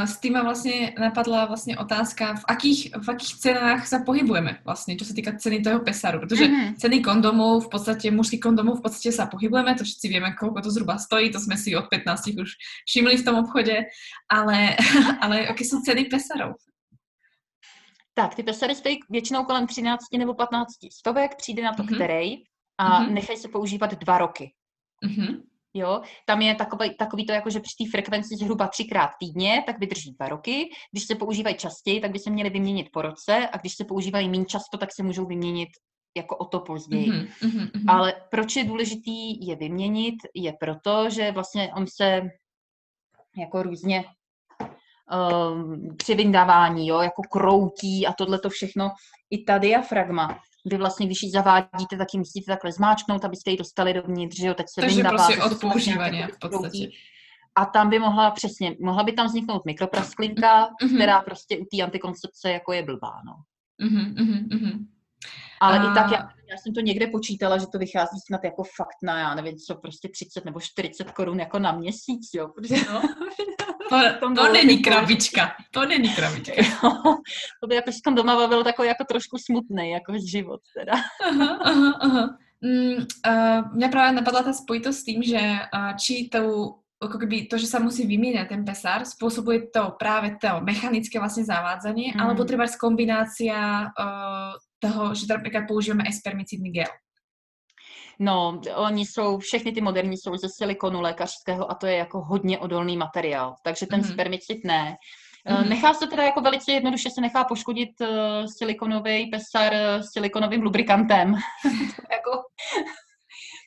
S 0.06 0.16
tým 0.16 0.32
vlastně 0.42 0.92
napadla 1.00 1.44
vlastně 1.44 1.78
otázka, 1.78 2.34
v 2.34 2.44
akých, 2.48 2.90
v 3.04 3.08
akých 3.08 3.34
cenách 3.34 3.86
se 3.86 3.98
pohybujeme 4.06 4.58
vlastně, 4.64 4.96
co 4.96 5.04
se 5.04 5.14
týká 5.14 5.32
ceny 5.38 5.60
toho 5.60 5.80
pesaru, 5.80 6.20
protože 6.20 6.44
mm-hmm. 6.44 6.74
ceny 6.74 7.00
kondomů, 7.00 7.60
v 7.60 7.68
podstatě 7.68 8.10
mužských 8.10 8.40
kondomů 8.40 8.74
v 8.74 8.82
podstatě 8.82 9.12
se 9.12 9.26
pohybujeme, 9.30 9.74
to 9.74 9.84
všichni 9.84 10.10
víme, 10.10 10.32
kolik 10.32 10.64
to 10.64 10.70
zhruba 10.70 10.98
stojí, 10.98 11.32
to 11.32 11.40
jsme 11.40 11.56
si 11.56 11.76
od 11.76 11.84
15 11.90 12.26
už 12.26 12.50
všimli 12.86 13.16
v 13.16 13.24
tom 13.24 13.36
obchodě, 13.36 13.84
ale, 14.28 14.76
ale 15.20 15.42
jaké 15.42 15.64
jsou 15.64 15.80
ceny 15.80 16.04
pesarů? 16.04 16.54
Tak, 18.18 18.34
ty 18.34 18.42
pesary 18.42 18.74
stojí 18.74 18.98
většinou 19.10 19.44
kolem 19.44 19.66
13 19.66 20.00
nebo 20.18 20.34
15 20.34 20.68
stovek, 20.98 21.36
přijde 21.36 21.62
na 21.62 21.74
to, 21.74 21.82
mm-hmm. 21.82 21.94
který. 21.94 22.36
a 22.78 23.02
mm-hmm. 23.02 23.12
nechají 23.12 23.38
se 23.38 23.48
používat 23.48 23.94
dva 23.94 24.18
roky. 24.18 24.52
Mm-hmm. 25.06 25.42
Jo, 25.74 26.02
tam 26.26 26.42
je 26.42 26.54
takový, 26.54 26.96
takový 26.96 27.26
to, 27.26 27.32
jako, 27.32 27.50
že 27.50 27.60
při 27.60 27.84
té 27.84 27.90
frekvenci 27.90 28.36
zhruba 28.36 28.68
třikrát 28.68 29.10
týdně, 29.20 29.62
tak 29.66 29.78
vydrží 29.78 30.12
dva 30.12 30.28
roky. 30.28 30.70
Když 30.92 31.06
se 31.06 31.14
používají 31.14 31.56
častěji, 31.56 32.00
tak 32.00 32.10
by 32.10 32.18
se 32.18 32.30
měly 32.30 32.50
vyměnit 32.50 32.88
po 32.92 33.02
roce 33.02 33.48
a 33.48 33.58
když 33.58 33.74
se 33.74 33.84
používají 33.84 34.28
méně 34.28 34.44
často, 34.44 34.78
tak 34.78 34.88
se 34.94 35.02
můžou 35.02 35.26
vyměnit 35.26 35.68
jako 36.16 36.36
o 36.36 36.44
to 36.44 36.60
později. 36.60 37.10
Mm-hmm, 37.10 37.28
mm-hmm. 37.42 37.84
Ale 37.88 38.14
proč 38.30 38.56
je 38.56 38.64
důležitý 38.64 39.46
je 39.46 39.56
vyměnit, 39.56 40.14
je 40.34 40.52
proto, 40.60 41.10
že 41.10 41.32
vlastně 41.32 41.70
on 41.76 41.86
se 41.86 42.22
jako 43.36 43.62
různě 43.62 44.04
um, 45.52 45.96
při 45.96 46.14
vyndávání, 46.14 46.88
jo, 46.88 47.00
jako 47.00 47.22
kroutí 47.22 48.06
a 48.06 48.12
tohle 48.12 48.38
to 48.38 48.50
všechno. 48.50 48.90
I 49.30 49.44
ta 49.44 49.58
diafragma, 49.58 50.38
vy 50.66 50.76
vlastně, 50.76 51.06
když 51.06 51.22
ji 51.22 51.30
zavádíte, 51.30 51.96
tak 51.98 52.08
ji 52.14 52.18
musíte 52.18 52.52
takhle 52.52 52.72
zmáčknout, 52.72 53.24
abyste 53.24 53.50
ji 53.50 53.56
dostali 53.56 53.94
dovnitř, 53.94 54.38
jo, 54.38 54.54
teď 54.54 54.66
se 54.74 54.80
Takže 54.80 54.96
vyndává. 54.96 55.16
prostě 55.16 55.42
od 55.42 55.60
používání 55.60 56.22
v 56.22 56.38
podstatě. 56.40 56.88
A 57.54 57.64
tam 57.64 57.90
by 57.90 57.98
mohla 57.98 58.30
přesně, 58.30 58.76
mohla 58.80 59.02
by 59.02 59.12
tam 59.12 59.26
vzniknout 59.26 59.64
mikroprasklinka, 59.64 60.68
mm-hmm. 60.68 60.94
která 60.94 61.20
prostě 61.20 61.58
u 61.58 61.64
té 61.64 61.82
antikoncepce 61.82 62.50
jako 62.50 62.72
je 62.72 62.82
blbá, 62.82 63.22
no. 63.26 63.32
Mm-hmm, 63.86 64.14
mm-hmm. 64.14 64.86
Ale 65.60 65.78
a... 65.78 65.92
i 65.92 65.94
tak, 65.94 66.12
já, 66.12 66.28
já 66.50 66.56
jsem 66.56 66.74
to 66.74 66.80
někde 66.80 67.06
počítala, 67.06 67.58
že 67.58 67.66
to 67.66 67.78
vychází 67.78 68.20
snad 68.26 68.44
jako 68.44 68.62
fakt 68.62 68.98
na, 69.02 69.18
já 69.18 69.34
nevím, 69.34 69.56
co, 69.56 69.74
prostě 69.74 70.08
30 70.08 70.44
nebo 70.44 70.60
40 70.60 71.10
korun 71.10 71.40
jako 71.40 71.58
na 71.58 71.72
měsíc, 71.72 72.30
jo. 72.34 72.48
Protože, 72.48 72.76
no. 72.92 73.02
To, 73.88 74.34
to 74.34 74.52
není 74.52 74.78
krabička, 74.78 75.52
to 75.70 75.86
není 75.86 76.08
krabička. 76.14 76.52
to 77.60 77.66
by 77.66 77.74
jako 77.74 77.90
tam 78.04 78.14
doma 78.14 78.48
byl 78.48 78.64
takový 78.64 78.88
jako 78.88 79.04
trošku 79.04 79.38
smutný, 79.38 79.90
jako 79.90 80.12
život 80.30 80.60
teda. 80.74 80.92
Aha, 81.28 81.58
aha, 81.62 81.92
aha. 82.00 82.24
Mm, 82.58 83.06
uh, 83.06 83.60
mňa 83.70 83.88
práve 83.88 84.10
napadla 84.18 84.50
tá 84.50 84.52
spojitosť 84.52 84.98
s 84.98 85.06
tým, 85.06 85.20
že 85.22 85.38
uh, 85.38 85.94
či 85.94 86.26
to, 86.26 86.74
ako 86.98 87.16
keby 87.22 87.46
to, 87.46 87.54
že 87.54 87.70
sa 87.70 87.78
musí 87.78 88.02
vymieňať 88.02 88.50
ten 88.50 88.62
pesár, 88.66 89.06
spôsobuje 89.06 89.70
to 89.70 89.94
práve 89.94 90.34
to 90.42 90.58
mechanické 90.66 91.22
vlastne 91.22 91.46
zavádzanie, 91.46 92.12
mm. 92.14 92.18
alebo 92.18 92.42
treba 92.42 92.66
kombinácia 92.74 93.94
uh, 93.94 94.58
toho, 94.82 95.14
že 95.14 95.30
napríklad 95.30 95.70
používame 95.70 96.02
aj 96.10 96.18
spermicidný 96.18 96.82
gel. 96.82 96.90
No, 98.18 98.60
oni 98.74 99.06
jsou, 99.06 99.38
všechny 99.38 99.72
ty 99.72 99.80
moderní 99.80 100.16
jsou 100.16 100.36
ze 100.36 100.48
silikonu 100.48 101.00
lékařského 101.00 101.70
a 101.70 101.74
to 101.74 101.86
je 101.86 101.96
jako 101.96 102.20
hodně 102.20 102.58
odolný 102.58 102.96
materiál, 102.96 103.54
takže 103.64 103.86
ten 103.86 104.00
mm-hmm. 104.00 104.12
spermicid 104.12 104.64
ne. 104.64 104.96
Mm-hmm. 105.48 105.68
Nechá 105.68 105.94
se 105.94 106.06
teda 106.06 106.22
jako 106.22 106.40
velice 106.40 106.72
jednoduše 106.72 107.10
se 107.10 107.20
nechá 107.20 107.44
poškodit 107.44 108.00
uh, 108.00 108.08
silikonový 108.58 109.30
pesar 109.30 109.72
uh, 109.72 110.02
silikonovým 110.12 110.62
lubrikantem. 110.62 111.34
to, 111.96 112.02
jako, 112.12 112.42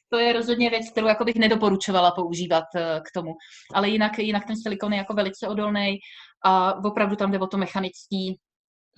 to 0.10 0.18
je 0.18 0.34
rozhodně 0.34 0.70
věc, 0.70 0.92
kterou 0.92 1.08
jako 1.08 1.26
bych 1.26 1.36
nedoporučovala 1.36 2.12
používat 2.12 2.66
uh, 2.76 2.82
k 2.82 3.12
tomu. 3.14 3.34
Ale 3.74 3.90
jinak, 3.90 4.20
jinak 4.20 4.46
ten 4.46 4.56
silikon 4.58 4.94
je 4.94 4.98
jako 4.98 5.14
velice 5.14 5.48
odolný 5.48 5.98
a 6.46 6.76
opravdu 6.86 7.16
tam 7.16 7.32
jde 7.32 7.40
o 7.40 7.48
to 7.48 7.58
mechanický. 7.58 8.40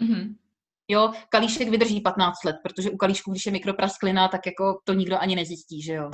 Mm-hmm. 0.01 0.35
Jo, 0.87 1.11
kalíšek 1.29 1.69
vydrží 1.69 2.01
15 2.01 2.43
let, 2.43 2.55
protože 2.63 2.91
u 2.91 2.97
kalíšku, 2.97 3.31
když 3.31 3.45
je 3.45 3.51
mikroprasklina, 3.51 4.27
tak 4.27 4.45
jako 4.45 4.79
to 4.83 4.93
nikdo 4.93 5.17
ani 5.19 5.35
nezjistí, 5.35 5.81
že 5.81 5.93
jo. 5.93 6.09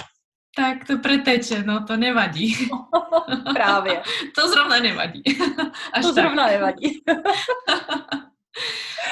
Tak 0.56 0.88
to 0.88 0.98
preteče, 0.98 1.64
no 1.64 1.86
to 1.86 1.98
nevadí. 1.98 2.56
Právě. 3.54 4.02
to 4.36 4.50
zrovna 4.50 4.80
nevadí. 4.80 5.24
Až 5.94 6.06
to 6.06 6.14
tak. 6.14 6.24
zrovna 6.24 6.48
nevadí. 6.48 7.02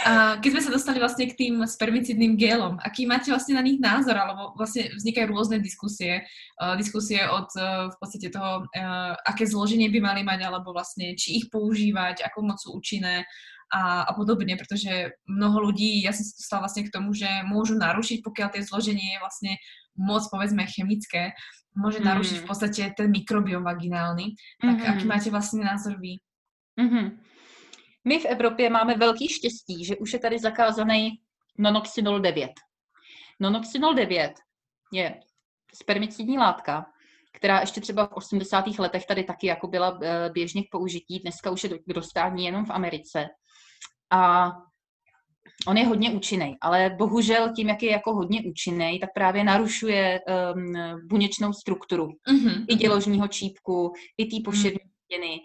A 0.07 0.39
keď 0.39 0.49
sme 0.51 0.61
sa 0.63 0.71
dostali 0.71 0.97
vlastne 0.99 1.27
k 1.27 1.35
tým 1.35 1.67
spermicidným 1.67 2.39
gelom, 2.39 2.79
aký 2.79 3.03
máte 3.03 3.31
vlastne 3.31 3.59
na 3.59 3.63
nich 3.63 3.79
názor, 3.79 4.15
alebo 4.15 4.55
vlastne 4.55 4.91
vznikajú 4.95 5.27
rôzne 5.27 5.59
diskusie, 5.59 6.23
uh, 6.59 6.79
diskusie 6.79 7.23
od 7.27 7.47
uh, 7.59 7.91
v 7.91 7.95
podstate 7.99 8.31
toho, 8.31 8.63
uh, 8.63 9.13
aké 9.27 9.43
zloženie 9.43 9.91
by 9.91 9.99
mali 9.99 10.21
mať, 10.23 10.47
alebo 10.47 10.71
vlastne 10.71 11.11
či 11.15 11.43
ich 11.43 11.45
používať, 11.51 12.23
ako 12.23 12.37
moc 12.39 12.57
sú 12.59 12.75
účinné, 12.75 13.27
a, 13.71 14.07
a 14.07 14.11
podobne, 14.15 14.55
pretože 14.55 15.11
mnoho 15.27 15.69
ľudí, 15.69 16.03
ja 16.03 16.15
som 16.15 16.23
sa 16.23 16.33
dostala 16.39 16.61
vlastne 16.67 16.83
k 16.87 16.93
tomu, 16.93 17.11
že 17.11 17.27
môžu 17.47 17.75
narušiť, 17.75 18.23
pokiaľ 18.23 18.47
tie 18.55 18.63
zloženie 18.63 19.17
je 19.17 19.23
vlastne 19.23 19.51
moc, 19.97 20.23
povedzme, 20.31 20.63
chemické, 20.69 21.35
môže 21.75 21.99
mm. 21.99 22.05
narušiť 22.05 22.37
v 22.41 22.47
podstate 22.47 22.81
ten 22.97 23.07
mikrobiom 23.11 23.61
vaginálny. 23.63 24.33
Tak 24.61 24.77
mm-hmm. 24.77 24.91
aký 24.93 25.05
máte 25.05 25.29
vlastne 25.29 25.67
názor 25.67 25.99
vy? 25.99 26.17
Mm-hmm. 26.79 27.07
My 28.07 28.19
v 28.19 28.25
Evropě 28.25 28.69
máme 28.69 28.97
velký 28.97 29.27
štěstí, 29.27 29.85
že 29.85 29.97
už 29.97 30.13
je 30.13 30.19
tady 30.19 30.39
zakázaný 30.39 31.19
nonoxynol 31.57 32.19
9. 32.19 32.51
Nonoxynol 33.39 33.93
9 33.93 34.33
je 34.93 35.19
spermicidní 35.73 36.37
látka, 36.37 36.85
která 37.33 37.59
ještě 37.59 37.81
třeba 37.81 38.07
v 38.07 38.13
80. 38.13 38.67
letech 38.79 39.05
tady 39.05 39.23
taky 39.23 39.47
jako 39.47 39.67
byla 39.67 39.99
eh, 40.01 40.29
běžně 40.29 40.63
k 40.63 40.71
použití, 40.71 41.19
dneska 41.19 41.51
už 41.51 41.63
je 41.63 41.69
dostání 41.87 42.45
jenom 42.45 42.65
v 42.65 42.71
Americe. 42.71 43.27
A 44.11 44.51
on 45.67 45.77
je 45.77 45.85
hodně 45.85 46.11
účinný, 46.11 46.55
ale 46.61 46.95
bohužel 46.97 47.53
tím, 47.55 47.67
jak 47.67 47.83
je 47.83 47.91
jako 47.91 48.13
hodně 48.13 48.41
účinný, 48.49 48.99
tak 48.99 49.09
právě 49.13 49.43
narušuje 49.43 50.19
um, 50.55 50.73
buněčnou 51.07 51.53
strukturu 51.53 52.07
mm-hmm. 52.07 52.65
i 52.67 52.75
děložního 52.75 53.27
čípku, 53.27 53.93
i 54.17 54.25
té 54.25 54.37
pošední 54.45 54.79
stěny. 55.05 55.39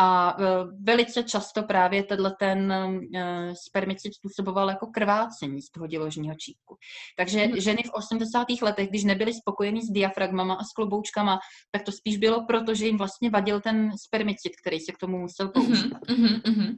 A 0.00 0.38
uh, 0.38 0.44
velice 0.82 1.22
často 1.22 1.62
právě 1.62 2.02
tenhle 2.02 2.34
ten 2.38 2.72
uh, 2.72 3.52
spermicid 3.66 4.14
způsoboval 4.14 4.68
jako 4.68 4.86
krvácení 4.86 5.62
z 5.62 5.70
toho 5.70 5.86
děložního 5.86 6.34
čípku. 6.34 6.76
Takže 7.16 7.38
mm-hmm. 7.38 7.60
ženy 7.60 7.82
v 7.82 7.90
80. 7.94 8.46
letech, 8.62 8.88
když 8.88 9.04
nebyly 9.04 9.34
spokojeny 9.34 9.80
s 9.82 9.90
diafragmama 9.90 10.54
a 10.54 10.64
s 10.64 10.72
kloboučkama, 10.72 11.38
tak 11.70 11.82
to 11.82 11.92
spíš 11.92 12.16
bylo 12.16 12.46
proto, 12.46 12.74
že 12.74 12.86
jim 12.86 12.98
vlastně 12.98 13.30
vadil 13.30 13.60
ten 13.60 13.90
spermicid, 14.06 14.52
který 14.60 14.80
se 14.80 14.92
k 14.92 14.98
tomu 14.98 15.18
musel 15.18 15.48
použít. 15.48 15.92
Mm-hmm, 15.92 16.42
mm-hmm. 16.42 16.74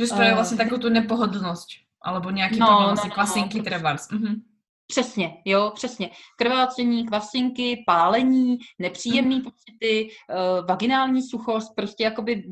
Že 0.00 0.06
spravuje 0.06 0.34
vlastně 0.34 0.56
takovou 0.56 0.80
tu 0.80 0.88
nepohodlnosť, 0.88 1.68
alebo 2.02 2.30
nějaký 2.30 2.58
no, 2.58 2.66
problém, 2.66 2.88
vlastně 2.88 3.08
no, 3.08 3.14
kvasinky 3.14 3.58
no, 3.58 3.64
trebárs. 3.64 4.08
Mhm. 4.10 4.42
Přesně, 4.86 5.42
jo, 5.44 5.72
přesně. 5.74 6.10
Krvácení, 6.38 7.06
kvasinky, 7.06 7.84
pálení, 7.86 8.58
nepříjemné 8.78 9.36
mm. 9.36 9.42
pocity, 9.42 10.08
uh, 10.10 10.66
vaginální 10.66 11.22
suchost, 11.22 11.72
prostě 11.76 12.04
jakoby 12.04 12.44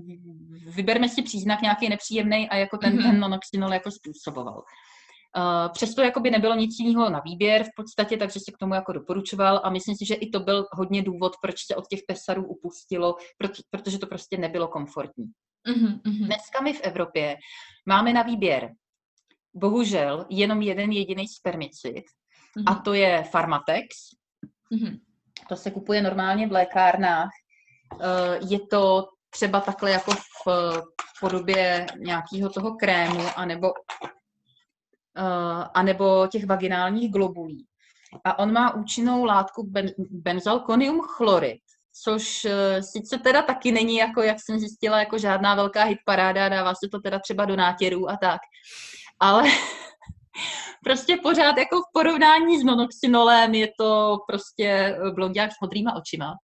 vyberme 0.66 1.08
si 1.08 1.22
příznak 1.22 1.62
nějaký 1.62 1.88
nepříjemný 1.88 2.48
a 2.48 2.56
jako 2.56 2.78
ten, 2.78 2.92
mm. 2.92 3.02
ten 3.02 3.20
nonoxynol 3.20 3.72
jako 3.72 3.90
způsoboval. 3.90 4.62
Uh, 5.36 5.72
přesto 5.72 6.02
jakoby 6.02 6.30
nebylo 6.30 6.54
nic 6.54 6.78
jiného 6.78 7.10
na 7.10 7.20
výběr 7.24 7.64
v 7.64 7.70
podstatě, 7.76 8.16
takže 8.16 8.40
se 8.40 8.52
k 8.52 8.58
tomu 8.58 8.74
jako 8.74 8.92
doporučoval 8.92 9.60
a 9.64 9.70
myslím 9.70 9.96
si, 9.96 10.06
že 10.06 10.14
i 10.14 10.30
to 10.30 10.40
byl 10.40 10.66
hodně 10.72 11.02
důvod, 11.02 11.32
proč 11.42 11.66
se 11.66 11.76
od 11.76 11.88
těch 11.88 12.00
pesarů 12.08 12.46
upustilo, 12.46 13.16
proto, 13.38 13.62
protože 13.70 13.98
to 13.98 14.06
prostě 14.06 14.36
nebylo 14.36 14.68
komfortní. 14.68 15.24
Mm-hmm. 15.68 16.26
Dneska 16.26 16.60
my 16.60 16.72
v 16.72 16.80
Evropě 16.80 17.36
máme 17.86 18.12
na 18.12 18.22
výběr 18.22 18.72
bohužel 19.54 20.26
jenom 20.28 20.62
jeden 20.62 20.92
jediný 20.92 21.28
spermicid 21.28 22.04
mm-hmm. 22.04 22.64
a 22.66 22.74
to 22.74 22.94
je 22.94 23.24
Pharmatex. 23.30 23.96
Mm-hmm. 24.72 25.00
To 25.48 25.56
se 25.56 25.70
kupuje 25.70 26.02
normálně 26.02 26.46
v 26.46 26.52
lékárnách. 26.52 27.30
Eh, 28.00 28.38
je 28.48 28.66
to 28.66 29.08
třeba 29.30 29.60
takhle 29.60 29.90
jako 29.90 30.12
v 30.46 30.46
podobě 31.20 31.86
nějakého 31.98 32.50
toho 32.50 32.76
krému 32.76 33.20
anebo, 33.36 33.72
eh, 35.16 35.64
anebo 35.74 36.26
těch 36.26 36.46
vaginálních 36.46 37.12
globulí. 37.12 37.66
A 38.24 38.38
on 38.38 38.52
má 38.52 38.74
účinnou 38.74 39.24
látku 39.24 39.66
ben, 39.70 39.90
benzalkonium 39.98 41.00
chlorid, 41.00 41.60
což 42.04 42.44
uh, 42.44 42.50
sice 42.80 43.18
teda 43.18 43.42
taky 43.42 43.72
není, 43.72 43.96
jako 43.96 44.22
jak 44.22 44.36
jsem 44.40 44.58
zjistila, 44.58 44.98
jako 44.98 45.18
žádná 45.18 45.54
velká 45.54 45.84
hitparáda, 45.84 46.48
dává 46.48 46.74
se 46.74 46.88
to 46.90 47.00
teda 47.00 47.18
třeba 47.18 47.44
do 47.44 47.56
nátěrů 47.56 48.10
a 48.10 48.16
tak, 48.16 48.40
ale 49.20 49.42
prostě 50.84 51.16
pořád 51.22 51.58
jako 51.58 51.76
v 51.80 51.92
porovnání 51.92 52.60
s 52.60 52.64
monoxynolem 52.64 53.54
je 53.54 53.68
to 53.78 54.18
prostě 54.28 54.66
eh, 54.66 55.10
blondiák 55.10 55.50
s 55.52 55.60
modrýma 55.62 55.94
očima. 55.94 56.34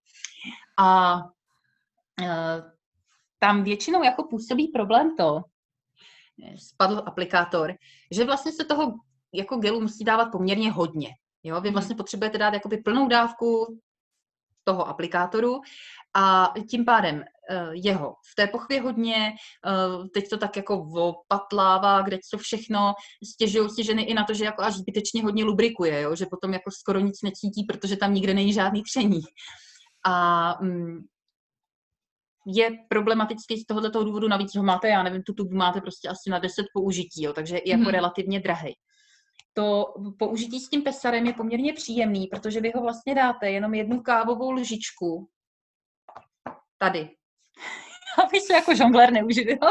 A 0.79 1.17
uh, 1.17 2.63
tam 3.39 3.65
většinou 3.65 4.03
jako 4.03 4.25
působí 4.25 4.69
problém 4.69 5.17
to, 5.17 5.43
spadl 6.57 7.03
aplikátor, 7.07 7.75
že 8.11 8.25
vlastně 8.25 8.53
se 8.53 8.65
toho 8.65 8.95
jako 9.35 9.57
gelu 9.57 9.81
musí 9.81 10.05
dávat 10.05 10.29
poměrně 10.33 10.73
hodně. 10.73 11.09
Jo, 11.43 11.61
vy 11.61 11.69
mhm. 11.69 11.73
vlastně 11.73 11.97
potřebujete 11.97 12.39
dát 12.39 12.55
jakoby 12.55 12.77
plnou 12.77 13.09
dávku 13.09 13.79
toho 14.67 14.89
aplikátoru 14.89 15.61
a 16.17 16.55
tím 16.71 16.85
pádem 16.85 17.17
uh, 17.17 17.25
jeho 17.73 18.15
v 18.33 18.35
té 18.35 18.47
pochvě 18.47 18.81
hodně, 18.81 19.33
uh, 19.67 20.07
teď 20.15 20.29
to 20.29 20.39
tak 20.39 20.57
jako 20.57 20.89
opatlává, 20.95 22.03
kde 22.03 22.19
co 22.31 22.39
všechno, 22.39 22.95
stěžují 23.35 23.71
si 23.71 23.85
ženy 23.85 24.03
i 24.03 24.15
na 24.15 24.25
to, 24.25 24.35
že 24.35 24.45
jako 24.45 24.63
až 24.63 24.75
zbytečně 24.75 25.23
hodně 25.23 25.45
lubrikuje, 25.45 26.01
jo? 26.01 26.17
že 26.17 26.27
potom 26.31 26.53
jako 26.53 26.71
skoro 26.71 27.01
nic 27.01 27.23
necítí, 27.23 27.65
protože 27.65 27.97
tam 27.97 28.15
nikde 28.15 28.35
není 28.35 28.53
žádný 28.53 28.83
tření. 28.83 29.21
A 30.07 30.61
um, 30.61 31.07
je 32.47 32.71
problematický 32.89 33.59
z 33.59 33.67
tohoto 33.67 34.05
důvodu, 34.05 34.29
navíc 34.29 34.55
ho 34.55 34.63
máte, 34.63 34.89
já 34.89 35.03
nevím, 35.03 35.23
tu 35.23 35.33
tubu 35.33 35.57
máte 35.57 35.81
prostě 35.81 36.09
asi 36.09 36.31
na 36.31 36.39
10 36.39 36.67
použití, 36.73 37.23
jo, 37.23 37.33
takže 37.33 37.57
je 37.57 37.71
jako 37.71 37.83
mm. 37.83 37.89
relativně 37.89 38.41
drahý. 38.41 38.75
To 39.57 39.95
použití 40.19 40.61
s 40.61 40.69
tím 40.69 40.83
pesarem 40.83 41.27
je 41.27 41.33
poměrně 41.33 41.73
příjemný, 41.73 42.27
protože 42.27 42.61
vy 42.61 42.73
ho 42.75 42.83
vlastně 42.83 43.15
dáte 43.15 43.51
jenom 43.51 43.75
jednu 43.75 44.03
kávovou 44.03 44.51
lžičku 44.51 45.29
tady. 46.79 47.11
Aby 48.25 48.41
se 48.41 48.53
jako 48.55 48.75
žongler 48.75 49.13
neuživil. 49.13 49.59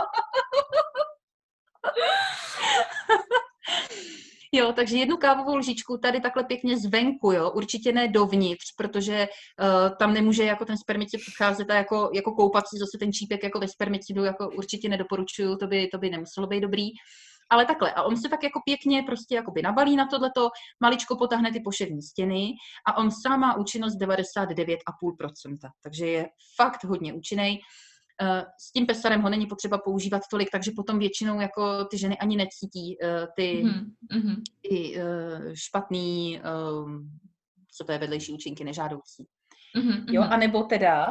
Jo, 4.52 4.74
takže 4.74 4.98
jednu 4.98 5.18
kávovou 5.18 5.56
lžičku 5.56 5.98
tady 5.98 6.22
takhle 6.22 6.44
pěkně 6.44 6.78
zvenku, 6.78 7.32
jo, 7.32 7.52
určitě 7.52 7.92
ne 7.92 8.08
dovnitř, 8.08 8.66
protože 8.78 9.28
uh, 9.28 9.98
tam 9.98 10.14
nemůže 10.14 10.44
jako 10.44 10.66
ten 10.66 10.78
spermicid 10.78 11.22
podcházet 11.26 11.70
a 11.70 11.76
jako, 11.76 12.10
jako 12.14 12.32
koupací 12.32 12.78
zase 12.78 12.98
ten 13.00 13.14
čípek 13.14 13.44
jako 13.44 13.60
ve 13.60 13.68
spermicidu 13.68 14.24
jako 14.24 14.50
určitě 14.50 14.90
nedoporučuju, 14.90 15.56
to 15.56 15.68
by, 15.68 15.88
to 15.88 15.98
by 15.98 16.10
nemuselo 16.10 16.48
být 16.48 16.62
dobrý. 16.62 16.90
Ale 17.52 17.66
takhle, 17.66 17.94
a 17.94 18.04
on 18.04 18.18
se 18.18 18.30
tak 18.30 18.44
jako 18.44 18.62
pěkně 18.66 19.04
prostě 19.04 19.36
jakoby 19.36 19.62
nabalí 19.62 19.96
na 19.96 20.08
tohleto, 20.08 20.50
maličko 20.82 21.18
potáhne 21.18 21.52
ty 21.52 21.60
poševní 21.60 22.02
stěny 22.02 22.54
a 22.88 22.98
on 22.98 23.12
sám 23.12 23.40
má 23.40 23.58
účinnost 23.58 23.98
99,5%, 23.98 25.58
takže 25.84 26.08
je 26.08 26.28
fakt 26.56 26.84
hodně 26.84 27.14
účinný. 27.14 27.60
Eh, 28.22 28.46
s 28.60 28.72
tím 28.72 28.86
pesarem 28.86 29.22
ho 29.22 29.30
není 29.30 29.46
potřeba 29.46 29.78
používat 29.78 30.22
tolik, 30.32 30.50
takže 30.52 30.72
potom 30.76 31.00
většinou 31.00 31.42
jako 31.42 31.86
ty 31.86 31.98
ženy 31.98 32.18
ani 32.18 32.38
necítí 32.38 32.98
uh, 33.04 33.26
ty, 33.36 33.64
mm-hmm. 33.64 34.42
ty 34.62 34.98
uh, 34.98 35.54
špatný, 35.54 36.42
co 37.78 37.84
to 37.84 37.92
je 37.92 37.98
vedlejší 37.98 38.34
účinky, 38.34 38.64
nežádoucí. 38.64 39.28
Mm-hmm. 39.78 40.06
Jo, 40.08 40.22
a 40.22 40.38
nebo 40.38 40.64
teda 40.64 41.08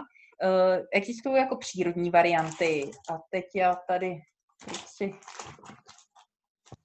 existují 0.93 1.37
jako 1.37 1.57
přírodní 1.57 2.11
varianty 2.11 2.91
a 3.11 3.19
teď 3.31 3.45
já 3.55 3.77
tady 3.89 4.17
si 4.87 5.15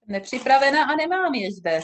nepřipravená 0.10 0.84
a 0.84 0.95
nemám 0.95 1.34
je 1.34 1.51
zde. 1.51 1.80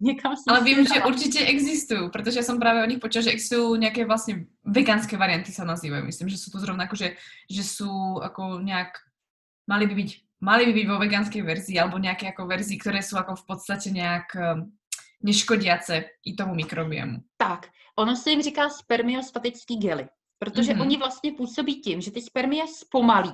Někam 0.00 0.34
Ale 0.48 0.64
vím, 0.64 0.86
že 0.86 1.04
určitě 1.04 1.46
existují, 1.46 2.10
protože 2.10 2.42
jsem 2.42 2.58
právě 2.58 2.82
o 2.82 2.86
nich 2.86 2.98
počula, 2.98 3.22
že 3.22 3.30
existují 3.30 3.80
nějaké 3.80 4.04
vlastně 4.04 4.44
veganské 4.64 5.16
varianty 5.16 5.52
se 5.52 5.64
nazývají. 5.64 6.04
Myslím, 6.04 6.28
že 6.28 6.38
jsou 6.38 6.50
to 6.50 6.58
zrovna 6.58 6.84
jako, 6.84 6.96
že, 6.96 7.16
že 7.50 7.64
jsou 7.64 8.22
jako 8.22 8.60
nějak, 8.62 8.88
mali 9.66 9.86
by 9.86 9.94
být 9.94 10.12
mali 10.42 10.66
by 10.66 10.72
být 10.72 10.88
vo 10.88 10.98
veganské 10.98 11.42
verzi, 11.42 11.78
alebo 11.78 11.98
nějaké 11.98 12.26
jako 12.26 12.46
verzi, 12.46 12.76
které 12.76 13.02
jsou 13.02 13.16
jako 13.16 13.34
v 13.36 13.46
podstatě 13.46 13.90
nějak 13.90 14.22
um, 14.34 14.72
neškodiace 15.22 16.04
i 16.24 16.34
tomu 16.34 16.54
mikrobiomu. 16.54 17.18
Tak, 17.36 17.66
ono 17.96 18.16
se 18.16 18.30
jim 18.30 18.42
říká 18.42 18.68
spermiostatický 18.68 19.76
gely, 19.76 20.08
protože 20.38 20.72
mm-hmm. 20.72 20.80
oni 20.80 20.96
vlastně 20.96 21.32
působí 21.32 21.80
tím, 21.80 22.00
že 22.00 22.10
ty 22.10 22.22
spermie 22.22 22.64
zpomalí 22.66 23.32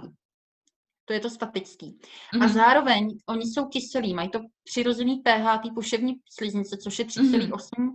to 1.08 1.14
je 1.14 1.20
to 1.20 1.30
statický. 1.30 1.86
Mm-hmm. 1.86 2.42
A 2.42 2.46
mhm. 2.46 2.48
zároveň 2.48 3.18
oni 3.28 3.42
jsou 3.42 3.64
kyselí, 3.64 4.14
mají 4.14 4.28
to 4.28 4.40
přirozený 4.64 5.16
pH 5.16 5.58
té 5.62 5.68
poševní 5.74 6.14
sliznice, 6.30 6.76
což 6.76 6.98
je 6.98 7.04
3,8 7.04 7.48
mm-hmm. 7.48 7.88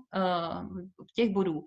uh, 0.64 0.82
těch 1.16 1.30
bodů. 1.30 1.64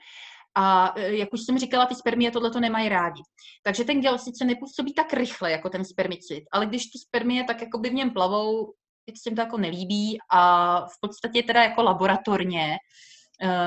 A 0.59 0.95
eh, 0.97 1.17
jak 1.17 1.33
už 1.33 1.41
jsem 1.41 1.59
říkala, 1.59 1.87
ty 1.87 1.95
spermie 1.95 2.31
tohle 2.31 2.61
nemají 2.61 2.89
rádi. 2.89 3.23
Takže 3.63 3.85
ten 3.85 4.01
gel 4.01 4.19
sice 4.19 4.45
nepůsobí 4.45 4.95
tak 4.95 5.13
rychle 5.13 5.51
jako 5.51 5.69
ten 5.69 5.85
spermicid, 5.85 6.45
ale 6.53 6.67
když 6.67 6.83
ty 6.83 6.99
spermie 6.99 7.45
tak 7.45 7.61
jako 7.61 7.79
by 7.79 7.91
v 7.91 7.95
něm 7.95 8.11
plavou, 8.11 8.73
tak 9.07 9.17
se 9.23 9.29
jim 9.29 9.37
to 9.37 9.43
jako 9.43 9.59
nelíbí 9.59 10.19
a 10.33 10.81
v 10.81 11.01
podstatě 11.01 11.43
teda 11.43 11.63
jako 11.63 11.83
laboratorně 11.83 12.77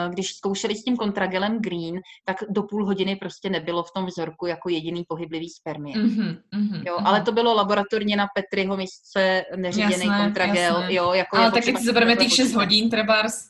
když 0.10 0.34
zkoušeli 0.34 0.76
s 0.76 0.84
tím 0.84 0.98
kontragelem 0.98 1.62
green, 1.62 2.00
tak 2.26 2.38
do 2.50 2.64
půl 2.64 2.86
hodiny 2.86 3.16
prostě 3.16 3.50
nebylo 3.50 3.84
v 3.84 3.92
tom 3.96 4.06
vzorku 4.06 4.46
jako 4.46 4.70
jediný 4.70 5.04
pohyblivý 5.08 5.50
spermie. 5.50 5.98
Mm-hmm, 5.98 6.38
mm-hmm, 6.54 6.84
jo, 6.88 6.98
mm-hmm. 6.98 7.08
ale 7.08 7.22
to 7.22 7.32
bylo 7.32 7.54
laboratorně 7.54 8.16
na 8.16 8.28
Petriho 8.36 8.78
misce 8.78 9.44
neředěný 9.56 10.06
jasné, 10.06 10.24
kontragel. 10.24 10.76
Jasné. 10.76 10.94
Jo, 10.94 11.14
jako 11.14 11.38
ale 11.38 11.52
taky 11.52 11.78
si 11.78 11.86
zobereme 11.86 12.16
těch 12.16 12.34
6 12.34 12.54
hodin, 12.54 12.90
trebárs. 12.90 13.50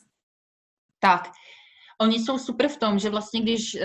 Tak, 0.98 1.28
Oni 2.00 2.18
jsou 2.18 2.38
super 2.38 2.68
v 2.68 2.76
tom, 2.76 2.98
že 2.98 3.10
vlastně 3.10 3.40
když 3.40 3.74
uh, 3.74 3.80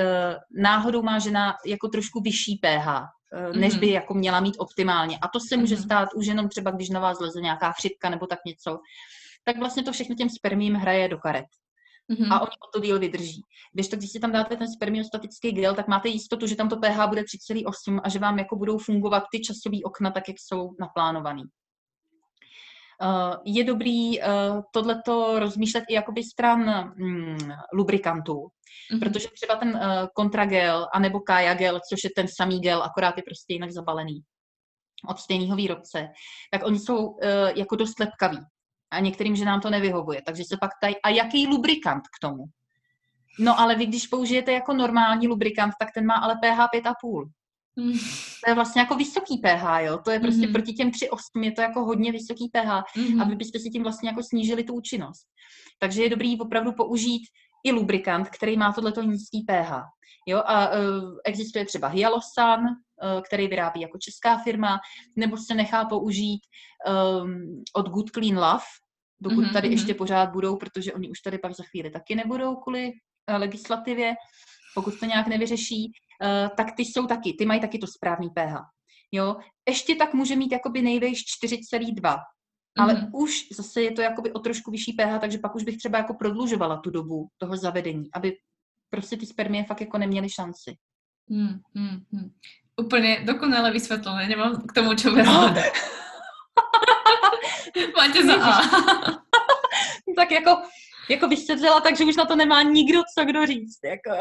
náhodou 0.62 1.02
má 1.02 1.20
žena 1.20 1.56
jako 1.66 1.88
trošku 1.88 2.22
vyšší 2.22 2.60
pH, 2.62 2.88
uh, 2.88 3.58
než 3.58 3.74
mm-hmm. 3.74 3.80
by 3.80 3.90
jako 3.90 4.14
měla 4.14 4.40
mít 4.40 4.56
optimálně, 4.58 5.18
a 5.22 5.28
to 5.28 5.40
se 5.40 5.58
může 5.58 5.76
mm-hmm. 5.76 5.84
stát 5.84 6.10
už 6.16 6.26
jenom 6.26 6.50
třeba, 6.50 6.72
když 6.72 6.90
na 6.90 7.00
vás 7.00 7.20
leze 7.20 7.42
nějaká 7.42 7.72
chřipka 7.72 8.10
nebo 8.10 8.28
tak 8.28 8.40
něco, 8.46 8.80
tak 9.44 9.58
vlastně 9.58 9.84
to 9.84 9.92
všechno 9.92 10.16
těm 10.16 10.30
spermím 10.30 10.74
hraje 10.74 11.08
do 11.08 11.18
karet. 11.18 11.46
Mm-hmm. 12.12 12.34
A 12.34 12.40
oni 12.40 12.52
o 12.52 12.72
to 12.74 12.80
díl 12.80 13.00
vydrží. 13.00 13.42
Když 13.74 13.88
to, 13.88 13.96
když 13.96 14.12
si 14.12 14.20
tam 14.20 14.32
dáte 14.32 14.58
ten 14.58 14.72
spermiostatický 14.72 15.52
gel, 15.52 15.76
tak 15.76 15.88
máte 15.88 16.10
jistotu, 16.10 16.48
že 16.48 16.56
tam 16.56 16.70
to 16.70 16.78
pH 16.78 17.08
bude 17.08 17.22
3,8 17.22 18.02
a 18.04 18.10
že 18.10 18.20
vám 18.20 18.40
jako 18.40 18.56
budou 18.56 18.78
fungovat 18.78 19.24
ty 19.32 19.40
časové 19.40 19.78
okna 19.84 20.12
tak, 20.12 20.28
jak 20.28 20.38
jsou 20.40 20.76
naplánovaný. 20.80 21.44
Uh, 23.02 23.36
je 23.46 23.64
dobrý 23.64 24.20
uh, 24.20 24.26
tohleto 24.72 25.40
rozmýšlet 25.40 25.84
i 25.90 25.94
jakoby 25.94 26.24
stran 26.24 26.94
mm, 26.98 27.52
lubrikantů, 27.74 28.34
mm-hmm. 28.34 29.00
protože 29.00 29.28
třeba 29.34 29.56
ten 29.56 29.70
uh, 29.70 29.82
kontragel 30.14 30.88
anebo 30.94 31.20
Kaja 31.20 31.54
gel, 31.54 31.80
což 31.90 32.04
je 32.04 32.10
ten 32.16 32.28
samý 32.28 32.60
gel, 32.60 32.84
akorát 32.84 33.18
je 33.18 33.24
prostě 33.24 33.54
jinak 33.54 33.72
zabalený 33.72 34.22
od 35.10 35.20
stejného 35.20 35.56
výrobce, 35.56 36.08
tak 36.52 36.66
oni 36.66 36.80
jsou 36.80 37.08
uh, 37.08 37.18
jako 37.56 37.76
dost 37.76 38.00
lepkaví 38.00 38.40
a 38.92 39.00
některým 39.00 39.36
ženám 39.36 39.62
to 39.62 39.70
nevyhovuje. 39.70 40.22
Takže 40.26 40.44
se 40.44 40.58
pak 40.62 40.72
tady, 40.82 40.96
a 41.02 41.10
jaký 41.10 41.48
lubrikant 41.48 42.04
k 42.04 42.20
tomu? 42.22 42.44
No 43.40 43.60
ale 43.60 43.76
vy, 43.76 43.86
když 43.86 44.08
použijete 44.08 44.52
jako 44.52 44.74
normální 44.74 45.28
lubrikant, 45.28 45.74
tak 45.80 45.90
ten 45.94 46.06
má 46.06 46.14
ale 46.14 46.36
pH 46.36 46.60
5,5. 46.76 47.26
Mm. 47.76 47.94
To 48.46 48.52
je 48.52 48.56
vlastně 48.56 48.82
jako 48.82 48.96
vysoký 48.96 49.38
pH, 49.38 49.80
jo? 49.80 49.98
To 49.98 50.12
je 50.12 50.20
prostě 50.20 50.48
mm. 50.48 50.54
proti 50.54 50.74
těm 50.74 50.90
3,8 50.90 51.44
je 51.44 51.52
to 51.52 51.62
jako 51.62 51.86
hodně 51.86 52.12
vysoký 52.12 52.50
pH 52.54 52.98
mm. 52.98 53.22
a 53.22 53.24
vy 53.24 53.36
byste 53.36 53.60
si 53.60 53.70
tím 53.70 53.84
vlastně 53.84 54.10
jako 54.10 54.24
snížili 54.24 54.64
tu 54.64 54.74
účinnost. 54.74 55.28
Takže 55.80 56.04
je 56.04 56.10
dobrý 56.10 56.40
opravdu 56.40 56.72
použít 56.72 57.22
i 57.64 57.72
lubrikant, 57.72 58.30
který 58.30 58.58
má 58.58 58.74
tohleto 58.74 59.02
nízký 59.02 59.46
pH. 59.48 59.72
Jo, 60.28 60.38
a 60.46 60.70
uh, 60.70 61.18
existuje 61.26 61.66
třeba 61.66 61.88
Hyalosan, 61.88 62.60
který 63.26 63.48
vyrábí 63.48 63.82
jako 63.82 63.98
česká 63.98 64.38
firma, 64.38 64.80
nebo 65.16 65.38
se 65.38 65.54
nechá 65.56 65.86
použít 65.86 66.42
um, 67.22 67.64
od 67.76 67.90
Good 67.90 68.10
Clean 68.10 68.38
Love, 68.38 68.66
dokud 69.22 69.44
mm-hmm, 69.44 69.54
tady 69.54 69.68
mm-hmm. 69.68 69.72
ještě 69.72 69.94
pořád 69.94 70.30
budou, 70.30 70.58
protože 70.58 70.94
oni 70.94 71.10
už 71.10 71.20
tady 71.20 71.38
pak 71.38 71.56
za 71.56 71.64
chvíli 71.64 71.90
taky 71.90 72.16
nebudou 72.16 72.56
kvůli 72.56 72.88
uh, 72.88 73.40
legislativě, 73.40 74.16
pokud 74.76 75.00
to 75.00 75.06
nějak 75.06 75.28
nevyřeší, 75.28 75.92
uh, 75.92 76.56
tak 76.58 76.76
ty 76.76 76.86
jsou 76.86 77.08
taky, 77.08 77.34
ty 77.34 77.46
mají 77.46 77.62
taky 77.62 77.80
to 77.80 77.88
správný 77.88 78.30
pH. 78.30 78.56
Jo, 79.12 79.36
ještě 79.70 79.96
tak 79.96 80.14
může 80.14 80.36
mít 80.36 80.52
jakoby 80.52 80.82
nejvejš 80.82 81.24
4,2, 81.44 82.18
ale 82.78 82.94
mm-hmm. 82.94 83.10
už 83.14 83.48
zase 83.58 83.82
je 83.82 83.92
to 83.92 84.02
jakoby 84.02 84.34
o 84.34 84.40
trošku 84.40 84.72
vyšší 84.72 84.94
pH, 84.94 85.20
takže 85.20 85.38
pak 85.38 85.56
už 85.56 85.64
bych 85.64 85.78
třeba 85.78 85.98
jako 85.98 86.14
prodlužovala 86.14 86.78
tu 86.78 86.90
dobu 86.90 87.28
toho 87.38 87.58
zavedení, 87.58 88.10
aby 88.14 88.38
prostě 88.90 89.18
ty 89.18 89.26
spermie 89.26 89.64
fakt 89.64 89.82
jako 89.82 89.98
neměly 89.98 90.30
šanci. 90.30 90.78
Hmm, 91.30 91.60
hmm, 91.76 92.00
hmm. 92.14 92.30
Úplně 92.82 93.20
dokonale 93.24 93.72
vysvětlené, 93.72 94.28
nemám 94.28 94.68
k 94.68 94.74
tomu 94.74 94.96
čo 94.96 95.12
no. 95.12 95.24
Máte 97.98 98.26
za 98.26 98.36
A. 98.44 98.62
tak 100.16 100.32
jako, 100.32 100.62
jako 101.10 101.28
vysvětlila, 101.28 101.80
takže 101.80 102.04
už 102.06 102.16
na 102.16 102.26
to 102.26 102.36
nemá 102.36 102.62
nikdo 102.62 103.02
co 103.18 103.26
kdo 103.26 103.46
říct. 103.46 103.80
Jako. 103.84 104.12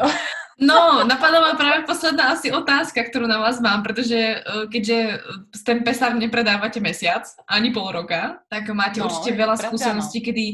No, 0.59 1.03
napadla 1.07 1.39
ma 1.39 1.53
právě 1.55 1.83
posledná 1.85 2.23
asi 2.23 2.51
otázka, 2.51 3.03
kterou 3.03 3.27
na 3.27 3.39
vás 3.39 3.59
mám, 3.59 3.83
protože 3.83 4.17
eh, 4.17 4.43
keďže 4.71 4.95
eh, 4.95 5.19
ten 5.65 5.83
pesár 5.83 6.15
nepredávate 6.15 6.79
mesiac, 6.79 7.27
ani 7.49 7.71
pol 7.71 7.91
roka, 7.91 8.39
tak 8.49 8.69
máte 8.69 8.99
no, 8.99 9.05
určitě 9.05 9.35
veľa 9.35 9.55
skúseností, 9.57 10.19
no. 10.19 10.25
kedy, 10.25 10.45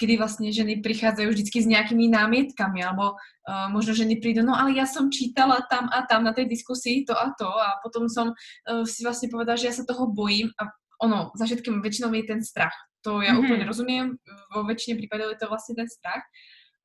kedy 0.00 0.16
vlastně 0.16 0.52
ženy 0.52 0.76
prichádzajú 0.76 1.28
vždycky 1.28 1.62
s 1.62 1.66
nejakými 1.66 2.08
námietkami, 2.08 2.84
alebo 2.84 3.18
uh, 3.18 3.66
možno 3.74 3.94
ženy 3.94 4.16
prídu, 4.22 4.46
no 4.46 4.54
ale 4.54 4.78
ja 4.78 4.86
som 4.86 5.10
čítala 5.10 5.58
tam 5.70 5.90
a 5.90 6.06
tam 6.06 6.24
na 6.24 6.32
tej 6.32 6.46
diskusii 6.46 7.04
to 7.04 7.18
a 7.18 7.34
to 7.38 7.50
a 7.50 7.82
potom 7.82 8.06
som 8.08 8.30
uh, 8.30 8.86
si 8.86 9.02
vlastne 9.02 9.26
povedala, 9.26 9.58
že 9.58 9.66
ja 9.66 9.74
sa 9.74 9.82
toho 9.82 10.06
bojím 10.06 10.54
a 10.54 10.70
ono, 11.02 11.30
za 11.34 11.46
všetkým 11.46 11.82
väčšinou 11.82 12.14
je 12.14 12.24
ten 12.26 12.42
strach. 12.42 12.74
To 13.02 13.22
ja 13.22 13.34
mm-hmm. 13.34 13.42
úplne 13.42 13.64
rozumiem, 13.66 14.06
vo 14.54 14.66
väčšine 14.66 14.98
prípadov 14.98 15.34
je 15.34 15.38
to 15.38 15.50
vlastne 15.50 15.74
ten 15.78 15.86
strach. 15.90 16.22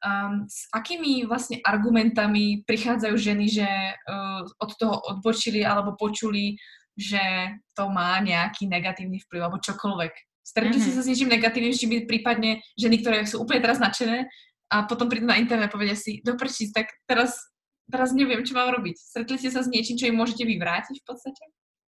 Um, 0.03 0.43
s 0.51 0.67
akými 0.75 1.23
vlastne 1.23 1.63
argumentami 1.63 2.67
prichádzajú 2.67 3.15
ženy, 3.15 3.45
že 3.47 3.67
uh, 3.67 4.43
od 4.59 4.71
toho 4.75 4.99
odbočili 4.99 5.63
alebo 5.63 5.95
počuli, 5.95 6.59
že 6.99 7.23
to 7.71 7.87
má 7.87 8.19
nejaký 8.19 8.67
negatívny 8.67 9.23
vplyv 9.23 9.41
alebo 9.47 9.63
čokoľvek? 9.63 10.13
Stretli 10.43 10.75
mm-hmm. 10.75 10.91
ste 10.91 10.95
sa 10.99 11.01
s 11.01 11.09
niečím 11.09 11.31
negatívnym, 11.31 11.71
či 11.71 11.87
by 11.87 11.97
prípadne 12.03 12.59
ženy, 12.75 12.99
ktoré 12.99 13.23
sú 13.23 13.39
úplne 13.39 13.63
teraz 13.63 13.79
nadšené 13.79 14.27
a 14.75 14.83
potom 14.83 15.07
prídu 15.07 15.23
na 15.23 15.39
internet 15.39 15.71
a 15.71 15.75
povedia 15.75 15.95
si, 15.95 16.19
doprčí, 16.19 16.75
tak 16.75 16.91
teraz, 17.07 17.39
teraz 17.87 18.11
neviem, 18.11 18.43
čo 18.43 18.59
mám 18.59 18.75
robiť. 18.75 18.99
Stretli 18.99 19.39
ste 19.39 19.55
sa 19.55 19.63
s 19.63 19.71
niečím, 19.71 19.95
čo 19.95 20.11
im 20.11 20.19
môžete 20.19 20.43
vyvrátiť 20.43 20.99
v 20.99 21.07
podstate? 21.07 21.43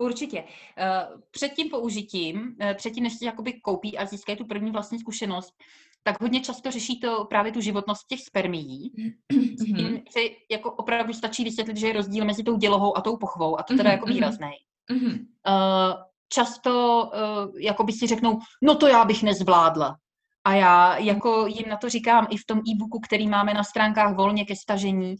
Určitě. 0.00 0.44
Eh, 0.78 1.06
před 1.30 1.52
tím 1.52 1.70
použitím, 1.70 2.56
eh, 2.60 2.74
předtím, 2.74 3.04
než 3.04 3.14
si 3.18 3.24
jakoby 3.24 3.52
koupí 3.52 3.98
a 3.98 4.06
získají 4.06 4.38
tu 4.38 4.46
první 4.46 4.70
vlastní 4.70 4.98
zkušenost, 4.98 5.54
tak 6.02 6.20
hodně 6.20 6.40
často 6.40 6.70
řeší 6.70 7.00
to 7.00 7.24
právě 7.24 7.52
tu 7.52 7.60
životnost 7.60 8.06
těch 8.06 8.20
spermií. 8.20 8.92
Mm-hmm. 9.32 10.02
Si 10.10 10.36
jako 10.50 10.72
opravdu 10.72 11.12
stačí 11.12 11.44
vysvětlit, 11.44 11.76
že 11.76 11.86
je 11.86 11.92
rozdíl 11.92 12.24
mezi 12.24 12.42
tou 12.42 12.56
dělohou 12.56 12.96
a 12.96 13.00
tou 13.00 13.16
pochvou 13.16 13.60
a 13.60 13.62
to 13.62 13.76
teda 13.76 13.90
mm-hmm. 13.90 13.92
jako 13.92 14.06
výrazný. 14.06 14.50
Mm-hmm. 14.92 15.26
Často 16.32 17.04
uh, 17.04 17.60
jako 17.60 17.84
by 17.84 17.92
si 17.92 18.06
řeknou, 18.06 18.38
no 18.62 18.74
to 18.74 18.86
já 18.86 19.04
bych 19.04 19.22
nezvládla. 19.22 19.96
A 20.44 20.54
já 20.54 20.96
jako 20.96 21.46
jim 21.46 21.68
na 21.68 21.76
to 21.76 21.88
říkám 21.88 22.26
i 22.30 22.36
v 22.36 22.46
tom 22.46 22.58
e-booku, 22.58 23.00
který 23.00 23.28
máme 23.28 23.54
na 23.54 23.64
stránkách 23.64 24.16
volně 24.16 24.44
ke 24.44 24.56
stažení, 24.56 25.14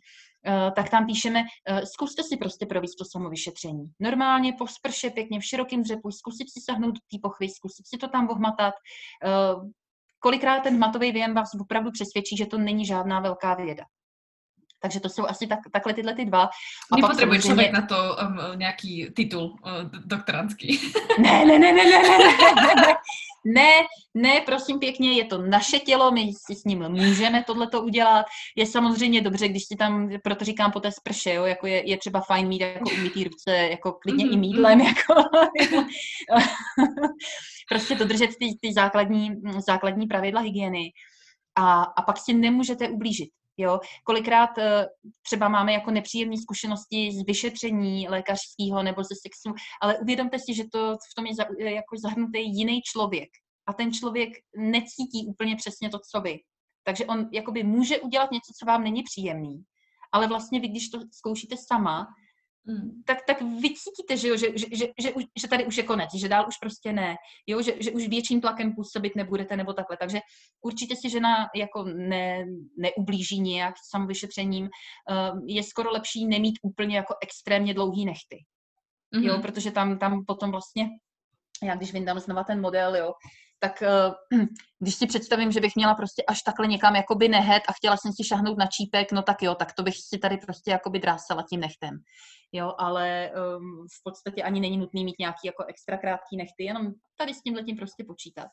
eh, 0.46 0.70
tak 0.76 0.90
tam 0.90 1.06
píšeme, 1.06 1.42
eh, 1.68 1.86
zkuste 1.86 2.22
si 2.22 2.36
prostě 2.36 2.66
provést 2.66 2.94
to 2.94 3.04
samovyšetření. 3.04 3.84
Normálně 4.00 4.52
po 4.52 4.66
sprše 4.66 5.10
pěkně 5.10 5.40
v 5.40 5.44
širokém 5.44 5.82
dřepu, 5.82 6.10
zkusit 6.10 6.50
si 6.50 6.60
sahnout 6.60 6.94
do 6.94 7.00
té 7.10 7.18
pochvy, 7.22 7.48
zkusit 7.48 7.86
si 7.86 7.98
to 7.98 8.08
tam 8.08 8.28
ohmatat. 8.30 8.74
Eh, 9.24 9.70
kolikrát 10.20 10.60
ten 10.60 10.74
hmatový 10.74 11.12
věm 11.12 11.34
vás 11.34 11.50
opravdu 11.60 11.90
přesvědčí, 11.90 12.36
že 12.36 12.46
to 12.46 12.58
není 12.58 12.86
žádná 12.86 13.20
velká 13.20 13.54
věda. 13.54 13.84
Takže 14.82 15.00
to 15.00 15.08
jsou 15.08 15.26
asi 15.26 15.46
tak, 15.46 15.58
takhle 15.72 15.94
tyhle 15.94 16.14
ty 16.14 16.24
dva. 16.24 16.42
A 16.42 16.96
Nepotřebuje 16.96 17.42
samozřejmě... 17.42 17.64
člověk 17.64 17.72
na 17.72 17.86
to 17.86 18.16
um, 18.26 18.58
nějaký 18.58 19.10
titul 19.16 19.44
uh, 19.44 19.90
doktorantský. 20.04 20.80
Ne, 21.18 21.44
ne, 21.44 21.58
ne, 21.58 21.72
ne, 21.72 21.84
ne, 21.84 22.02
ne, 22.02 22.08
ne, 22.08 22.54
ne, 22.54 22.74
ne, 22.74 22.94
ne, 24.14 24.40
prosím 24.46 24.78
pěkně, 24.78 25.12
je 25.12 25.24
to 25.24 25.38
naše 25.38 25.78
tělo, 25.78 26.10
my 26.10 26.20
si 26.46 26.54
s 26.54 26.64
ním 26.64 26.88
můžeme 26.88 27.44
tohleto 27.44 27.82
udělat. 27.82 28.26
Je 28.56 28.66
samozřejmě 28.66 29.20
dobře, 29.20 29.48
když 29.48 29.62
si 29.64 29.76
tam, 29.76 30.10
proto 30.24 30.44
říkám 30.44 30.72
po 30.72 30.80
té 30.80 30.92
sprše, 30.92 31.34
jo, 31.34 31.44
jako 31.44 31.66
je, 31.66 31.90
je 31.90 31.98
třeba 31.98 32.20
fajn 32.20 32.48
mít 32.48 32.60
jako 32.60 32.90
umytý 32.98 33.24
ruce, 33.24 33.56
jako 33.56 33.92
klidně 33.92 34.24
mm-hmm. 34.24 34.32
i 34.32 34.36
mídlem, 34.36 34.78
mhm. 34.78 34.86
jako 34.86 35.14
prostě 37.68 37.94
dodržet 37.94 38.30
ty, 38.30 38.46
ty 38.60 38.72
základní, 38.72 39.30
základní 39.66 40.06
pravidla 40.06 40.40
hygieny. 40.40 40.92
A, 41.58 41.82
a 41.82 42.02
pak 42.02 42.18
si 42.18 42.34
nemůžete 42.34 42.88
ublížit. 42.88 43.28
Jo? 43.60 43.80
Kolikrát 44.04 44.58
eh, 44.58 44.86
třeba 45.22 45.48
máme 45.48 45.72
jako 45.72 45.90
nepříjemné 45.90 46.36
zkušenosti 46.36 47.12
z 47.12 47.26
vyšetření 47.26 48.08
lékařského 48.08 48.82
nebo 48.82 49.02
ze 49.02 49.14
sexu, 49.22 49.54
ale 49.82 49.98
uvědomte 49.98 50.38
si, 50.38 50.54
že 50.54 50.64
to 50.72 50.96
v 51.12 51.14
tom 51.16 51.26
je 51.26 51.34
za, 51.34 51.44
jako 51.58 51.96
zahrnutý 52.02 52.58
jiný 52.58 52.80
člověk 52.82 53.28
a 53.66 53.72
ten 53.72 53.92
člověk 53.92 54.30
necítí 54.56 55.26
úplně 55.26 55.56
přesně 55.56 55.90
to, 55.90 55.98
co 56.10 56.20
vy. 56.20 56.38
Takže 56.84 57.06
on 57.06 57.28
jakoby 57.32 57.62
může 57.62 58.00
udělat 58.00 58.30
něco, 58.30 58.52
co 58.58 58.66
vám 58.66 58.84
není 58.84 59.02
příjemný, 59.02 59.62
ale 60.12 60.28
vlastně 60.28 60.60
vy, 60.60 60.68
když 60.68 60.88
to 60.88 60.98
zkoušíte 61.12 61.56
sama. 61.66 62.06
Tak, 63.04 63.18
tak 63.26 63.42
vy 63.42 63.68
cítíte, 63.74 64.16
že, 64.16 64.28
jo, 64.28 64.36
že, 64.36 64.46
že, 64.58 64.66
že, 64.72 64.86
že, 64.98 65.12
že 65.40 65.48
tady 65.48 65.66
už 65.66 65.76
je 65.76 65.82
konec, 65.82 66.10
že 66.14 66.28
dál 66.28 66.44
už 66.48 66.56
prostě 66.56 66.92
ne, 66.92 67.16
jo, 67.46 67.62
že, 67.62 67.74
že 67.80 67.90
už 67.90 68.08
větším 68.08 68.40
tlakem 68.40 68.74
působit 68.74 69.16
nebudete 69.16 69.56
nebo 69.56 69.72
takhle. 69.72 69.96
Takže 69.96 70.20
určitě 70.64 70.96
si 70.96 71.10
žena 71.10 71.48
jako 71.56 71.84
ne, 71.84 72.46
neublíží 72.78 73.40
nějak 73.40 73.74
samovyšetřením. 73.90 74.64
Uh, 74.64 75.40
je 75.46 75.62
skoro 75.62 75.90
lepší 75.90 76.26
nemít 76.26 76.54
úplně 76.62 76.96
jako 76.96 77.14
extrémně 77.22 77.74
dlouhý 77.74 78.04
nechty. 78.04 78.44
Mm-hmm. 79.14 79.24
Jo, 79.24 79.38
protože 79.42 79.70
tam, 79.70 79.98
tam 79.98 80.24
potom 80.26 80.50
vlastně, 80.50 80.88
já 81.62 81.74
když 81.74 81.92
vyndám 81.92 82.20
znova 82.20 82.44
ten 82.44 82.60
model, 82.60 82.96
jo, 82.96 83.12
tak 83.60 83.82
uh, 83.82 84.40
když 84.78 84.94
si 84.94 85.06
představím, 85.06 85.52
že 85.52 85.60
bych 85.60 85.76
měla 85.76 85.94
prostě 85.94 86.22
až 86.28 86.42
takhle 86.42 86.66
někam 86.66 86.96
jakoby 86.96 87.28
nehet 87.28 87.62
a 87.68 87.72
chtěla 87.72 87.96
jsem 87.96 88.12
si 88.12 88.24
šahnout 88.24 88.58
na 88.58 88.66
čípek, 88.66 89.12
no 89.12 89.22
tak 89.22 89.42
jo, 89.42 89.54
tak 89.54 89.72
to 89.72 89.82
bych 89.82 89.94
si 89.96 90.18
tady 90.18 90.36
prostě 90.36 90.70
jakoby 90.70 90.98
drásala 90.98 91.44
tím 91.50 91.60
nechtem. 91.60 91.98
Jo, 92.52 92.72
ale 92.78 93.30
um, 93.30 93.86
v 93.86 94.02
podstatě 94.04 94.42
ani 94.42 94.60
není 94.60 94.78
nutný 94.78 95.04
mít 95.04 95.18
nějaký 95.18 95.40
jako 95.44 95.64
extra 95.64 95.98
krátký 95.98 96.36
nechty, 96.36 96.64
jenom 96.64 96.92
tady 97.16 97.34
s 97.34 97.42
tím 97.42 97.54
letím 97.54 97.76
prostě 97.76 98.04
počítat. 98.04 98.48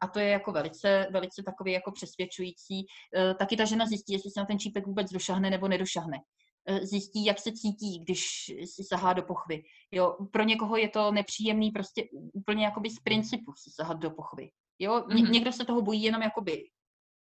A 0.00 0.08
to 0.08 0.18
je 0.18 0.28
jako 0.28 0.52
velice, 0.52 1.06
velice 1.10 1.42
takový 1.42 1.72
jako 1.72 1.92
přesvědčující. 1.92 2.76
Uh, 3.16 3.34
taky 3.38 3.56
ta 3.56 3.64
žena 3.64 3.86
zjistí, 3.86 4.12
jestli 4.12 4.30
se 4.30 4.40
na 4.40 4.46
ten 4.46 4.58
čípek 4.58 4.86
vůbec 4.86 5.10
došahne 5.12 5.50
nebo 5.50 5.68
nedošahne. 5.68 6.18
Eh, 6.66 6.86
zjistí, 6.86 7.24
jak 7.24 7.38
se 7.38 7.52
cítí, 7.52 7.98
když 7.98 8.52
si 8.64 8.84
sahá 8.84 9.12
do 9.12 9.22
pochvy. 9.22 9.62
Jo, 9.90 10.16
pro 10.32 10.42
někoho 10.42 10.76
je 10.76 10.88
to 10.88 11.12
nepříjemný 11.12 11.70
prostě 11.70 12.04
úplně 12.32 12.64
jakoby 12.64 12.90
z 12.90 12.98
principu 12.98 13.52
si 13.56 13.70
sahat 13.70 13.98
do 13.98 14.10
pochvy. 14.10 14.50
Jo, 14.78 15.00
mm-hmm. 15.00 15.30
někdo 15.30 15.52
se 15.52 15.64
toho 15.64 15.82
bojí 15.82 16.02
jenom 16.02 16.22
jakoby 16.22 16.64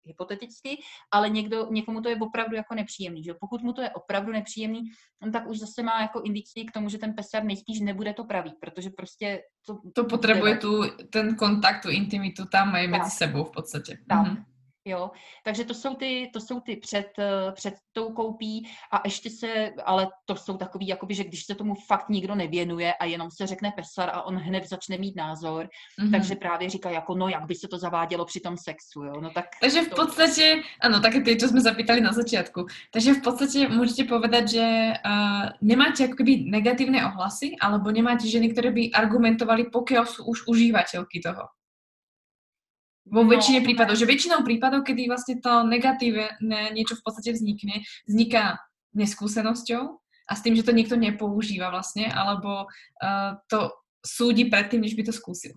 hypoteticky, 0.06 0.78
ale 1.12 1.30
někdo, 1.30 1.68
někomu 1.72 2.02
to 2.02 2.10
je 2.10 2.16
opravdu 2.16 2.56
jako 2.56 2.76
nepříjemný. 2.76 3.24
Že? 3.24 3.34
Pokud 3.40 3.62
mu 3.64 3.74
to 3.74 3.82
je 3.82 3.90
opravdu 3.90 4.32
nepříjemný, 4.32 4.82
on 5.24 5.32
tak 5.32 5.48
už 5.48 5.60
zase 5.60 5.84
má 5.84 6.02
jako 6.02 6.22
indici 6.22 6.66
k 6.68 6.72
tomu, 6.72 6.90
že 6.90 6.98
ten 6.98 7.14
pesar 7.14 7.44
nejspíš 7.44 7.80
nebude 7.80 8.14
to 8.14 8.24
pravý, 8.24 8.54
protože 8.62 8.90
prostě 8.90 9.42
to... 9.66 9.80
To 9.96 10.04
potřebuje 10.06 10.58
tu, 10.58 10.84
ten 11.10 11.36
kontakt, 11.36 11.82
tu 11.82 11.90
intimitu 11.90 12.46
tam 12.46 12.72
mají 12.72 12.88
mezi 12.88 13.10
sebou 13.10 13.44
v 13.44 13.52
podstatě. 13.52 13.98
Tak. 14.08 14.28
Mm-hmm. 14.28 14.44
Jo, 14.88 15.12
takže 15.44 15.64
to 15.64 15.74
jsou 15.74 15.96
ty, 15.96 16.30
to 16.34 16.40
jsou 16.40 16.60
ty 16.60 16.76
před, 16.76 17.08
eh, 17.20 17.52
před 17.52 17.74
tou 17.94 18.14
koupí 18.14 18.68
a 18.92 19.02
ještě 19.06 19.30
se, 19.30 19.74
ale 19.86 20.08
to 20.26 20.36
jsou 20.36 20.58
takový, 20.58 20.88
jakoby, 20.88 21.14
že 21.14 21.24
když 21.24 21.46
se 21.46 21.56
tomu 21.56 21.76
fakt 21.88 22.10
nikdo 22.10 22.36
nevěnuje 22.36 22.94
a 22.94 23.06
jenom 23.06 23.32
se 23.32 23.48
řekne 23.48 23.72
pesar 23.76 24.10
a 24.14 24.22
on 24.22 24.36
hned 24.36 24.70
začne 24.70 24.98
mít 24.98 25.16
názor, 25.16 25.68
mm-hmm. 26.00 26.12
takže 26.12 26.36
právě 26.36 26.70
říká 26.70 26.90
jako, 26.90 27.16
no 27.16 27.30
jak 27.30 27.46
by 27.46 27.56
se 27.56 27.68
to 27.68 27.78
zavádělo 27.78 28.26
při 28.26 28.40
tom 28.40 28.58
sexu, 28.58 29.04
jo, 29.04 29.22
no 29.22 29.30
tak... 29.30 29.46
Takže 29.62 29.82
v 29.82 29.90
podstatě, 29.90 30.62
ano, 30.82 31.00
také 31.00 31.22
ty, 31.22 31.38
co 31.38 31.48
jsme 31.48 31.62
zapýtali 31.62 32.02
na 32.02 32.14
začátku, 32.14 32.66
takže 32.94 33.14
v 33.14 33.22
podstatě 33.22 33.68
můžete 33.68 34.04
povedat, 34.04 34.48
že 34.48 34.94
uh, 35.06 35.50
nemáte 35.62 36.04
jakoby 36.04 36.38
negativní 36.38 37.04
ohlasy, 37.04 37.52
alebo 37.62 37.92
nemáte 37.92 38.28
ženy, 38.28 38.50
které 38.50 38.72
by 38.72 38.92
argumentovali, 38.92 39.64
pokud 39.64 39.94
jsou 40.08 40.26
už 40.26 40.48
užívateľky 40.48 41.22
toho. 41.24 41.57
Vo 43.08 43.24
no. 43.24 43.30
väčšine 43.32 43.64
prípadov, 43.64 43.95
že 43.95 44.10
väčšinou 44.10 44.43
prípadov, 44.43 44.84
kedy 44.84 45.08
vlastne 45.08 45.39
to 45.39 45.64
negatívne 45.64 46.72
niečo 46.76 46.99
v 46.99 47.03
podstate 47.03 47.32
vznikne, 47.32 47.88
vzniká 48.03 48.60
neskúsenosťou 48.95 49.84
a 50.28 50.34
s 50.36 50.43
tým, 50.43 50.55
že 50.55 50.68
to 50.68 50.76
niekto 50.76 50.99
nepoužíva 50.99 51.72
vlastne, 51.72 52.12
alebo 52.12 52.68
uh, 52.68 53.39
to 53.47 53.72
súdi 54.03 54.51
predtým, 54.51 54.84
než 54.84 54.95
by 54.95 55.03
to 55.08 55.14
zkusil. 55.16 55.55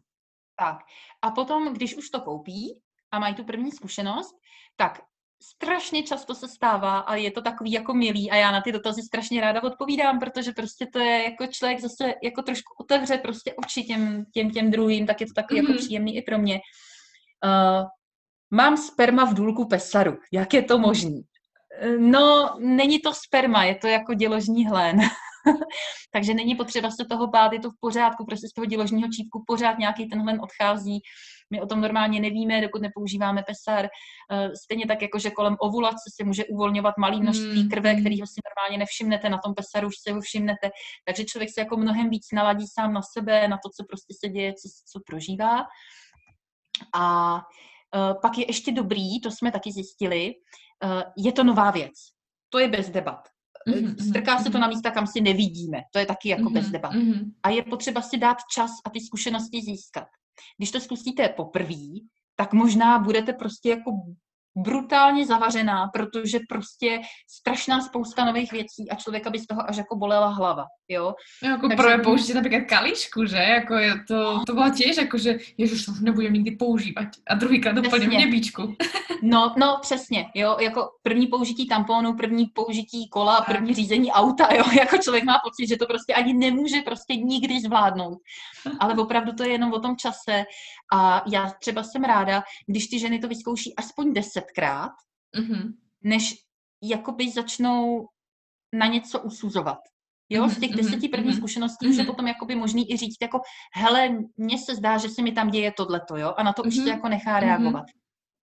Tak. 0.58 0.84
A 1.22 1.30
potom, 1.30 1.72
když 1.74 1.96
už 1.96 2.10
to 2.10 2.20
koupí 2.20 2.80
a 3.10 3.18
mají 3.18 3.34
tu 3.34 3.44
první 3.44 3.72
zkušenost, 3.72 4.34
tak 4.76 5.00
strašně 5.42 6.02
často 6.02 6.34
se 6.34 6.48
stává 6.48 6.98
a 6.98 7.14
je 7.14 7.30
to 7.30 7.42
takový 7.42 7.72
jako 7.72 7.94
milý 7.94 8.30
a 8.30 8.36
já 8.36 8.50
na 8.52 8.60
ty 8.60 8.72
dotazy 8.72 9.02
strašně 9.02 9.40
ráda 9.40 9.62
odpovídám, 9.62 10.18
protože 10.18 10.52
prostě 10.52 10.86
to 10.92 10.98
je 10.98 11.24
jako 11.24 11.46
člověk 11.46 11.80
zase 11.80 12.14
jako 12.22 12.42
trošku 12.42 12.74
otevře 12.80 13.18
prostě 13.18 13.54
oči 13.54 13.82
těm, 13.82 14.24
těm, 14.34 14.50
těm 14.50 14.70
druhým, 14.70 15.06
tak 15.06 15.20
je 15.20 15.26
to 15.26 15.32
takový 15.32 15.60
mm-hmm. 15.60 15.62
jako 15.62 15.72
mhm. 15.72 15.78
příjemný 15.78 16.16
i 16.16 16.22
pro 16.22 16.38
mě. 16.38 16.60
Uh, 17.44 17.86
mám 18.50 18.76
sperma 18.76 19.24
v 19.24 19.34
důlku 19.34 19.68
pesaru. 19.68 20.18
Jak 20.32 20.54
je 20.54 20.62
to 20.62 20.78
možný? 20.78 21.22
No, 21.98 22.56
není 22.58 23.00
to 23.00 23.14
sperma, 23.14 23.64
je 23.64 23.74
to 23.74 23.86
jako 23.86 24.14
děložní 24.14 24.66
hlen. 24.66 25.00
Takže 26.12 26.34
není 26.34 26.54
potřeba 26.54 26.90
se 26.90 27.04
toho 27.10 27.26
bát, 27.26 27.52
je 27.52 27.60
to 27.60 27.70
v 27.70 27.80
pořádku, 27.80 28.24
prostě 28.24 28.48
z 28.48 28.52
toho 28.52 28.64
děložního 28.64 29.08
čípku 29.08 29.44
pořád 29.46 29.78
nějaký 29.78 30.08
ten 30.08 30.22
hlen 30.22 30.40
odchází. 30.40 31.00
My 31.50 31.60
o 31.60 31.66
tom 31.66 31.80
normálně 31.80 32.20
nevíme, 32.20 32.60
dokud 32.60 32.82
nepoužíváme 32.82 33.42
pesar. 33.42 33.88
Stejně 34.64 34.86
tak, 34.86 35.02
jako 35.02 35.18
že 35.18 35.30
kolem 35.30 35.56
ovulace 35.60 36.10
se 36.14 36.24
může 36.24 36.44
uvolňovat 36.44 36.94
malý 36.98 37.20
množství 37.20 37.60
hmm. 37.60 37.68
krve, 37.68 37.94
kterýho 37.94 38.26
si 38.26 38.40
normálně 38.48 38.78
nevšimnete, 38.78 39.28
na 39.28 39.38
tom 39.38 39.54
pesaru 39.54 39.88
už 39.88 39.94
se 40.08 40.12
ho 40.12 40.20
všimnete. 40.20 40.70
Takže 41.06 41.24
člověk 41.24 41.50
se 41.54 41.60
jako 41.60 41.76
mnohem 41.76 42.10
víc 42.10 42.26
naladí 42.32 42.66
sám 42.78 42.92
na 42.92 43.00
sebe, 43.02 43.48
na 43.48 43.56
to, 43.56 43.70
co 43.76 43.84
prostě 43.88 44.14
se 44.24 44.28
děje, 44.28 44.52
co, 44.52 44.68
co 44.92 45.00
prožívá. 45.06 45.64
A 46.94 47.34
uh, 47.34 48.20
pak 48.22 48.38
je 48.38 48.44
ještě 48.48 48.72
dobrý, 48.72 49.20
to 49.20 49.30
jsme 49.30 49.52
taky 49.52 49.72
zjistili, 49.72 50.34
uh, 50.84 51.02
je 51.16 51.32
to 51.32 51.44
nová 51.44 51.70
věc. 51.70 51.92
To 52.48 52.58
je 52.58 52.68
bez 52.68 52.90
debat. 52.90 53.28
Mm-hmm, 53.68 54.08
Strká 54.08 54.38
se 54.38 54.44
to 54.44 54.50
mhm. 54.50 54.60
na 54.60 54.68
místa, 54.68 54.90
kam 54.90 55.06
si 55.06 55.20
nevidíme. 55.20 55.82
To 55.92 55.98
je 55.98 56.06
taky 56.06 56.28
jako 56.28 56.50
bez 56.50 56.70
debat. 56.70 56.92
A 57.42 57.50
je 57.50 57.62
potřeba 57.62 58.02
si 58.02 58.18
dát 58.18 58.36
čas 58.54 58.70
a 58.86 58.90
ty 58.90 59.00
zkušenosti 59.00 59.60
získat. 59.62 60.06
Když 60.58 60.70
to 60.70 60.80
zkusíte 60.80 61.28
poprvé, 61.28 62.00
tak 62.36 62.52
možná 62.52 62.98
budete 62.98 63.32
prostě 63.32 63.70
jako 63.70 63.90
brutálně 64.56 65.26
zavařená, 65.26 65.88
protože 65.88 66.38
prostě 66.48 67.00
strašná 67.28 67.80
spousta 67.80 68.24
nových 68.24 68.52
věcí 68.52 68.90
a 68.90 68.94
člověka 68.94 69.30
by 69.30 69.38
z 69.38 69.46
toho 69.46 69.68
až 69.68 69.76
jako 69.76 69.96
bolela 69.96 70.28
hlava, 70.28 70.64
jo. 70.90 71.14
No, 71.42 71.48
jako 71.48 71.68
Takže... 71.68 71.82
pro 71.82 72.04
použít 72.04 72.34
například 72.34 72.60
kališku, 72.60 73.24
že? 73.24 73.36
Jako 73.36 73.74
je 73.74 73.94
to, 74.08 74.44
to 74.46 74.52
bylo 74.52 74.70
těž, 74.70 74.96
jako 74.96 75.18
že 75.18 75.38
ježiš, 75.58 75.84
to 75.84 75.92
nebudem 76.00 76.32
nikdy 76.32 76.50
používat. 76.50 77.08
A 77.26 77.34
druhýkrát 77.34 77.78
úplně 77.78 78.08
v 78.08 78.10
nebíčku. 78.10 78.74
no, 79.22 79.54
no, 79.58 79.78
přesně, 79.82 80.26
jo, 80.34 80.56
jako 80.60 80.88
první 81.02 81.26
použití 81.26 81.68
tamponu, 81.68 82.16
první 82.16 82.46
použití 82.46 83.08
kola, 83.08 83.40
první 83.40 83.74
řízení 83.74 84.12
auta, 84.12 84.48
jo, 84.54 84.64
jako 84.78 84.98
člověk 84.98 85.24
má 85.24 85.40
pocit, 85.44 85.68
že 85.68 85.76
to 85.76 85.86
prostě 85.86 86.14
ani 86.14 86.34
nemůže 86.34 86.82
prostě 86.84 87.16
nikdy 87.16 87.60
zvládnout. 87.60 88.18
Ale 88.80 88.94
opravdu 88.94 89.32
to 89.32 89.42
je 89.42 89.50
jenom 89.50 89.72
o 89.72 89.80
tom 89.80 89.96
čase 89.96 90.44
a 90.92 91.22
já 91.32 91.50
třeba 91.60 91.82
jsem 91.82 92.04
ráda, 92.04 92.42
když 92.66 92.86
ty 92.86 92.98
ženy 92.98 93.18
to 93.18 93.28
vyzkouší 93.28 93.76
aspoň 93.76 94.12
desetkrát, 94.12 94.92
mm-hmm. 95.36 95.72
než 96.04 96.34
jakoby 96.82 97.30
začnou 97.30 98.06
na 98.74 98.86
něco 98.86 99.20
usuzovat. 99.20 99.78
Jo, 100.30 100.48
z 100.48 100.58
těch 100.58 100.70
mm-hmm, 100.70 100.76
deseti 100.76 101.08
prvních 101.08 101.34
mm-hmm. 101.34 101.38
zkušeností 101.38 101.86
mm-hmm. 101.86 101.90
už 101.90 101.96
je 101.96 102.04
potom 102.04 102.26
jakoby 102.26 102.54
možný 102.54 102.92
i 102.92 102.96
říct 102.96 103.16
jako, 103.22 103.40
hele, 103.74 104.10
mně 104.36 104.58
se 104.58 104.74
zdá, 104.74 104.98
že 104.98 105.08
se 105.08 105.22
mi 105.22 105.32
tam 105.32 105.50
děje 105.50 105.72
tohleto, 105.76 106.16
jo, 106.16 106.34
a 106.36 106.42
na 106.42 106.52
to 106.52 106.62
mm-hmm. 106.62 106.68
už 106.68 106.76
se 106.76 106.88
jako 106.88 107.08
nechá 107.08 107.40
reagovat. 107.40 107.84
Mm-hmm. 107.84 108.00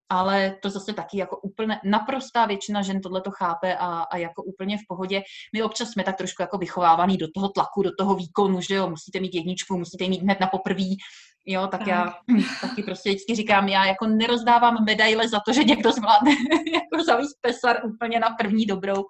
Ale 0.09 0.55
to 0.61 0.69
zase 0.69 0.93
taky 0.93 1.17
jako 1.17 1.37
úplně 1.37 1.79
naprostá 1.83 2.45
většina 2.45 2.81
žen 2.81 3.01
tohle 3.01 3.21
to 3.21 3.31
chápe 3.31 3.75
a, 3.75 4.01
a 4.01 4.17
jako 4.17 4.43
úplně 4.43 4.77
v 4.77 4.81
pohodě. 4.87 5.21
My 5.53 5.63
občas 5.63 5.89
jsme 5.89 6.03
tak 6.03 6.15
trošku 6.17 6.41
jako 6.41 6.57
vychovávaný 6.57 7.17
do 7.17 7.27
toho 7.35 7.49
tlaku, 7.49 7.83
do 7.83 7.91
toho 7.99 8.15
výkonu, 8.15 8.61
že 8.61 8.75
jo, 8.75 8.89
musíte 8.89 9.19
mít 9.19 9.35
jedničku, 9.35 9.77
musíte 9.77 10.07
mít 10.07 10.21
hned 10.21 10.39
na 10.39 10.47
poprví, 10.47 10.97
Jo, 11.45 11.67
tak, 11.67 11.79
tak, 11.79 11.87
já 11.87 12.13
taky 12.61 12.83
prostě 12.83 13.09
vždycky 13.09 13.35
říkám, 13.35 13.67
já 13.67 13.85
jako 13.85 14.07
nerozdávám 14.07 14.85
medaile 14.85 15.29
za 15.29 15.39
to, 15.45 15.53
že 15.53 15.63
někdo 15.63 15.91
zvládne 15.91 16.31
jako 16.73 17.03
zavíst 17.05 17.41
pesar 17.41 17.81
úplně 17.85 18.19
na 18.19 18.29
první 18.29 18.65
dobrou. 18.65 19.05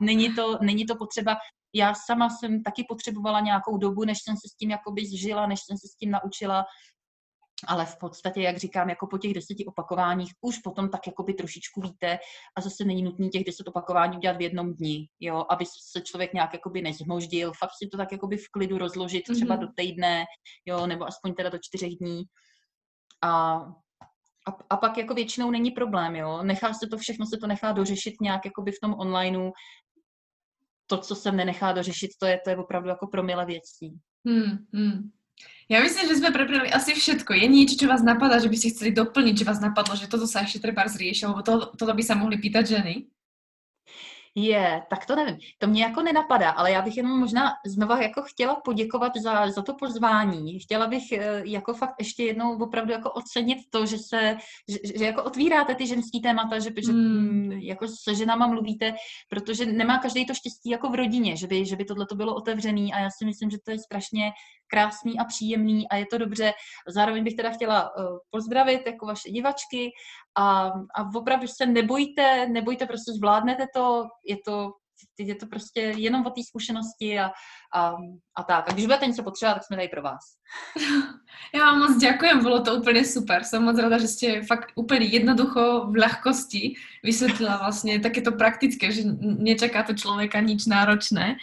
Není 0.00 0.34
to, 0.34 0.58
není 0.62 0.86
to 0.86 0.96
potřeba. 0.96 1.36
Já 1.74 1.94
sama 2.06 2.28
jsem 2.30 2.62
taky 2.62 2.84
potřebovala 2.88 3.40
nějakou 3.40 3.76
dobu, 3.76 4.04
než 4.04 4.18
jsem 4.22 4.36
se 4.36 4.48
s 4.48 4.56
tím 4.56 4.70
jakoby 4.70 5.06
zžila, 5.06 5.46
než 5.46 5.60
jsem 5.60 5.78
se 5.78 5.88
s 5.88 5.96
tím 5.96 6.10
naučila 6.10 6.64
ale 7.66 7.86
v 7.86 7.96
podstatě, 7.96 8.40
jak 8.40 8.56
říkám, 8.56 8.88
jako 8.88 9.06
po 9.06 9.18
těch 9.18 9.34
deseti 9.34 9.64
opakováních 9.64 10.32
už 10.40 10.58
potom 10.58 10.90
tak 10.90 11.06
jakoby 11.06 11.34
trošičku 11.34 11.80
víte 11.80 12.18
a 12.56 12.60
zase 12.60 12.84
není 12.84 13.02
nutný 13.02 13.30
těch 13.30 13.44
deset 13.44 13.68
opakování 13.68 14.16
udělat 14.16 14.36
v 14.36 14.40
jednom 14.40 14.74
dni, 14.74 15.08
jo, 15.20 15.44
aby 15.50 15.64
se 15.92 16.00
člověk 16.00 16.32
nějak 16.32 16.52
jakoby 16.52 16.82
nezmoždil, 16.82 17.52
fakt 17.52 17.70
si 17.82 17.88
to 17.88 17.96
tak 17.96 18.12
jakoby 18.12 18.36
v 18.36 18.48
klidu 18.48 18.78
rozložit 18.78 19.22
třeba 19.22 19.56
mm-hmm. 19.56 19.60
do 19.60 19.66
týdne, 19.76 20.24
jo, 20.66 20.86
nebo 20.86 21.04
aspoň 21.04 21.34
teda 21.34 21.48
do 21.48 21.58
čtyřech 21.62 21.96
dní 21.96 22.22
a 23.24 23.60
a, 24.48 24.56
a 24.70 24.76
pak 24.76 24.98
jako 24.98 25.14
většinou 25.14 25.50
není 25.50 25.70
problém, 25.70 26.16
jo. 26.16 26.42
Nechá 26.42 26.72
se 26.72 26.86
to, 26.90 26.98
všechno 26.98 27.26
se 27.26 27.36
to 27.36 27.46
nechá 27.46 27.72
dořešit 27.72 28.20
nějak 28.20 28.44
jakoby 28.44 28.72
v 28.72 28.80
tom 28.82 28.94
onlineu. 28.98 29.50
To, 30.86 30.98
co 30.98 31.14
se 31.14 31.32
nenechá 31.32 31.72
dořešit, 31.72 32.10
to 32.20 32.26
je, 32.26 32.40
to 32.44 32.50
je 32.50 32.56
opravdu 32.56 32.88
jako 32.88 33.06
promile 33.06 33.46
věcí. 33.46 33.92
Hmm, 34.24 34.66
hmm. 34.72 35.10
Ja 35.68 35.84
myslím, 35.84 36.08
že 36.08 36.18
sme 36.18 36.32
prebrali 36.32 36.72
asi 36.72 36.96
všetko. 36.96 37.36
Je 37.36 37.44
niečo, 37.44 37.76
čo 37.76 37.92
vás 37.92 38.00
napadá, 38.00 38.40
že 38.40 38.48
by 38.48 38.56
ste 38.56 38.72
chceli 38.72 38.90
doplniť, 38.96 39.44
že 39.44 39.48
vás 39.48 39.60
napadlo, 39.60 39.94
že 40.00 40.08
toto 40.08 40.24
sa 40.24 40.42
ešte 40.42 40.64
treba 40.64 40.88
zriešiť, 40.88 41.28
alebo 41.28 41.44
to, 41.44 41.76
toto 41.76 41.92
by 41.92 42.02
sa 42.02 42.16
mohli 42.16 42.40
pýtať 42.40 42.80
ženy? 42.80 43.04
Je, 44.34 44.82
tak 44.90 45.06
to 45.06 45.16
nevím. 45.16 45.38
To 45.58 45.66
mě 45.66 45.82
jako 45.82 46.02
nenapadá, 46.02 46.50
ale 46.50 46.70
já 46.70 46.82
bych 46.82 46.96
jenom 46.96 47.20
možná 47.20 47.52
znova 47.66 48.02
jako 48.02 48.22
chtěla 48.22 48.54
poděkovat 48.64 49.12
za, 49.16 49.50
za 49.50 49.62
to 49.62 49.74
pozvání. 49.74 50.58
Chtěla 50.58 50.86
bych 50.86 51.12
eh, 51.12 51.42
jako 51.44 51.74
fakt 51.74 51.94
ještě 51.98 52.24
jednou 52.24 52.58
opravdu 52.58 52.92
jako 52.92 53.10
ocenit 53.10 53.58
to, 53.70 53.86
že 53.86 53.98
se, 53.98 54.36
že, 54.68 54.78
že 54.98 55.04
jako 55.04 55.22
otvíráte 55.22 55.74
ty 55.74 55.86
ženský 55.86 56.20
témata, 56.20 56.58
že, 56.58 56.70
že 56.84 56.92
hmm. 56.92 57.52
jako 57.52 57.88
se 57.88 58.14
ženama 58.14 58.46
mluvíte, 58.46 58.94
protože 59.28 59.66
nemá 59.66 59.98
každý 59.98 60.26
to 60.26 60.34
štěstí 60.34 60.70
jako 60.70 60.88
v 60.88 60.94
rodině, 60.94 61.36
že 61.36 61.46
by, 61.46 61.66
že 61.66 61.76
by 61.76 61.84
tohle 61.84 62.06
to 62.06 62.14
bylo 62.14 62.34
otevřený 62.34 62.92
a 62.92 62.98
já 62.98 63.10
si 63.10 63.24
myslím, 63.24 63.50
že 63.50 63.58
to 63.64 63.70
je 63.70 63.78
strašně 63.78 64.32
krásný 64.70 65.18
a 65.18 65.24
příjemný 65.24 65.88
a 65.88 65.96
je 65.96 66.06
to 66.06 66.18
dobře. 66.18 66.52
Zároveň 66.88 67.24
bych 67.24 67.34
teda 67.34 67.50
chtěla 67.50 67.96
uh, 67.96 68.18
pozdravit 68.30 68.86
jako 68.86 69.06
vaše 69.06 69.30
divačky 69.30 69.90
a, 70.38 70.72
a 70.94 71.10
opravdu 71.14 71.46
se 71.46 71.66
nebojte, 71.66 72.46
nebojte, 72.46 72.86
prostě 72.86 73.12
zvládnete 73.12 73.66
to, 73.74 74.04
je 74.28 74.36
to 74.44 74.72
je 75.18 75.34
to 75.34 75.46
prostě 75.46 75.80
jenom 75.80 76.26
o 76.26 76.30
té 76.30 76.40
zkušenosti 76.48 77.18
a, 77.18 77.30
a, 77.74 77.96
a 78.36 78.42
tak. 78.42 78.68
A 78.68 78.72
když 78.72 78.86
budete 78.86 79.06
něco 79.06 79.22
potřebovat, 79.22 79.54
tak 79.54 79.64
jsme 79.64 79.76
tady 79.76 79.88
pro 79.88 80.02
vás. 80.02 80.20
Já 81.54 81.60
vám 81.60 81.78
moc 81.78 81.96
děkujem, 81.96 82.42
bylo 82.42 82.60
to 82.60 82.74
úplně 82.74 83.04
super. 83.04 83.44
Jsem 83.44 83.62
moc 83.62 83.78
ráda, 83.78 83.98
že 83.98 84.08
jste 84.08 84.42
fakt 84.42 84.72
úplně 84.74 85.06
jednoducho 85.06 85.86
v 85.90 85.96
ľahkosti 85.96 86.74
vysvětlila 87.04 87.56
vlastně 87.56 88.00
takéto 88.00 88.32
praktické, 88.32 88.92
že 88.92 89.02
nečeká 89.20 89.82
to 89.82 89.94
člověka 89.94 90.40
nič 90.40 90.66
náročné. 90.66 91.36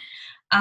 A 0.52 0.60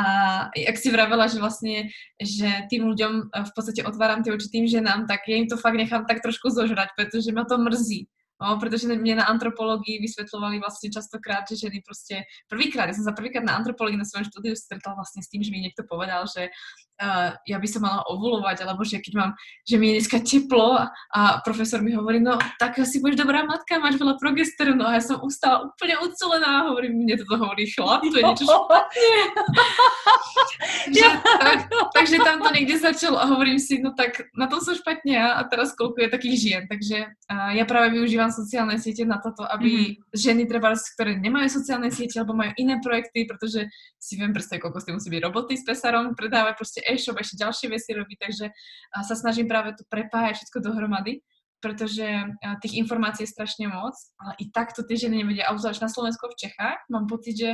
jak 0.58 0.78
si 0.78 0.92
vravela, 0.92 1.28
že 1.28 1.40
vlastně, 1.40 1.84
že 2.24 2.50
tým 2.70 2.84
ľuďom 2.90 3.22
v 3.22 3.52
podstatě 3.56 3.84
otváram 3.84 4.24
ty 4.24 4.32
oči 4.32 4.50
tým 4.50 4.68
ženám, 4.68 5.08
tak 5.08 5.20
ja 5.28 5.38
im 5.38 5.48
to 5.48 5.58
fakt 5.58 5.76
nechám 5.76 6.06
tak 6.06 6.22
trošku 6.22 6.50
zožrať, 6.50 6.88
protože 6.98 7.32
ma 7.32 7.46
to 7.46 7.58
mrzí. 7.58 8.08
No, 8.42 8.60
protože 8.60 8.88
mě 8.88 9.16
na 9.16 9.24
antropologii 9.24 10.00
vysvětlovali 10.02 10.60
vlastně 10.60 10.90
častokrát, 10.90 11.44
že 11.50 11.56
ženy 11.56 11.82
prostě 11.86 12.24
prvýkrát, 12.48 12.86
já 12.86 12.94
jsem 12.94 13.04
sa 13.04 13.12
prvýkrát 13.12 13.44
na 13.44 13.56
antropologii 13.56 13.98
na 13.98 14.06
svojom 14.06 14.26
štúdiu 14.26 14.56
stretla 14.56 14.94
vlastně 14.94 15.24
s 15.24 15.30
tým, 15.30 15.44
že 15.44 15.52
mi 15.52 15.60
někdo 15.60 15.84
povedal, 15.90 16.26
že 16.38 16.50
uh, 17.02 17.36
ja 17.44 17.58
by 17.60 17.68
som 17.68 17.84
mala 17.84 18.08
ovulovať, 18.08 18.64
alebo 18.64 18.84
že 18.88 19.04
keď 19.04 19.14
mám, 19.16 19.32
že 19.68 19.76
mi 19.76 19.92
je 19.92 19.94
dneska 20.00 20.20
teplo 20.24 20.80
a, 20.80 20.92
a 21.12 21.22
profesor 21.44 21.84
mi 21.84 21.92
hovorí, 21.92 22.20
no 22.24 22.40
tak 22.60 22.80
asi 22.80 23.00
budeš 23.04 23.20
dobrá 23.20 23.44
matka, 23.44 23.80
máš 23.80 24.00
veľa 24.00 24.16
progesterónu. 24.20 24.84
A 24.88 25.00
ja 25.00 25.04
som 25.04 25.20
ustala 25.20 25.68
úplne 25.68 25.96
ucelená 26.04 26.64
a 26.64 26.66
hovorím, 26.72 27.04
mne 27.04 27.20
toto 27.20 27.36
hovorí 27.40 27.68
chlap, 27.68 28.04
to 28.04 28.16
je 28.16 28.24
niečo 28.24 28.48
špatne. 28.48 29.12
že, 30.96 31.08
tak, 31.24 31.58
takže 31.96 32.16
tam 32.24 32.38
to 32.40 32.50
niekde 32.56 32.76
začalo 32.80 33.20
a 33.20 33.26
hovorím 33.28 33.60
si, 33.60 33.80
no 33.84 33.92
tak 33.92 34.32
na 34.36 34.48
tom 34.48 34.64
som 34.64 34.76
špatne 34.76 35.12
ja 35.16 35.36
a 35.36 35.42
teraz 35.48 35.76
koľko 35.76 36.00
je 36.00 36.10
takých 36.14 36.36
žien, 36.40 36.64
takže 36.72 37.12
uh, 37.12 37.52
ja 37.56 37.64
práve 37.68 37.96
využívam 38.26 38.32
sociálne 38.34 38.78
siete 38.82 39.04
na 39.06 39.22
toto, 39.22 39.46
aby 39.46 39.70
mm-hmm. 39.70 40.18
ženy 40.18 40.44
treba, 40.50 40.74
ktoré 40.74 41.18
nemajú 41.22 41.62
sociálne 41.62 41.90
siete 41.94 42.18
alebo 42.18 42.34
majú 42.34 42.52
iné 42.58 42.82
projekty, 42.82 43.30
pretože 43.30 43.70
si 44.02 44.14
viem 44.18 44.34
predstaviť, 44.34 44.62
koľko 44.62 44.80
ste 44.82 44.96
musí 44.98 45.08
byť 45.14 45.22
roboty 45.22 45.54
s 45.58 45.64
pesarom, 45.66 46.18
predávať 46.18 46.54
proste 46.58 46.80
e-shop, 46.86 47.18
ešte 47.22 47.42
ďalšie 47.42 47.68
veci 47.70 47.90
robiť, 47.94 48.18
takže 48.18 48.46
sa 49.06 49.16
snažím 49.16 49.46
práve 49.46 49.78
to 49.78 49.86
prepájať 49.90 50.42
všetko 50.42 50.58
dohromady, 50.66 51.22
pretože 51.62 52.06
tých 52.62 52.74
informácií 52.78 53.26
je 53.26 53.34
strašne 53.34 53.66
moc, 53.70 53.96
ale 54.22 54.34
i 54.42 54.46
takto 54.50 54.86
tie 54.86 54.98
ženy 54.98 55.22
nevedia, 55.26 55.50
a 55.50 55.54
na 55.54 55.90
Slovensku 55.90 56.30
v 56.30 56.40
Čechách 56.50 56.80
mám 56.90 57.06
pocit, 57.10 57.38
že 57.38 57.50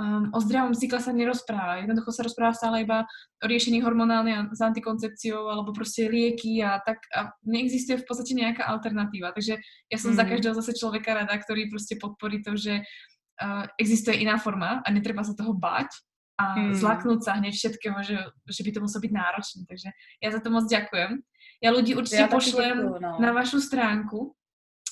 um, 0.00 0.32
o 0.32 0.38
zdravom 0.40 0.72
cykle 0.72 1.00
sa 1.00 1.12
nerozpráva. 1.12 1.84
Jednoducho 1.84 2.12
sa 2.12 2.24
rozpráva 2.24 2.56
stále 2.56 2.84
iba 2.86 3.04
o 3.42 3.44
riešení 3.44 3.84
hormonálne 3.84 4.48
s 4.52 4.60
antikoncepciou 4.60 5.48
alebo 5.48 5.74
proste 5.76 6.08
lieky 6.08 6.64
a 6.64 6.80
tak 6.80 7.02
a 7.12 7.32
neexistuje 7.44 8.00
v 8.00 8.06
podstate 8.08 8.32
nejaká 8.32 8.64
alternatíva. 8.68 9.34
Takže 9.36 9.60
ja 9.60 9.98
som 9.98 10.12
mm. 10.14 10.18
za 10.18 10.24
každého 10.24 10.54
zase 10.56 10.72
človeka 10.78 11.12
rada, 11.12 11.34
ktorý 11.36 11.68
proste 11.68 12.00
podporí 12.00 12.40
to, 12.40 12.56
že 12.56 12.80
uh, 12.80 13.68
existuje 13.76 14.22
iná 14.24 14.40
forma 14.40 14.80
a 14.80 14.88
netreba 14.88 15.24
sa 15.24 15.36
toho 15.36 15.52
báť 15.52 15.92
a 16.40 16.44
hmm. 16.56 16.74
zlaknúť 16.74 17.20
sa 17.22 17.38
hneď 17.38 17.54
všetkého, 17.54 17.98
že, 18.02 18.18
že 18.48 18.62
by 18.64 18.70
to 18.72 18.82
muselo 18.82 19.04
byť 19.04 19.12
náročné. 19.12 19.60
Takže 19.68 19.88
ja 20.18 20.28
za 20.32 20.40
to 20.40 20.48
moc 20.48 20.64
ďakujem. 20.66 21.20
Ja 21.62 21.70
ľudí 21.70 21.94
určite 21.94 22.26
ja 22.26 22.32
pošlem 22.32 22.76
děkuju, 22.82 22.98
no. 22.98 23.20
na 23.20 23.30
vašu 23.30 23.62
stránku, 23.62 24.34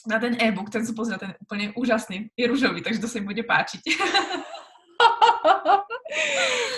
na 0.07 0.21
ten 0.23 0.39
e-book, 0.39 0.71
ten 0.71 0.87
som 0.87 0.95
pozrel, 0.95 1.19
ten 1.19 1.35
úplne 1.43 1.75
úžasný. 1.75 2.31
Je 2.37 2.47
růžový, 2.47 2.81
takže 2.85 3.01
to 3.01 3.09
sa 3.09 3.19
im 3.19 3.27
bude 3.27 3.43
páčiť. 3.43 3.83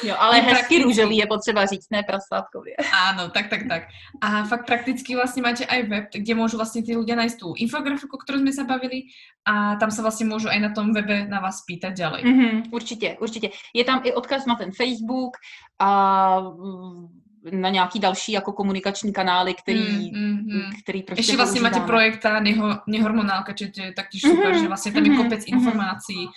Jo, 0.04 0.14
ale 0.18 0.36
hezky 0.36 0.50
prakticky... 0.50 0.82
růžový 0.82 1.16
je 1.16 1.26
potřeba 1.26 1.66
říct, 1.66 1.90
ne 1.90 2.02
prasátkově. 2.02 2.74
Áno, 2.92 3.28
tak, 3.34 3.48
tak, 3.48 3.60
tak. 3.68 3.82
A 4.20 4.44
fakt 4.44 4.66
prakticky 4.66 5.14
vlastně 5.14 5.42
máte 5.42 5.66
aj 5.66 5.82
web, 5.82 6.04
kde 6.14 6.34
môžu 6.34 6.56
vlastně 6.56 6.82
ty 6.82 6.96
ľudia 6.96 7.16
nájsť 7.16 7.38
tú 7.38 7.54
infografiku, 7.56 8.18
ktorú 8.18 8.38
sme 8.38 8.52
sa 8.52 8.64
bavili 8.64 9.14
a 9.46 9.76
tam 9.76 9.90
sa 9.90 10.02
vlastně 10.02 10.26
môžu 10.26 10.48
aj 10.48 10.60
na 10.60 10.70
tom 10.70 10.92
webe 10.92 11.26
na 11.28 11.40
vás 11.40 11.62
pýtať 11.64 11.92
ďalej. 11.94 12.22
Mm-hmm, 12.24 12.62
určitě, 12.70 13.16
určitě. 13.20 13.50
Je 13.74 13.84
tam 13.84 14.00
i 14.04 14.12
odkaz 14.12 14.46
na 14.46 14.54
ten 14.54 14.70
Facebook 14.72 15.36
a 15.78 16.40
mm, 16.40 17.08
na 17.52 17.68
nějaký 17.68 17.98
další 17.98 18.32
jako 18.32 18.52
komunikační 18.52 19.12
kanály, 19.12 19.54
který, 19.54 20.10
mm, 20.14 20.30
mm, 20.30 20.70
který 20.82 21.02
prostě 21.02 21.20
Ještě 21.20 21.36
vlastně 21.36 21.60
máte 21.60 21.80
projekta 21.80 22.40
neho, 22.40 22.78
nehormonálka, 22.86 23.52
čiže 23.52 23.70
to 23.70 23.80
je 23.82 23.92
taktiež 23.92 24.22
super, 24.22 24.52
mm, 24.52 24.58
že 24.58 24.68
vlastně 24.68 24.92
tam 24.92 25.04
je 25.04 25.16
kopec 25.16 25.46
mm, 25.46 25.58
informácií, 25.58 26.28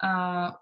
a 0.00 0.10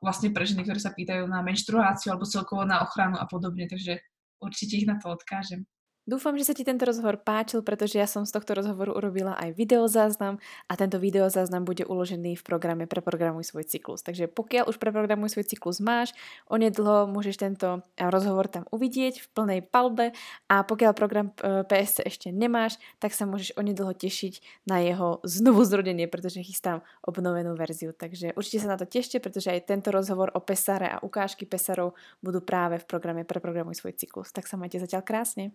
vlastne 0.03 0.35
pre 0.35 0.43
ženy, 0.43 0.67
ktoré 0.67 0.83
sa 0.83 0.91
pýtajú 0.91 1.23
na 1.31 1.47
menštruáciu 1.47 2.11
alebo 2.11 2.27
celkovo 2.27 2.67
na 2.67 2.83
ochranu 2.83 3.23
a 3.23 3.25
podobne, 3.31 3.71
takže 3.71 4.03
určite 4.43 4.83
ich 4.83 4.89
na 4.91 4.99
to 4.99 5.15
odkážem. 5.15 5.63
Dúfam, 6.09 6.41
že 6.41 6.49
sa 6.49 6.57
ti 6.57 6.65
tento 6.65 6.89
rozhovor 6.89 7.21
páčil, 7.21 7.61
pretože 7.61 8.01
ja 8.01 8.09
som 8.09 8.25
z 8.25 8.33
tohto 8.33 8.57
rozhovoru 8.57 8.97
urobila 8.97 9.37
aj 9.37 9.53
videozáznam 9.53 10.41
a 10.65 10.73
tento 10.73 10.97
videozáznam 10.97 11.69
bude 11.69 11.85
uložený 11.85 12.33
v 12.33 12.47
programe 12.49 12.89
Preprogramuj 12.89 13.53
svoj 13.53 13.69
cyklus. 13.69 14.01
Takže 14.01 14.25
pokiaľ 14.33 14.73
už 14.73 14.81
Preprogramuj 14.81 15.37
svoj 15.37 15.45
cyklus 15.45 15.85
máš, 15.85 16.17
onedlho 16.49 17.13
môžeš 17.13 17.37
tento 17.37 17.85
rozhovor 18.01 18.49
tam 18.49 18.65
uvidieť 18.73 19.21
v 19.21 19.27
plnej 19.37 19.61
palbe 19.69 20.17
a 20.49 20.65
pokiaľ 20.65 20.97
program 20.97 21.29
e, 21.45 21.69
PSC 21.69 22.01
ešte 22.09 22.33
nemáš, 22.33 22.81
tak 23.05 23.13
sa 23.13 23.29
môžeš 23.29 23.61
onedlho 23.61 23.93
tešiť 23.93 24.65
na 24.65 24.81
jeho 24.81 25.21
znovu 25.29 25.61
zrodenie, 25.69 26.09
pretože 26.09 26.41
chystám 26.41 26.81
obnovenú 27.05 27.53
verziu. 27.53 27.93
Takže 27.93 28.33
určite 28.33 28.65
sa 28.65 28.73
na 28.73 28.81
to 28.81 28.89
tešte, 28.89 29.21
pretože 29.21 29.53
aj 29.53 29.69
tento 29.69 29.93
rozhovor 29.93 30.33
o 30.33 30.41
pesare 30.41 30.89
a 30.89 31.05
ukážky 31.05 31.45
pesarov 31.45 31.93
budú 32.25 32.41
práve 32.41 32.81
v 32.81 32.89
programe 32.89 33.29
Preprogramuj 33.29 33.85
svoj 33.85 33.93
cyklus. 33.93 34.33
Tak 34.33 34.49
sa 34.49 34.57
majte 34.57 34.81
zatiaľ 34.81 35.05
krásne. 35.05 35.53